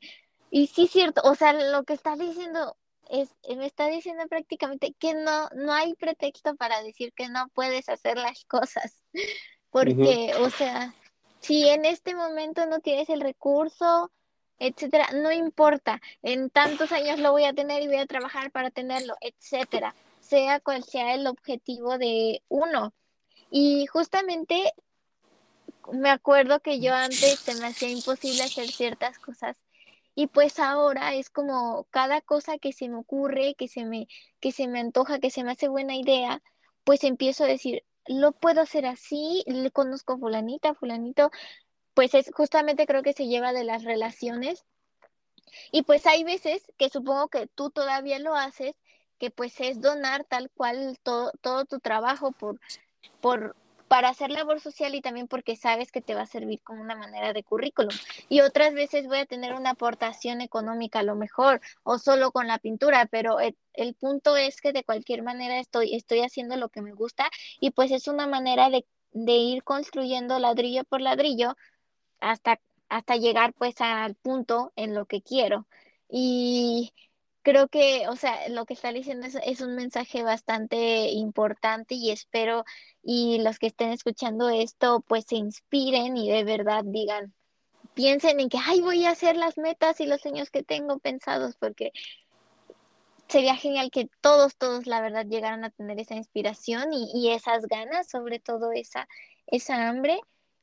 Y 0.51 0.67
sí, 0.67 0.89
cierto, 0.89 1.23
o 1.25 1.35
sea, 1.35 1.55
lo 1.55 1.85
que 1.85 1.95
estás 1.95 2.19
diciendo 2.19 2.77
es, 3.09 3.35
me 3.57 3.65
está 3.65 3.87
diciendo 3.87 4.25
prácticamente 4.29 4.95
que 4.99 5.15
no, 5.15 5.49
no 5.55 5.73
hay 5.73 5.95
pretexto 5.95 6.55
para 6.57 6.83
decir 6.83 7.15
que 7.15 7.31
no 7.31 7.49
puedes 7.55 7.89
hacer 7.89 8.19
las 8.19 8.45
cosas. 8.45 9.03
Porque, 9.71 10.33
uh 10.37 10.43
-huh. 10.43 10.47
o 10.47 10.51
sea, 10.51 10.95
si 11.41 11.67
en 11.67 11.87
este 11.87 12.15
momento 12.15 12.67
no 12.67 12.81
tienes 12.81 13.09
el 13.09 13.23
recurso, 13.23 14.13
etcétera, 14.61 15.09
no 15.15 15.33
importa, 15.33 16.01
en 16.23 16.51
tantos 16.51 16.93
años 16.93 17.19
lo 17.19 17.33
voy 17.33 17.45
a 17.45 17.53
tener 17.53 17.83
y 17.83 17.89
voy 17.89 17.97
a 17.97 18.07
trabajar 18.07 18.53
para 18.53 18.71
tenerlo, 18.71 19.17
etcétera 19.21 19.95
sea 20.31 20.61
cual 20.61 20.85
sea 20.85 21.15
el 21.15 21.27
objetivo 21.27 21.99
de 21.99 22.43
uno. 22.49 22.95
Y 23.51 23.87
justamente 23.87 24.73
me 25.93 26.11
acuerdo 26.11 26.61
que 26.61 26.81
yo 26.81 26.95
antes 26.95 27.41
se 27.41 27.57
me 27.57 27.67
hacía 27.67 27.91
imposible 27.91 28.45
hacer 28.45 28.69
ciertas 28.69 29.19
cosas 29.19 29.57
y 30.15 30.29
pues 30.29 30.61
ahora 30.61 31.15
es 31.15 31.31
como 31.31 31.85
cada 31.91 32.21
cosa 32.21 32.59
que 32.59 32.73
se 32.73 32.89
me 32.89 32.97
ocurre, 32.99 33.55
que 33.57 33.67
se 33.67 33.85
me 33.85 34.07
que 34.41 34.53
se 34.53 34.69
me 34.69 34.79
antoja, 34.81 35.19
que 35.19 35.31
se 35.31 35.43
me 35.43 35.53
hace 35.53 35.69
buena 35.69 35.97
idea, 35.97 36.43
pues 36.85 37.03
empiezo 37.05 37.45
a 37.45 37.49
decir, 37.49 37.83
lo 38.07 38.33
puedo 38.33 38.61
hacer 38.61 38.87
así, 38.87 39.43
le 39.47 39.71
conozco 39.73 40.15
a 40.15 40.19
fulanita, 40.19 40.75
fulanito, 40.75 41.31
pues 41.95 42.15
es 42.15 42.31
justamente 42.35 42.87
creo 42.87 43.03
que 43.03 43.13
se 43.13 43.27
lleva 43.27 43.53
de 43.53 43.65
las 43.65 43.85
relaciones. 43.85 44.65
Y 45.73 45.83
pues 45.83 46.07
hay 46.07 46.25
veces 46.25 46.63
que 46.79 46.89
supongo 46.89 47.29
que 47.29 47.47
tú 47.49 47.71
todavía 47.71 48.19
lo 48.19 48.35
haces, 48.35 48.77
que 49.19 49.31
pues 49.31 49.61
es 49.61 49.81
donar 49.81 50.25
tal 50.25 50.51
cual 50.51 50.99
todo, 51.03 51.33
todo 51.41 51.65
tu 51.65 51.81
trabajo 51.81 52.33
por, 52.33 52.61
por 53.21 53.57
para 53.91 54.09
hacer 54.09 54.31
labor 54.31 54.61
social 54.61 54.95
y 54.95 55.01
también 55.01 55.27
porque 55.27 55.57
sabes 55.57 55.91
que 55.91 56.01
te 56.01 56.15
va 56.15 56.23
a 56.23 56.27
servir 56.27 56.63
como 56.63 56.81
una 56.81 56.95
manera 56.95 57.33
de 57.33 57.43
currículum. 57.43 57.91
Y 58.29 58.41
otras 58.41 58.73
veces 58.73 59.09
voy 59.09 59.19
a 59.19 59.27
tener 59.27 59.53
una 59.53 59.71
aportación 59.71 60.41
económica 60.43 61.01
a 61.01 61.03
lo 61.03 61.17
mejor 61.17 61.61
o 61.83 61.99
solo 61.99 62.31
con 62.31 62.47
la 62.47 62.61
pintura, 62.61 63.07
pero 63.07 63.41
el, 63.41 63.57
el, 63.73 63.95
punto 63.95 64.37
es 64.37 64.61
que 64.61 64.73
de 64.73 64.85
cualquier 64.85 65.25
manera 65.25 65.59
estoy, 65.59 65.97
estoy 65.97 66.21
haciendo 66.21 66.57
lo 66.57 66.69
que 66.69 66.83
me 66.83 66.93
gusta 66.93 67.29
y 67.59 67.73
pues 67.73 67.91
es 67.91 68.07
una 68.07 68.29
manera 68.29 68.71
de, 68.71 68.87
de 69.11 69.33
ir 69.33 69.65
construyendo 69.65 70.39
ladrillo 70.39 70.85
por 70.85 71.01
ladrillo 71.01 71.57
hasta, 72.21 72.61
hasta 72.89 73.17
llegar 73.17 73.53
pues 73.55 73.81
al 73.81 74.15
punto 74.15 74.73
en 74.77 74.95
lo 74.95 75.07
que 75.07 75.23
quiero. 75.23 75.67
Y 76.09 76.93
creo 77.43 77.69
que, 77.69 78.09
o 78.09 78.17
sea, 78.17 78.49
lo 78.49 78.67
que 78.67 78.75
está 78.75 78.93
diciendo 78.93 79.27
es, 79.45 79.61
un 79.61 79.75
mensaje 79.75 80.23
bastante 80.23 81.11
importante 81.11 81.95
y 81.95 82.11
espero 82.11 82.65
y 83.03 83.41
los 83.43 83.59
que 83.59 83.69
estén 83.69 83.91
escuchando 83.91 84.51
esto 84.51 85.01
pues 85.07 85.25
se 85.27 85.37
inspiren 85.37 86.17
y 86.17 86.31
de 86.31 86.45
verdad 86.45 86.83
digan, 86.85 87.33
piensen 87.95 88.41
en 88.41 88.49
que, 88.49 88.59
ay, 88.65 88.81
voy 88.83 89.05
a 89.07 89.11
hacer 89.11 89.37
las 89.37 89.59
metas 89.59 90.01
y 90.01 90.07
los 90.07 90.21
sueños 90.21 90.51
que 90.51 90.63
tengo 90.63 90.99
pensados 90.99 91.57
porque 91.57 91.93
sería 93.29 93.57
genial 93.57 93.91
que 93.91 94.09
todos, 94.21 94.57
todos, 94.57 94.87
la 94.87 95.01
verdad, 95.01 95.27
llegaran 95.27 95.65
a 95.65 95.71
tener 95.71 96.01
esa 96.01 96.17
inspiración 96.17 96.93
y, 96.93 97.11
y 97.15 97.31
esas 97.31 97.67
ganas, 97.67 98.09
sobre 98.11 98.41
todo 98.41 98.73
esa, 98.73 99.09
esa 99.47 99.89
hambre 99.89 100.21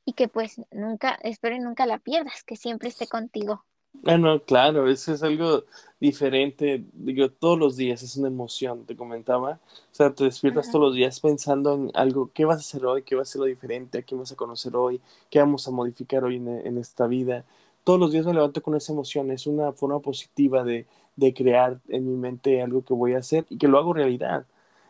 y 0.08 0.14
que 0.14 0.28
pues 0.30 0.62
nunca, 0.72 1.20
espero 1.22 1.56
y 1.56 1.60
nunca 1.60 1.86
la 1.86 2.00
pierdas, 2.00 2.44
que 2.46 2.56
siempre 2.56 2.90
esté 2.90 3.08
contigo. 3.08 3.66
Ah, 4.06 4.18
no, 4.18 4.42
claro, 4.44 4.88
eso 4.90 5.14
es 5.14 5.24
algo 5.24 5.66
diferente. 6.00 6.86
Digo, 6.94 7.30
todos 7.32 7.60
los 7.60 7.76
días 7.76 8.04
es 8.04 8.16
una 8.16 8.28
emoción, 8.30 8.86
te 8.86 8.96
comentaba. 8.96 9.60
O 9.92 9.96
sea, 9.96 10.14
te 10.14 10.24
despiertas 10.24 10.70
todos 10.70 10.86
los 10.86 10.96
días 10.96 11.20
pensando 11.20 11.74
en 11.74 11.92
algo, 11.94 12.32
¿qué 12.34 12.46
vas 12.46 12.58
a 12.58 12.60
hacer 12.60 12.86
hoy? 12.86 13.04
¿Qué 13.04 13.16
va 13.16 13.24
a 13.24 13.26
ser 13.26 13.40
lo 13.42 13.46
diferente? 13.46 13.98
¿A 13.98 14.04
quién 14.04 14.20
vas 14.20 14.32
a 14.32 14.36
conocer 14.36 14.76
hoy? 14.76 15.02
¿Qué 15.30 15.40
vamos 15.40 15.68
a 15.68 15.72
modificar 15.72 16.24
hoy 16.24 16.38
en, 16.38 16.48
en 16.48 16.78
esta 16.78 17.08
vida? 17.08 17.44
Todos 17.84 18.00
los 18.00 18.12
días 18.12 18.26
me 18.26 18.34
levanto 18.34 18.62
con 18.62 18.76
esa 18.76 18.94
emoción. 18.94 19.32
Es 19.32 19.46
una 19.48 19.74
forma 19.74 20.00
positiva 20.00 20.64
de, 20.64 20.86
de 21.16 21.34
crear 21.34 21.80
en 21.90 22.08
mi 22.08 22.16
mente 22.16 22.62
algo 22.62 22.86
que 22.86 22.94
voy 22.94 23.14
a 23.14 23.18
hacer 23.20 23.46
y 23.50 23.58
que 23.58 23.68
lo 23.68 23.78
hago 23.78 23.94
realidad. 23.94 24.46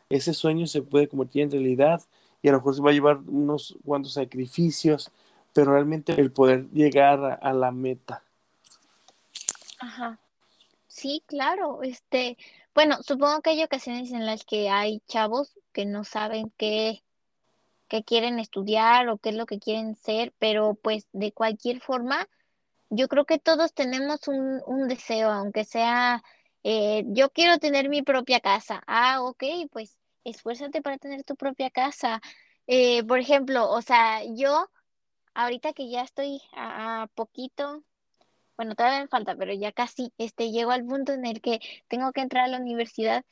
Ese 0.10 0.34
sueño 0.34 0.68
se 0.68 0.82
puede 0.84 1.08
convertir 1.08 1.44
en 1.44 1.52
realidad 1.52 2.02
y 2.48 2.50
a 2.50 2.54
lo 2.54 2.60
mejor 2.60 2.76
se 2.76 2.82
va 2.82 2.92
a 2.92 2.94
llevar 2.94 3.18
unos 3.28 3.78
cuantos 3.84 4.14
sacrificios, 4.14 5.12
pero 5.52 5.74
realmente 5.74 6.14
el 6.14 6.32
poder 6.32 6.70
llegar 6.72 7.40
a, 7.42 7.52
la 7.52 7.72
meta 7.72 8.24
Ajá. 9.80 10.18
Sí, 10.88 11.22
claro. 11.28 11.84
Este, 11.84 12.38
bueno, 12.74 13.04
supongo 13.04 13.42
que 13.42 13.50
hay 13.50 13.64
ocasiones 13.64 14.12
en 14.14 14.26
las 14.26 14.46
que 14.46 14.70
hay 14.70 15.02
chavos 15.08 15.60
que 15.74 15.86
no 15.86 16.06
saben 16.06 16.54
qué, 16.58 17.04
qué 17.90 18.04
quieren 18.04 18.40
estudiar 18.40 19.10
o 19.10 19.18
qué 19.18 19.30
es 19.30 19.36
lo 19.36 19.46
que 19.46 19.60
quieren 19.60 19.96
ser, 19.96 20.34
pero 20.40 20.76
pues 20.76 21.06
de 21.12 21.34
cualquier 21.34 21.82
forma, 21.82 22.30
yo 22.90 23.10
creo 23.10 23.26
que 23.26 23.40
todos 23.40 23.74
tenemos 23.74 24.28
un, 24.30 24.62
un 24.66 24.88
deseo, 24.88 25.30
aunque 25.30 25.66
sea, 25.66 26.24
eh, 26.64 27.04
yo 27.08 27.30
quiero 27.30 27.60
tener 27.60 27.90
mi 27.90 28.04
propia 28.04 28.40
casa. 28.40 28.82
Ah, 28.88 29.22
ok, 29.22 29.44
pues 29.70 29.97
esfuérzate 30.30 30.82
para 30.82 30.98
tener 30.98 31.24
tu 31.24 31.36
propia 31.36 31.70
casa. 31.70 32.22
Eh, 32.68 33.04
por 33.04 33.20
ejemplo, 33.20 33.70
o 33.70 33.82
sea, 33.82 34.24
yo 34.26 34.70
ahorita 35.34 35.74
que 35.74 35.90
ya 35.90 36.02
estoy 36.04 36.42
a, 36.54 37.04
a 37.04 37.08
poquito 37.08 37.84
bueno, 38.58 38.74
todavía 38.76 39.02
me 39.02 39.08
falta, 39.08 39.36
pero 39.36 39.54
ya 39.54 39.72
casi 39.72 40.12
este, 40.18 40.50
llego 40.50 40.72
al 40.72 40.84
punto 40.84 41.14
en 41.14 41.26
el 41.26 41.42
que 41.42 41.60
tengo 41.88 42.12
que 42.12 42.22
entrar 42.22 42.46
a 42.46 42.48
la 42.48 42.58
universidad, 42.58 43.24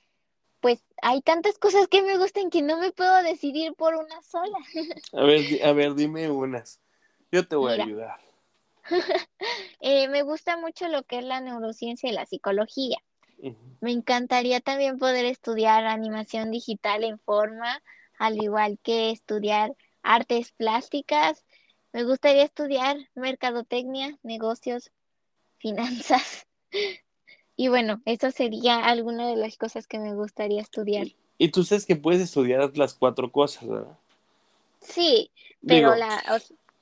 pues 0.62 0.84
hay 1.02 1.22
tantas 1.22 1.58
cosas 1.58 1.88
que 1.88 2.04
me 2.04 2.18
gustan 2.18 2.52
que 2.52 2.62
no 2.62 2.78
me 2.78 2.92
puedo 2.92 3.24
decidir 3.24 3.74
por 3.74 3.96
una 3.96 4.22
sola. 4.22 4.58
A 5.14 5.24
ver, 5.24 5.64
a 5.64 5.72
ver, 5.74 5.96
dime 5.96 6.30
unas. 6.30 6.80
Yo 7.32 7.48
te 7.48 7.56
voy 7.56 7.72
Mira. 7.72 7.84
a 7.84 7.88
ayudar. 7.88 8.20
eh, 9.80 10.08
me 10.10 10.24
gusta 10.24 10.58
mucho 10.58 10.88
lo 10.88 11.04
que 11.04 11.20
es 11.20 11.24
la 11.24 11.42
neurociencia 11.42 12.10
y 12.10 12.14
la 12.14 12.26
psicología. 12.26 12.98
Uh 13.40 13.50
-huh. 13.50 13.56
Me 13.82 13.92
encantaría 13.92 14.62
también 14.62 14.98
poder 14.98 15.26
estudiar 15.26 15.86
animación 15.86 16.52
digital 16.52 17.04
en 17.04 17.20
forma, 17.20 17.82
al 18.18 18.42
igual 18.42 18.80
que 18.82 19.12
estudiar 19.12 19.76
artes 20.02 20.52
plásticas. 20.52 21.44
Me 21.94 22.04
gustaría 22.04 22.44
estudiar 22.44 22.98
mercadotecnia, 23.16 24.18
negocios, 24.24 24.92
finanzas. 25.58 26.46
Y 27.58 27.70
bueno, 27.70 28.02
eso 28.06 28.32
sería 28.32 28.86
alguna 28.86 29.28
de 29.28 29.38
las 29.38 29.58
cosas 29.58 29.88
que 29.88 30.00
me 30.00 30.14
gustaría 30.14 30.62
estudiar. 30.62 31.08
Y 31.38 31.50
tú 31.50 31.64
sabes 31.64 31.86
que 31.86 31.96
puedes 31.96 32.22
estudiar 32.22 32.78
las 32.78 32.94
cuatro 32.94 33.32
cosas, 33.32 33.68
¿verdad? 33.68 33.98
Sí, 34.82 35.32
pero 35.66 35.94
Digo, 35.94 35.96
la... 35.96 36.22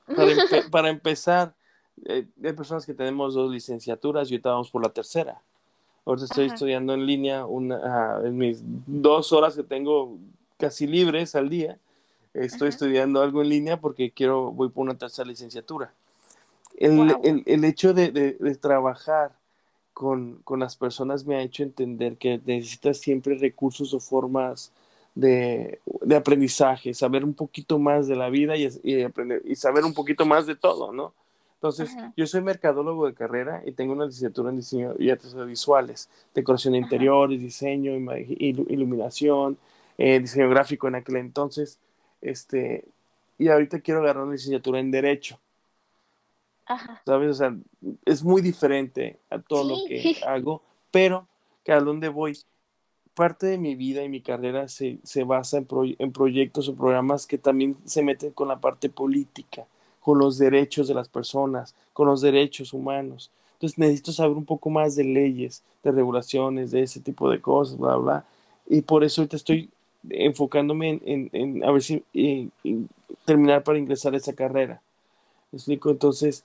Para, 0.06 0.32
empe 0.32 0.64
para 0.72 0.90
empezar, 0.90 1.54
eh, 2.06 2.28
hay 2.44 2.54
personas 2.54 2.86
que 2.86 2.94
tenemos 2.94 3.34
dos 3.34 3.52
licenciaturas 3.52 4.30
y 4.30 4.34
ahorita 4.34 4.50
vamos 4.50 4.70
por 4.70 4.84
la 4.84 4.90
tercera. 4.90 5.42
Ahorita 6.06 6.26
estoy 6.26 6.46
Ajá. 6.46 6.56
estudiando 6.56 6.94
en 6.94 7.06
línea 7.06 7.46
una, 7.46 8.20
uh, 8.20 8.26
en 8.26 8.38
mis 8.38 8.62
dos 8.64 9.32
horas 9.32 9.56
que 9.56 9.64
tengo 9.64 10.18
casi 10.58 10.86
libres 10.88 11.36
al 11.36 11.50
día. 11.50 11.78
Estoy 12.34 12.70
Ajá. 12.70 12.76
estudiando 12.76 13.22
algo 13.22 13.42
en 13.42 13.50
línea 13.50 13.80
porque 13.80 14.12
quiero, 14.12 14.52
voy 14.52 14.70
por 14.70 14.84
una 14.84 14.98
tercera 14.98 15.28
licenciatura. 15.28 15.94
El, 16.78 16.98
wow. 16.98 17.22
el, 17.24 17.44
el 17.46 17.64
hecho 17.64 17.94
de, 17.94 18.12
de, 18.12 18.34
de 18.34 18.56
trabajar 18.56 19.32
con, 19.94 20.42
con, 20.44 20.60
las 20.60 20.76
personas 20.76 21.26
me 21.26 21.36
ha 21.36 21.42
hecho 21.42 21.64
entender 21.64 22.18
que 22.18 22.42
necesitas 22.44 22.98
siempre 22.98 23.38
recursos 23.38 23.94
o 23.94 24.00
formas 24.00 24.72
de, 25.16 25.80
de 26.02 26.16
aprendizaje, 26.16 26.94
saber 26.94 27.24
un 27.24 27.34
poquito 27.34 27.78
más 27.78 28.08
de 28.08 28.16
la 28.16 28.30
vida 28.30 28.58
y, 28.58 28.68
y, 28.84 29.04
aprender, 29.04 29.42
y 29.46 29.56
saber 29.56 29.86
un 29.86 29.94
poquito 29.94 30.26
más 30.26 30.48
de 30.48 30.56
todo, 30.56 30.92
¿no? 30.92 31.14
Entonces, 31.64 31.96
Ajá. 31.96 32.12
yo 32.18 32.28
soy 32.28 32.42
mercadólogo 32.42 33.08
de 33.08 33.14
carrera 33.14 33.64
y 33.66 33.72
tengo 33.72 33.94
una 33.94 34.04
licenciatura 34.04 34.50
en 34.50 34.58
diseño 34.58 34.96
y 35.00 35.10
artes 35.10 35.34
visuales, 35.46 36.10
decoración 36.36 36.74
de 36.74 36.80
interiores, 36.80 37.40
diseño, 37.40 37.94
iluminación, 38.28 39.58
eh, 39.98 40.20
diseño 40.20 40.50
gráfico 40.50 40.90
en 40.90 40.96
aquel 40.96 41.16
entonces, 41.16 41.80
este, 42.20 42.84
y 43.38 43.48
ahorita 43.48 43.80
quiero 43.80 44.02
agarrar 44.02 44.24
una 44.24 44.34
licenciatura 44.34 44.82
en 44.82 44.92
derecho. 44.92 45.40
Ajá. 46.66 47.02
¿Sabes? 47.06 47.32
O 47.32 47.34
sea, 47.34 47.56
es 48.04 48.26
muy 48.26 48.42
diferente 48.42 49.20
a 49.30 49.40
todo 49.40 49.64
lo 49.64 49.88
que 49.88 50.18
hago, 50.28 50.62
pero 50.92 51.30
que 51.64 51.72
a 51.72 51.80
dónde 51.80 52.10
voy, 52.10 52.38
parte 53.14 53.46
de 53.46 53.58
mi 53.58 53.76
vida 53.76 54.04
y 54.04 54.10
mi 54.10 54.20
carrera 54.20 54.68
se, 54.68 55.00
se 55.04 55.24
basa 55.24 55.60
en, 55.60 55.66
pro, 55.66 55.84
en, 55.86 56.12
proyectos 56.12 56.68
o 56.68 56.76
programas 56.76 57.26
que 57.26 57.38
también 57.38 57.78
se 57.86 58.04
meten 58.04 58.32
con 58.32 58.50
la 58.50 58.60
parte 58.60 58.90
política, 58.90 59.66
con 60.04 60.20
los 60.20 60.38
derechos 60.38 60.88
de 60.88 60.94
las 60.94 61.08
personas, 61.08 61.74
con 61.94 62.08
los 62.08 62.22
derechos 62.22 62.74
humanos. 62.74 63.32
Entonces 63.54 63.80
necesito 63.80 64.12
saber 64.12 64.36
un 64.36 64.46
poco 64.46 64.70
más 64.70 64.96
de 64.96 65.06
leyes, 65.06 65.64
de 65.82 65.92
regulaciones, 65.92 66.72
de 66.72 66.84
ese 66.84 67.00
tipo 67.00 67.30
de 67.30 67.40
cosas, 67.40 67.78
bla, 67.78 67.96
bla. 67.96 68.26
Y 68.68 68.82
por 68.82 69.06
eso 69.06 69.22
ahorita 69.22 69.38
estoy 69.38 69.70
enfocándome 70.10 70.90
en, 70.90 71.02
en, 71.06 71.30
en 71.32 71.64
a 71.64 71.72
ver 71.72 71.82
si 71.82 72.04
en, 72.14 72.52
terminar 73.24 73.64
para 73.64 73.80
ingresar 73.80 74.14
a 74.14 74.18
esa 74.18 74.34
carrera. 74.34 74.82
¿Me 75.52 75.58
explico? 75.58 75.90
Entonces, 75.90 76.44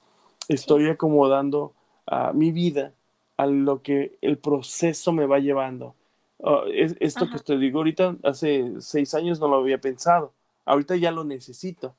estoy 0.48 0.88
acomodando 0.88 1.72
uh, 2.10 2.32
mi 2.32 2.52
vida 2.52 2.92
a 3.36 3.46
lo 3.46 3.82
que 3.82 4.16
el 4.20 4.38
proceso 4.38 5.12
me 5.12 5.26
va 5.26 5.40
llevando. 5.40 5.94
Uh, 6.38 6.68
es, 6.72 6.94
esto 7.00 7.24
Ajá. 7.24 7.36
que 7.36 7.42
te 7.42 7.58
digo 7.58 7.78
ahorita, 7.78 8.16
hace 8.22 8.74
seis 8.78 9.14
años 9.14 9.40
no 9.40 9.48
lo 9.48 9.56
había 9.56 9.78
pensado. 9.78 10.32
Ahorita 10.64 10.94
ya 10.94 11.10
lo 11.10 11.24
necesito. 11.24 11.94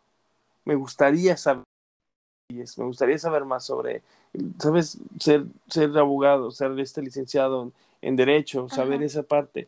Me 0.66 0.76
gustaría 0.76 1.38
saber, 1.38 1.64
me 2.51 2.86
gustaría 2.86 3.18
saber 3.18 3.45
más 3.45 3.66
sobre, 3.66 4.01
¿sabes? 4.60 4.97
Ser, 5.20 5.45
ser 5.68 5.97
abogado, 5.97 6.51
ser 6.51 6.78
este 6.80 7.01
licenciado 7.01 7.64
en, 7.64 7.74
en 8.01 8.16
Derecho, 8.16 8.66
Ajá. 8.66 8.76
saber 8.76 9.03
esa 9.03 9.24
parte, 9.24 9.68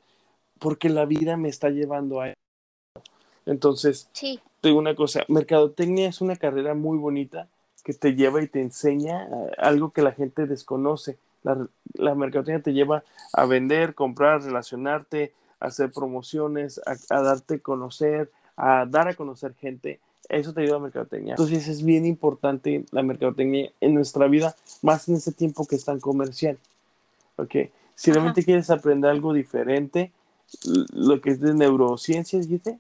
porque 0.60 0.90
la 0.90 1.06
vida 1.06 1.38
me 1.38 1.50
está 1.50 1.70
llevando 1.70 2.22
a 2.22 2.30
eso. 2.30 2.36
Entonces, 3.46 4.10
sí. 4.14 4.40
digo 4.62 4.78
una 4.78 4.96
cosa, 4.96 5.24
Mercadotecnia 5.28 6.10
es 6.10 6.22
una 6.22 6.36
carrera 6.36 6.74
muy 6.74 6.98
bonita, 6.98 7.48
que 7.84 7.94
te 7.94 8.16
lleva 8.16 8.42
y 8.42 8.48
te 8.48 8.62
enseña 8.62 9.26
eh, 9.26 9.52
algo 9.58 9.92
que 9.92 10.02
la 10.02 10.12
gente 10.12 10.46
desconoce. 10.46 11.18
La, 11.44 11.68
la 11.94 12.16
mercadotecnia 12.16 12.62
te 12.62 12.74
lleva 12.74 13.04
a 13.34 13.46
vender, 13.46 13.96
comprar, 13.96 14.44
relacionarte, 14.44 15.34
a 15.60 15.68
hacer 15.68 15.92
promociones, 15.92 16.80
a, 16.86 16.96
a, 17.16 17.22
darte 17.22 17.56
a 17.56 17.60
conocer, 17.60 18.32
a 18.56 18.86
dar 18.86 19.08
a 19.08 19.16
conocer 19.16 19.56
gente. 19.56 20.00
Eso 20.32 20.54
te 20.54 20.62
ayuda 20.62 20.76
a 20.76 20.80
la 20.80 20.84
mercadotecnia. 20.84 21.34
Entonces 21.34 21.68
es 21.68 21.84
bien 21.84 22.06
importante 22.06 22.86
la 22.92 23.04
mercadotecnia 23.04 23.70
en 23.82 23.94
nuestra 23.94 24.28
vida, 24.28 24.56
más 24.82 25.10
en 25.10 25.16
este 25.16 25.34
tiempo 25.34 25.68
que 25.68 25.76
es 25.76 25.84
tan 25.84 26.00
comercial. 26.00 26.58
¿Ok? 27.36 27.52
Si 27.96 28.10
Ajá. 28.10 28.14
realmente 28.20 28.46
quieres 28.46 28.70
aprender 28.70 29.12
algo 29.12 29.34
diferente, 29.34 30.12
lo 30.94 31.20
que 31.20 31.32
es 31.32 31.42
de 31.42 31.54
neurociencias, 31.54 32.48
dijiste. 32.48 32.80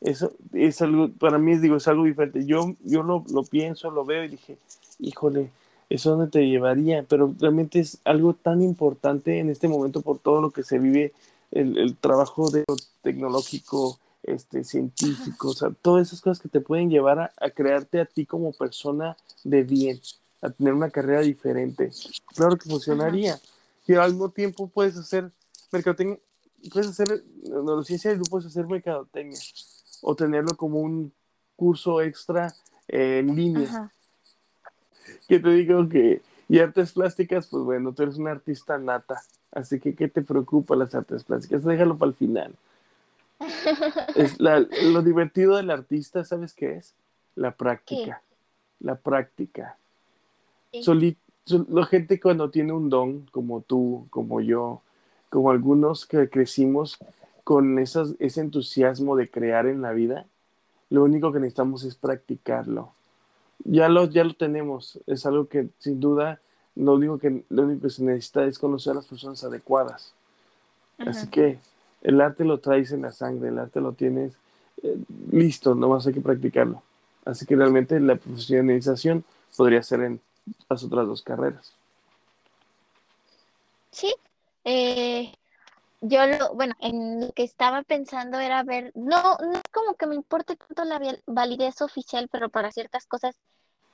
eso 0.00 0.32
es 0.52 0.80
algo, 0.82 1.08
para 1.10 1.38
mí 1.38 1.56
digo, 1.58 1.76
es 1.76 1.88
algo 1.88 2.04
diferente. 2.04 2.46
Yo, 2.46 2.76
yo 2.84 3.02
lo, 3.02 3.24
lo 3.32 3.42
pienso, 3.42 3.90
lo 3.90 4.04
veo 4.04 4.24
y 4.24 4.28
dije, 4.28 4.58
híjole, 5.00 5.50
eso 5.90 6.10
dónde 6.10 6.30
te 6.30 6.46
llevaría, 6.46 7.04
pero 7.08 7.34
realmente 7.40 7.80
es 7.80 7.98
algo 8.04 8.34
tan 8.34 8.62
importante 8.62 9.40
en 9.40 9.50
este 9.50 9.66
momento 9.66 10.00
por 10.00 10.20
todo 10.20 10.40
lo 10.40 10.52
que 10.52 10.62
se 10.62 10.78
vive, 10.78 11.12
el, 11.50 11.76
el 11.76 11.96
trabajo 11.96 12.50
de 12.50 12.64
tecnológico, 13.02 13.98
este, 14.22 14.64
científico, 14.64 15.48
o 15.48 15.54
sea, 15.54 15.70
todas 15.70 16.08
esas 16.08 16.20
cosas 16.20 16.40
que 16.40 16.48
te 16.48 16.60
pueden 16.60 16.90
llevar 16.90 17.18
a, 17.18 17.32
a, 17.40 17.50
crearte 17.50 18.00
a 18.00 18.04
ti 18.04 18.24
como 18.24 18.52
persona 18.52 19.16
de 19.44 19.62
bien, 19.62 20.00
a 20.40 20.50
tener 20.50 20.74
una 20.74 20.90
carrera 20.90 21.20
diferente. 21.20 21.90
Claro 22.34 22.56
que 22.56 22.68
funcionaría. 22.68 23.40
Y 23.86 23.94
al 23.94 24.12
mismo 24.12 24.28
tiempo 24.30 24.68
puedes 24.68 24.96
hacer 24.96 25.30
mercadotecnia, 25.72 26.18
puedes 26.72 26.88
hacer 26.88 27.24
neurociencia 27.42 28.12
y 28.12 28.18
tú 28.18 28.24
puedes 28.30 28.46
hacer 28.46 28.66
mercadotecnia 28.66 29.40
o 30.02 30.14
tenerlo 30.14 30.56
como 30.56 30.80
un 30.80 31.12
curso 31.56 32.00
extra 32.00 32.54
eh, 32.88 33.18
en 33.20 33.34
línea. 33.34 33.68
Ajá. 33.68 33.92
Que 35.28 35.40
te 35.40 35.50
digo 35.50 35.88
que, 35.88 36.22
y 36.48 36.58
artes 36.58 36.92
plásticas, 36.92 37.46
pues 37.46 37.64
bueno, 37.64 37.92
tú 37.92 38.02
eres 38.02 38.16
una 38.16 38.30
artista 38.30 38.78
nata, 38.78 39.22
así 39.50 39.80
que 39.80 39.94
¿qué 39.94 40.08
te 40.08 40.22
preocupa 40.22 40.76
las 40.76 40.94
artes 40.94 41.24
plásticas? 41.24 41.64
Déjalo 41.64 41.96
para 41.96 42.10
el 42.10 42.14
final. 42.14 42.54
Es 44.14 44.40
la, 44.40 44.60
lo 44.60 45.02
divertido 45.02 45.56
del 45.56 45.70
artista, 45.70 46.24
¿sabes 46.24 46.54
qué 46.54 46.76
es? 46.76 46.94
La 47.34 47.52
práctica. 47.52 48.20
¿Qué? 48.20 48.84
La 48.84 48.96
práctica. 48.96 49.76
Solit, 50.82 51.18
la 51.68 51.84
gente 51.86 52.20
cuando 52.20 52.50
tiene 52.50 52.72
un 52.72 52.88
don, 52.88 53.26
como 53.30 53.60
tú, 53.60 54.06
como 54.10 54.40
yo, 54.40 54.82
como 55.28 55.50
algunos 55.50 56.06
que 56.06 56.28
crecimos 56.28 56.98
con 57.44 57.78
esas, 57.78 58.14
ese 58.18 58.40
entusiasmo 58.40 59.16
de 59.16 59.28
crear 59.28 59.66
en 59.66 59.82
la 59.82 59.92
vida, 59.92 60.26
lo 60.90 61.04
único 61.04 61.32
que 61.32 61.40
necesitamos 61.40 61.84
es 61.84 61.94
practicarlo. 61.94 62.92
Ya 63.64 63.88
lo, 63.88 64.06
ya 64.06 64.24
lo 64.24 64.34
tenemos, 64.34 64.98
es 65.06 65.26
algo 65.26 65.48
que 65.48 65.68
sin 65.78 66.00
duda 66.00 66.40
lo 66.74 66.94
único 66.94 67.18
que, 67.18 67.44
lo 67.48 67.62
único 67.62 67.82
que 67.82 67.90
se 67.90 68.02
necesita 68.02 68.44
es 68.44 68.58
conocer 68.58 68.92
a 68.92 68.96
las 68.96 69.06
personas 69.06 69.42
adecuadas. 69.44 70.12
Ajá. 70.98 71.10
Así 71.10 71.28
que 71.28 71.58
el 72.02 72.20
arte 72.20 72.44
lo 72.44 72.58
traes 72.58 72.92
en 72.92 73.02
la 73.02 73.12
sangre, 73.12 73.48
el 73.48 73.58
arte 73.58 73.80
lo 73.80 73.92
tienes 73.92 74.32
eh, 74.82 74.96
listo, 75.30 75.74
nomás 75.74 76.06
hay 76.06 76.14
que 76.14 76.20
practicarlo. 76.20 76.82
Así 77.24 77.46
que 77.46 77.56
realmente 77.56 77.98
la 78.00 78.16
profesionalización 78.16 79.24
podría 79.56 79.82
ser 79.82 80.00
en 80.02 80.20
las 80.68 80.82
otras 80.82 81.06
dos 81.06 81.22
carreras. 81.22 81.72
Sí, 83.90 84.12
eh, 84.64 85.32
yo 86.00 86.26
lo, 86.26 86.54
bueno, 86.54 86.74
en 86.80 87.20
lo 87.20 87.32
que 87.32 87.44
estaba 87.44 87.82
pensando 87.82 88.40
era 88.40 88.62
ver, 88.64 88.90
no, 88.94 89.36
no 89.38 89.52
es 89.52 89.62
como 89.72 89.94
que 89.94 90.06
me 90.06 90.16
importe 90.16 90.56
tanto 90.56 90.84
la 90.84 91.00
validez 91.26 91.80
oficial, 91.80 92.28
pero 92.30 92.48
para 92.48 92.72
ciertas 92.72 93.06
cosas, 93.06 93.36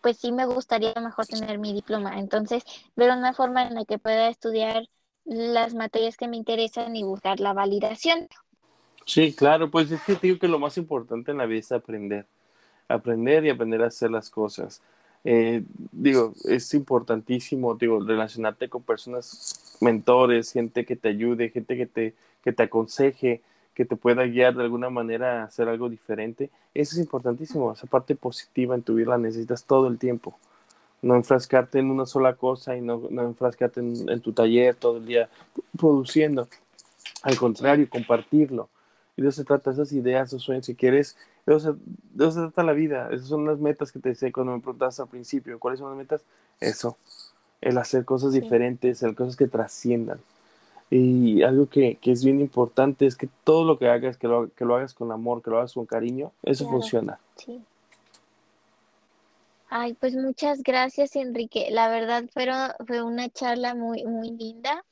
pues 0.01 0.17
sí 0.17 0.33
me 0.33 0.47
gustaría 0.47 0.95
mejor 0.95 1.27
tener 1.27 1.59
mi 1.59 1.75
diploma. 1.75 2.19
Entonces, 2.19 2.63
ver 2.97 3.11
una 3.11 3.35
forma 3.35 3.67
en 3.67 3.75
la 3.75 3.85
que 3.85 3.99
pueda 3.99 4.29
estudiar 4.29 4.89
las 5.29 5.75
materias 5.75 6.17
que 6.17 6.27
me 6.27 6.37
interesan 6.37 6.97
y 6.97 7.03
buscar 7.03 7.39
la 7.39 7.53
validación. 7.53 8.29
Sí, 9.05 9.33
claro, 9.35 9.71
pues 9.71 9.91
es 9.91 10.03
que 10.03 10.17
digo 10.21 10.39
que 10.39 10.49
lo 10.49 10.59
más 10.59 10.77
importante 10.79 11.31
en 11.31 11.39
la 11.39 11.47
vida 11.47 11.61
es 11.61 11.73
aprender, 11.73 12.27
aprender 12.89 13.45
y 13.45 13.51
aprender 13.51 13.83
a 13.83 13.87
hacer 13.87 14.11
las 14.11 14.31
cosas. 14.31 14.83
Eh, 15.25 15.63
digo, 15.93 16.33
es 16.45 16.73
importantísimo, 16.75 17.75
digo, 17.75 18.01
relacionarte 18.01 18.69
con 18.69 18.83
personas, 18.83 19.77
mentores, 19.81 20.53
gente 20.53 20.85
que 20.85 20.97
te 20.97 21.09
ayude, 21.09 21.51
gente 21.51 21.77
que 21.77 21.87
te, 21.87 22.15
que 22.43 22.53
te 22.53 22.63
aconseje, 22.63 23.43
que 23.75 23.85
te 23.85 23.97
pueda 23.97 24.25
guiar 24.25 24.55
de 24.57 24.65
alguna 24.65 24.91
manera 24.91 25.43
a 25.43 25.45
hacer 25.45 25.69
algo 25.69 25.89
diferente. 25.89 26.51
Eso 26.75 26.95
es 26.95 26.99
importantísimo, 26.99 27.73
esa 27.73 27.87
parte 27.87 28.15
positiva 28.15 28.75
en 28.75 28.83
tu 28.83 28.95
vida 28.95 29.11
la 29.11 29.19
necesitas 29.19 29.65
todo 29.65 29.89
el 29.89 29.99
tiempo 29.99 30.39
no 31.03 31.15
enfrascarte 31.15 31.79
en 31.79 31.91
una 31.91 32.07
sola 32.07 32.35
cosa 32.35 32.77
y 32.77 32.81
no, 32.81 33.03
no 33.11 33.23
enfrascarte 33.23 33.81
en, 33.81 34.09
en, 34.09 34.21
tu 34.21 34.33
taller 34.33 34.75
todo 34.75 34.99
el 34.99 35.07
día 35.07 35.29
produciendo. 35.77 36.49
Al 37.23 37.37
contrario, 37.37 37.89
compartirlo. 37.89 38.69
Y 39.17 39.23
de 39.23 39.29
eso 39.29 39.43
se 39.43 39.45
trata, 39.45 39.71
esas 39.71 39.93
ideas, 39.93 40.29
esos 40.29 40.43
sueños, 40.43 40.67
si 40.67 40.75
quieres, 40.75 41.17
de 41.45 41.57
eso, 41.57 41.73
se, 41.73 41.79
de 42.15 42.25
eso 42.25 42.33
se 42.33 42.41
trata 42.41 42.63
la 42.63 42.73
vida. 42.73 43.09
Esas 43.11 43.29
son 43.29 43.47
las 43.47 43.59
metas 43.59 43.91
que 43.91 43.99
te 43.99 44.11
decía 44.11 44.31
cuando 44.33 44.53
me 44.53 44.61
preguntaste 44.61 45.03
al 45.03 45.09
principio. 45.09 45.59
¿Cuáles 45.59 45.81
son 45.81 45.91
las 45.91 45.99
metas? 45.99 46.23
Eso, 46.61 46.97
el 47.61 47.79
hacer 47.79 48.05
cosas 48.05 48.33
diferentes, 48.33 49.03
el 49.03 49.15
cosas 49.15 49.37
que 49.37 49.47
trasciendan. 49.47 50.21
Y 50.91 51.43
algo 51.43 51.67
que, 51.67 51.97
que, 52.01 52.13
es 52.13 52.25
bien 52.25 52.41
importante 52.41 53.07
es 53.07 53.17
que 53.17 53.29
todo 53.45 53.65
lo 53.65 53.79
que 53.79 53.89
hagas, 53.89 54.17
que 54.17 54.27
lo, 54.27 54.51
que 54.55 54.65
lo 54.65 54.77
hagas 54.77 54.95
con 54.95 55.13
amor, 55.13 55.43
que 55.43 55.51
lo 55.51 55.59
hagas 55.59 55.75
con 55.75 55.85
cariño, 55.85 56.33
eso 56.43 56.65
claro. 56.65 56.79
funciona. 56.79 57.19
Sí. 57.37 57.61
Ay, 59.71 59.93
pues 59.95 60.17
muchas 60.17 60.63
gracias, 60.63 61.15
Enrique. 61.15 61.69
La 61.71 61.89
verdad 61.91 62.25
fue, 62.33 63.03
una 63.03 63.29
charla 63.29 63.75
muy, 63.75 64.03
muy 64.05 64.31
linda. 64.31 64.83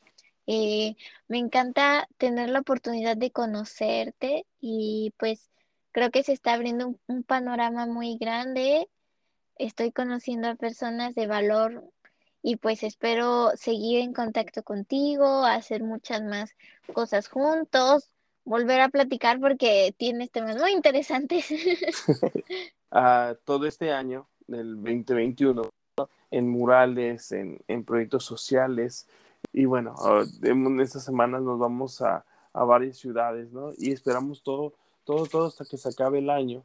Eh, 0.47 0.97
me 1.29 1.39
encanta 1.39 2.07
tener 2.19 2.51
la 2.51 2.61
oportunidad 2.61 3.17
de 3.17 3.31
conocerte 3.31 4.45
y 4.61 5.15
pues 5.17 5.51
creo 5.93 6.11
que 6.11 6.23
se 6.23 6.33
está 6.33 6.53
abriendo 6.53 6.89
un, 6.89 7.01
un, 7.07 7.23
panorama 7.23 7.87
muy 7.87 8.19
grande. 8.19 8.89
Estoy 9.57 9.93
conociendo 9.93 10.49
a 10.49 10.57
personas 10.57 11.15
de 11.15 11.27
valor 11.27 11.83
y 12.43 12.57
pues 12.57 12.83
espero 12.83 13.53
seguir 13.57 14.01
en 14.01 14.13
contacto 14.13 14.63
contigo, 14.63 15.45
hacer 15.45 15.83
muchas 15.83 16.23
más 16.23 16.55
cosas 16.93 17.29
juntos, 17.29 18.13
volver 18.45 18.83
a 18.83 18.91
platicar 18.91 19.41
porque 19.41 19.95
tienes 19.97 20.31
temas 20.31 20.59
muy 20.59 20.73
interesantes. 20.73 21.51
uh, 22.91 23.35
todo 23.45 23.67
este 23.67 23.91
año 23.91 24.29
del 24.47 24.77
2021 24.77 25.69
en 26.31 26.49
murales, 26.49 27.33
en, 27.33 27.59
en 27.69 27.85
proyectos 27.85 28.25
sociales. 28.25 29.07
Y 29.53 29.65
bueno, 29.65 29.95
uh, 29.99 30.47
en 30.47 30.81
estas 30.81 31.05
semanas 31.05 31.43
nos 31.43 31.59
vamos 31.59 32.03
a, 32.03 32.25
a, 32.53 32.65
varias 32.65 32.99
ciudades, 32.99 33.53
¿no? 33.53 33.73
Y 33.79 33.93
esperamos 33.93 34.43
todo, 34.43 34.73
todo, 35.05 35.27
todo 35.27 35.47
hasta 35.47 35.65
que 35.65 35.79
se 35.79 35.89
acabe 35.89 36.19
el 36.19 36.31
año, 36.31 36.63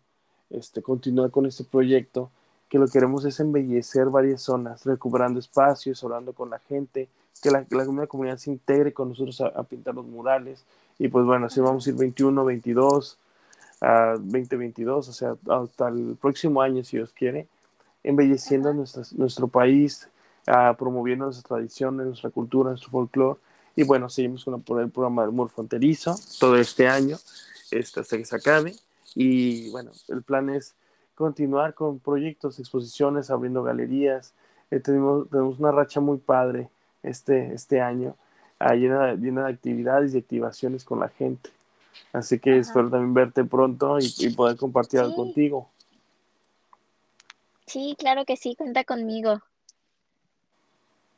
este, 0.49 0.81
continuar 0.81 1.31
con 1.31 1.45
este 1.45 1.63
proyecto, 1.63 2.29
que 2.69 2.79
lo 2.79 2.85
que 2.85 2.93
queremos 2.93 3.23
es 3.25 3.39
embellecer 3.39 4.05
varias 4.09 4.41
zonas, 4.41 4.85
recuperando 4.85 5.39
espacios, 5.39 6.03
hablando 6.03 6.33
con 6.33 6.49
la 6.49 6.59
gente, 6.59 7.07
que 7.41 7.51
la, 7.51 7.65
la 7.69 8.07
comunidad 8.07 8.37
se 8.37 8.51
integre 8.51 8.93
con 8.93 9.09
nosotros 9.09 9.41
a, 9.41 9.47
a, 9.47 9.63
pintar 9.63 9.95
los 9.95 10.05
murales. 10.05 10.63
Y 10.99 11.07
pues 11.07 11.25
bueno, 11.25 11.47
así 11.47 11.59
vamos 11.59 11.85
a 11.85 11.89
ir 11.89 11.95
21, 11.95 12.45
22, 12.45 13.17
a 13.81 14.11
2022, 14.19 15.09
o 15.09 15.13
sea, 15.13 15.35
hasta 15.49 15.87
el 15.87 16.15
próximo 16.21 16.61
año, 16.61 16.83
si 16.83 16.97
Dios 16.97 17.11
quiere 17.13 17.47
embelleciendo 18.03 18.73
nuestra, 18.73 19.03
nuestro 19.17 19.47
país, 19.47 20.09
uh, 20.47 20.75
promoviendo 20.75 21.25
nuestra 21.25 21.47
tradiciones, 21.47 22.07
nuestra 22.07 22.29
cultura, 22.29 22.69
nuestro 22.71 22.89
folclore. 22.89 23.39
Y 23.75 23.83
bueno, 23.83 24.09
seguimos 24.09 24.43
con 24.43 24.55
el 24.81 24.89
programa 24.91 25.21
del 25.21 25.29
humor 25.29 25.49
fronterizo 25.49 26.15
todo 26.39 26.57
este 26.57 26.87
año, 26.87 27.17
este, 27.71 28.01
hasta 28.01 28.17
que 28.17 28.25
se 28.25 28.35
acabe. 28.35 28.75
Y 29.15 29.69
bueno, 29.71 29.91
el 30.09 30.23
plan 30.23 30.49
es 30.49 30.73
continuar 31.15 31.73
con 31.73 31.99
proyectos, 31.99 32.59
exposiciones, 32.59 33.29
abriendo 33.29 33.63
galerías. 33.63 34.33
Eh, 34.71 34.79
tenemos, 34.79 35.29
tenemos 35.29 35.59
una 35.59 35.71
racha 35.71 35.99
muy 35.99 36.17
padre 36.17 36.69
este, 37.03 37.53
este 37.53 37.81
año, 37.81 38.15
uh, 38.59 38.73
llena, 38.73 39.13
llena 39.13 39.45
de 39.45 39.53
actividades 39.53 40.13
y 40.13 40.17
activaciones 40.17 40.83
con 40.83 40.99
la 40.99 41.09
gente. 41.09 41.49
Así 42.13 42.39
que 42.39 42.51
Ajá. 42.51 42.59
espero 42.59 42.89
también 42.89 43.13
verte 43.13 43.43
pronto 43.43 43.99
y, 43.99 44.13
y 44.17 44.29
poder 44.31 44.57
compartir 44.57 44.99
sí. 44.99 45.05
algo 45.05 45.15
contigo. 45.15 45.69
Sí, 47.71 47.95
claro 47.97 48.25
que 48.25 48.35
sí, 48.35 48.53
cuenta 48.57 48.83
conmigo. 48.83 49.39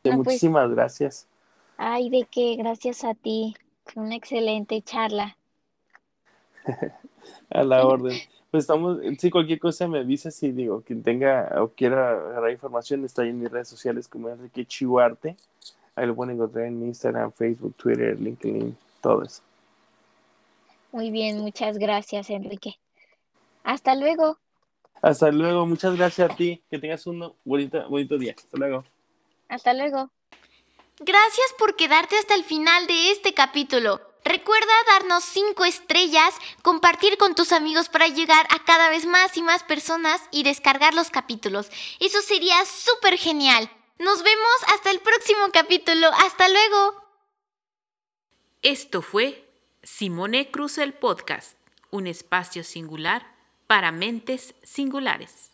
No, 0.03 0.17
Muchísimas 0.17 0.65
pues, 0.65 0.75
gracias. 0.75 1.27
Ay, 1.77 2.11
de 2.11 2.27
qué, 2.29 2.55
gracias 2.57 3.03
a 3.03 3.15
ti. 3.15 3.55
Fue 3.85 4.03
una 4.03 4.15
excelente 4.15 4.79
charla. 4.83 5.35
a 7.49 7.63
la 7.63 7.83
orden. 7.87 8.15
Pues 8.51 8.65
estamos, 8.65 8.99
si 9.17 9.31
cualquier 9.31 9.57
cosa 9.57 9.87
me 9.87 9.97
avisa 9.97 10.29
si 10.29 10.51
digo, 10.51 10.83
quien 10.83 11.01
tenga 11.01 11.51
o 11.59 11.69
quiera 11.69 12.11
agarrar 12.11 12.51
información 12.51 13.03
está 13.03 13.23
ahí 13.23 13.29
en 13.29 13.39
mis 13.39 13.49
redes 13.49 13.67
sociales 13.69 14.07
como 14.07 14.29
Enrique 14.29 14.63
Chihuarte. 14.63 15.35
Ahí 15.95 16.05
lo 16.05 16.13
pueden 16.13 16.35
encontrar 16.35 16.65
en 16.65 16.83
Instagram, 16.83 17.31
Facebook, 17.31 17.73
Twitter, 17.77 18.19
LinkedIn, 18.19 18.77
todo 19.01 19.23
eso. 19.23 19.41
Muy 20.91 21.09
bien, 21.09 21.39
muchas 21.39 21.79
gracias, 21.79 22.29
Enrique. 22.29 22.75
Hasta 23.63 23.95
luego. 23.95 24.37
Hasta 25.03 25.29
luego, 25.31 25.65
muchas 25.65 25.97
gracias 25.97 26.31
a 26.31 26.35
ti. 26.35 26.63
Que 26.71 26.79
tengas 26.79 27.05
un 27.05 27.35
bonito, 27.43 27.87
bonito 27.89 28.17
día. 28.17 28.33
Hasta 28.37 28.57
luego. 28.57 28.85
Hasta 29.49 29.73
luego. 29.73 30.09
Gracias 30.99 31.53
por 31.59 31.75
quedarte 31.75 32.17
hasta 32.17 32.35
el 32.35 32.45
final 32.45 32.87
de 32.87 33.11
este 33.11 33.33
capítulo. 33.33 34.01
Recuerda 34.23 34.71
darnos 34.87 35.25
5 35.25 35.65
estrellas, 35.65 36.33
compartir 36.61 37.17
con 37.17 37.35
tus 37.35 37.51
amigos 37.51 37.89
para 37.89 38.07
llegar 38.07 38.47
a 38.49 38.63
cada 38.63 38.89
vez 38.89 39.05
más 39.05 39.35
y 39.35 39.41
más 39.41 39.63
personas 39.63 40.21
y 40.31 40.43
descargar 40.43 40.93
los 40.93 41.09
capítulos. 41.09 41.69
Eso 41.99 42.21
sería 42.21 42.63
súper 42.65 43.17
genial. 43.17 43.69
Nos 43.99 44.23
vemos 44.23 44.57
hasta 44.73 44.89
el 44.89 44.99
próximo 45.01 45.41
capítulo. 45.51 46.07
Hasta 46.25 46.47
luego. 46.47 47.03
Esto 48.61 49.01
fue 49.01 49.51
Simone 49.83 50.49
Cruz 50.49 50.77
el 50.77 50.93
Podcast 50.93 51.57
un 51.93 52.07
espacio 52.07 52.63
singular 52.63 53.32
para 53.67 53.91
mentes 53.91 54.55
singulares. 54.63 55.52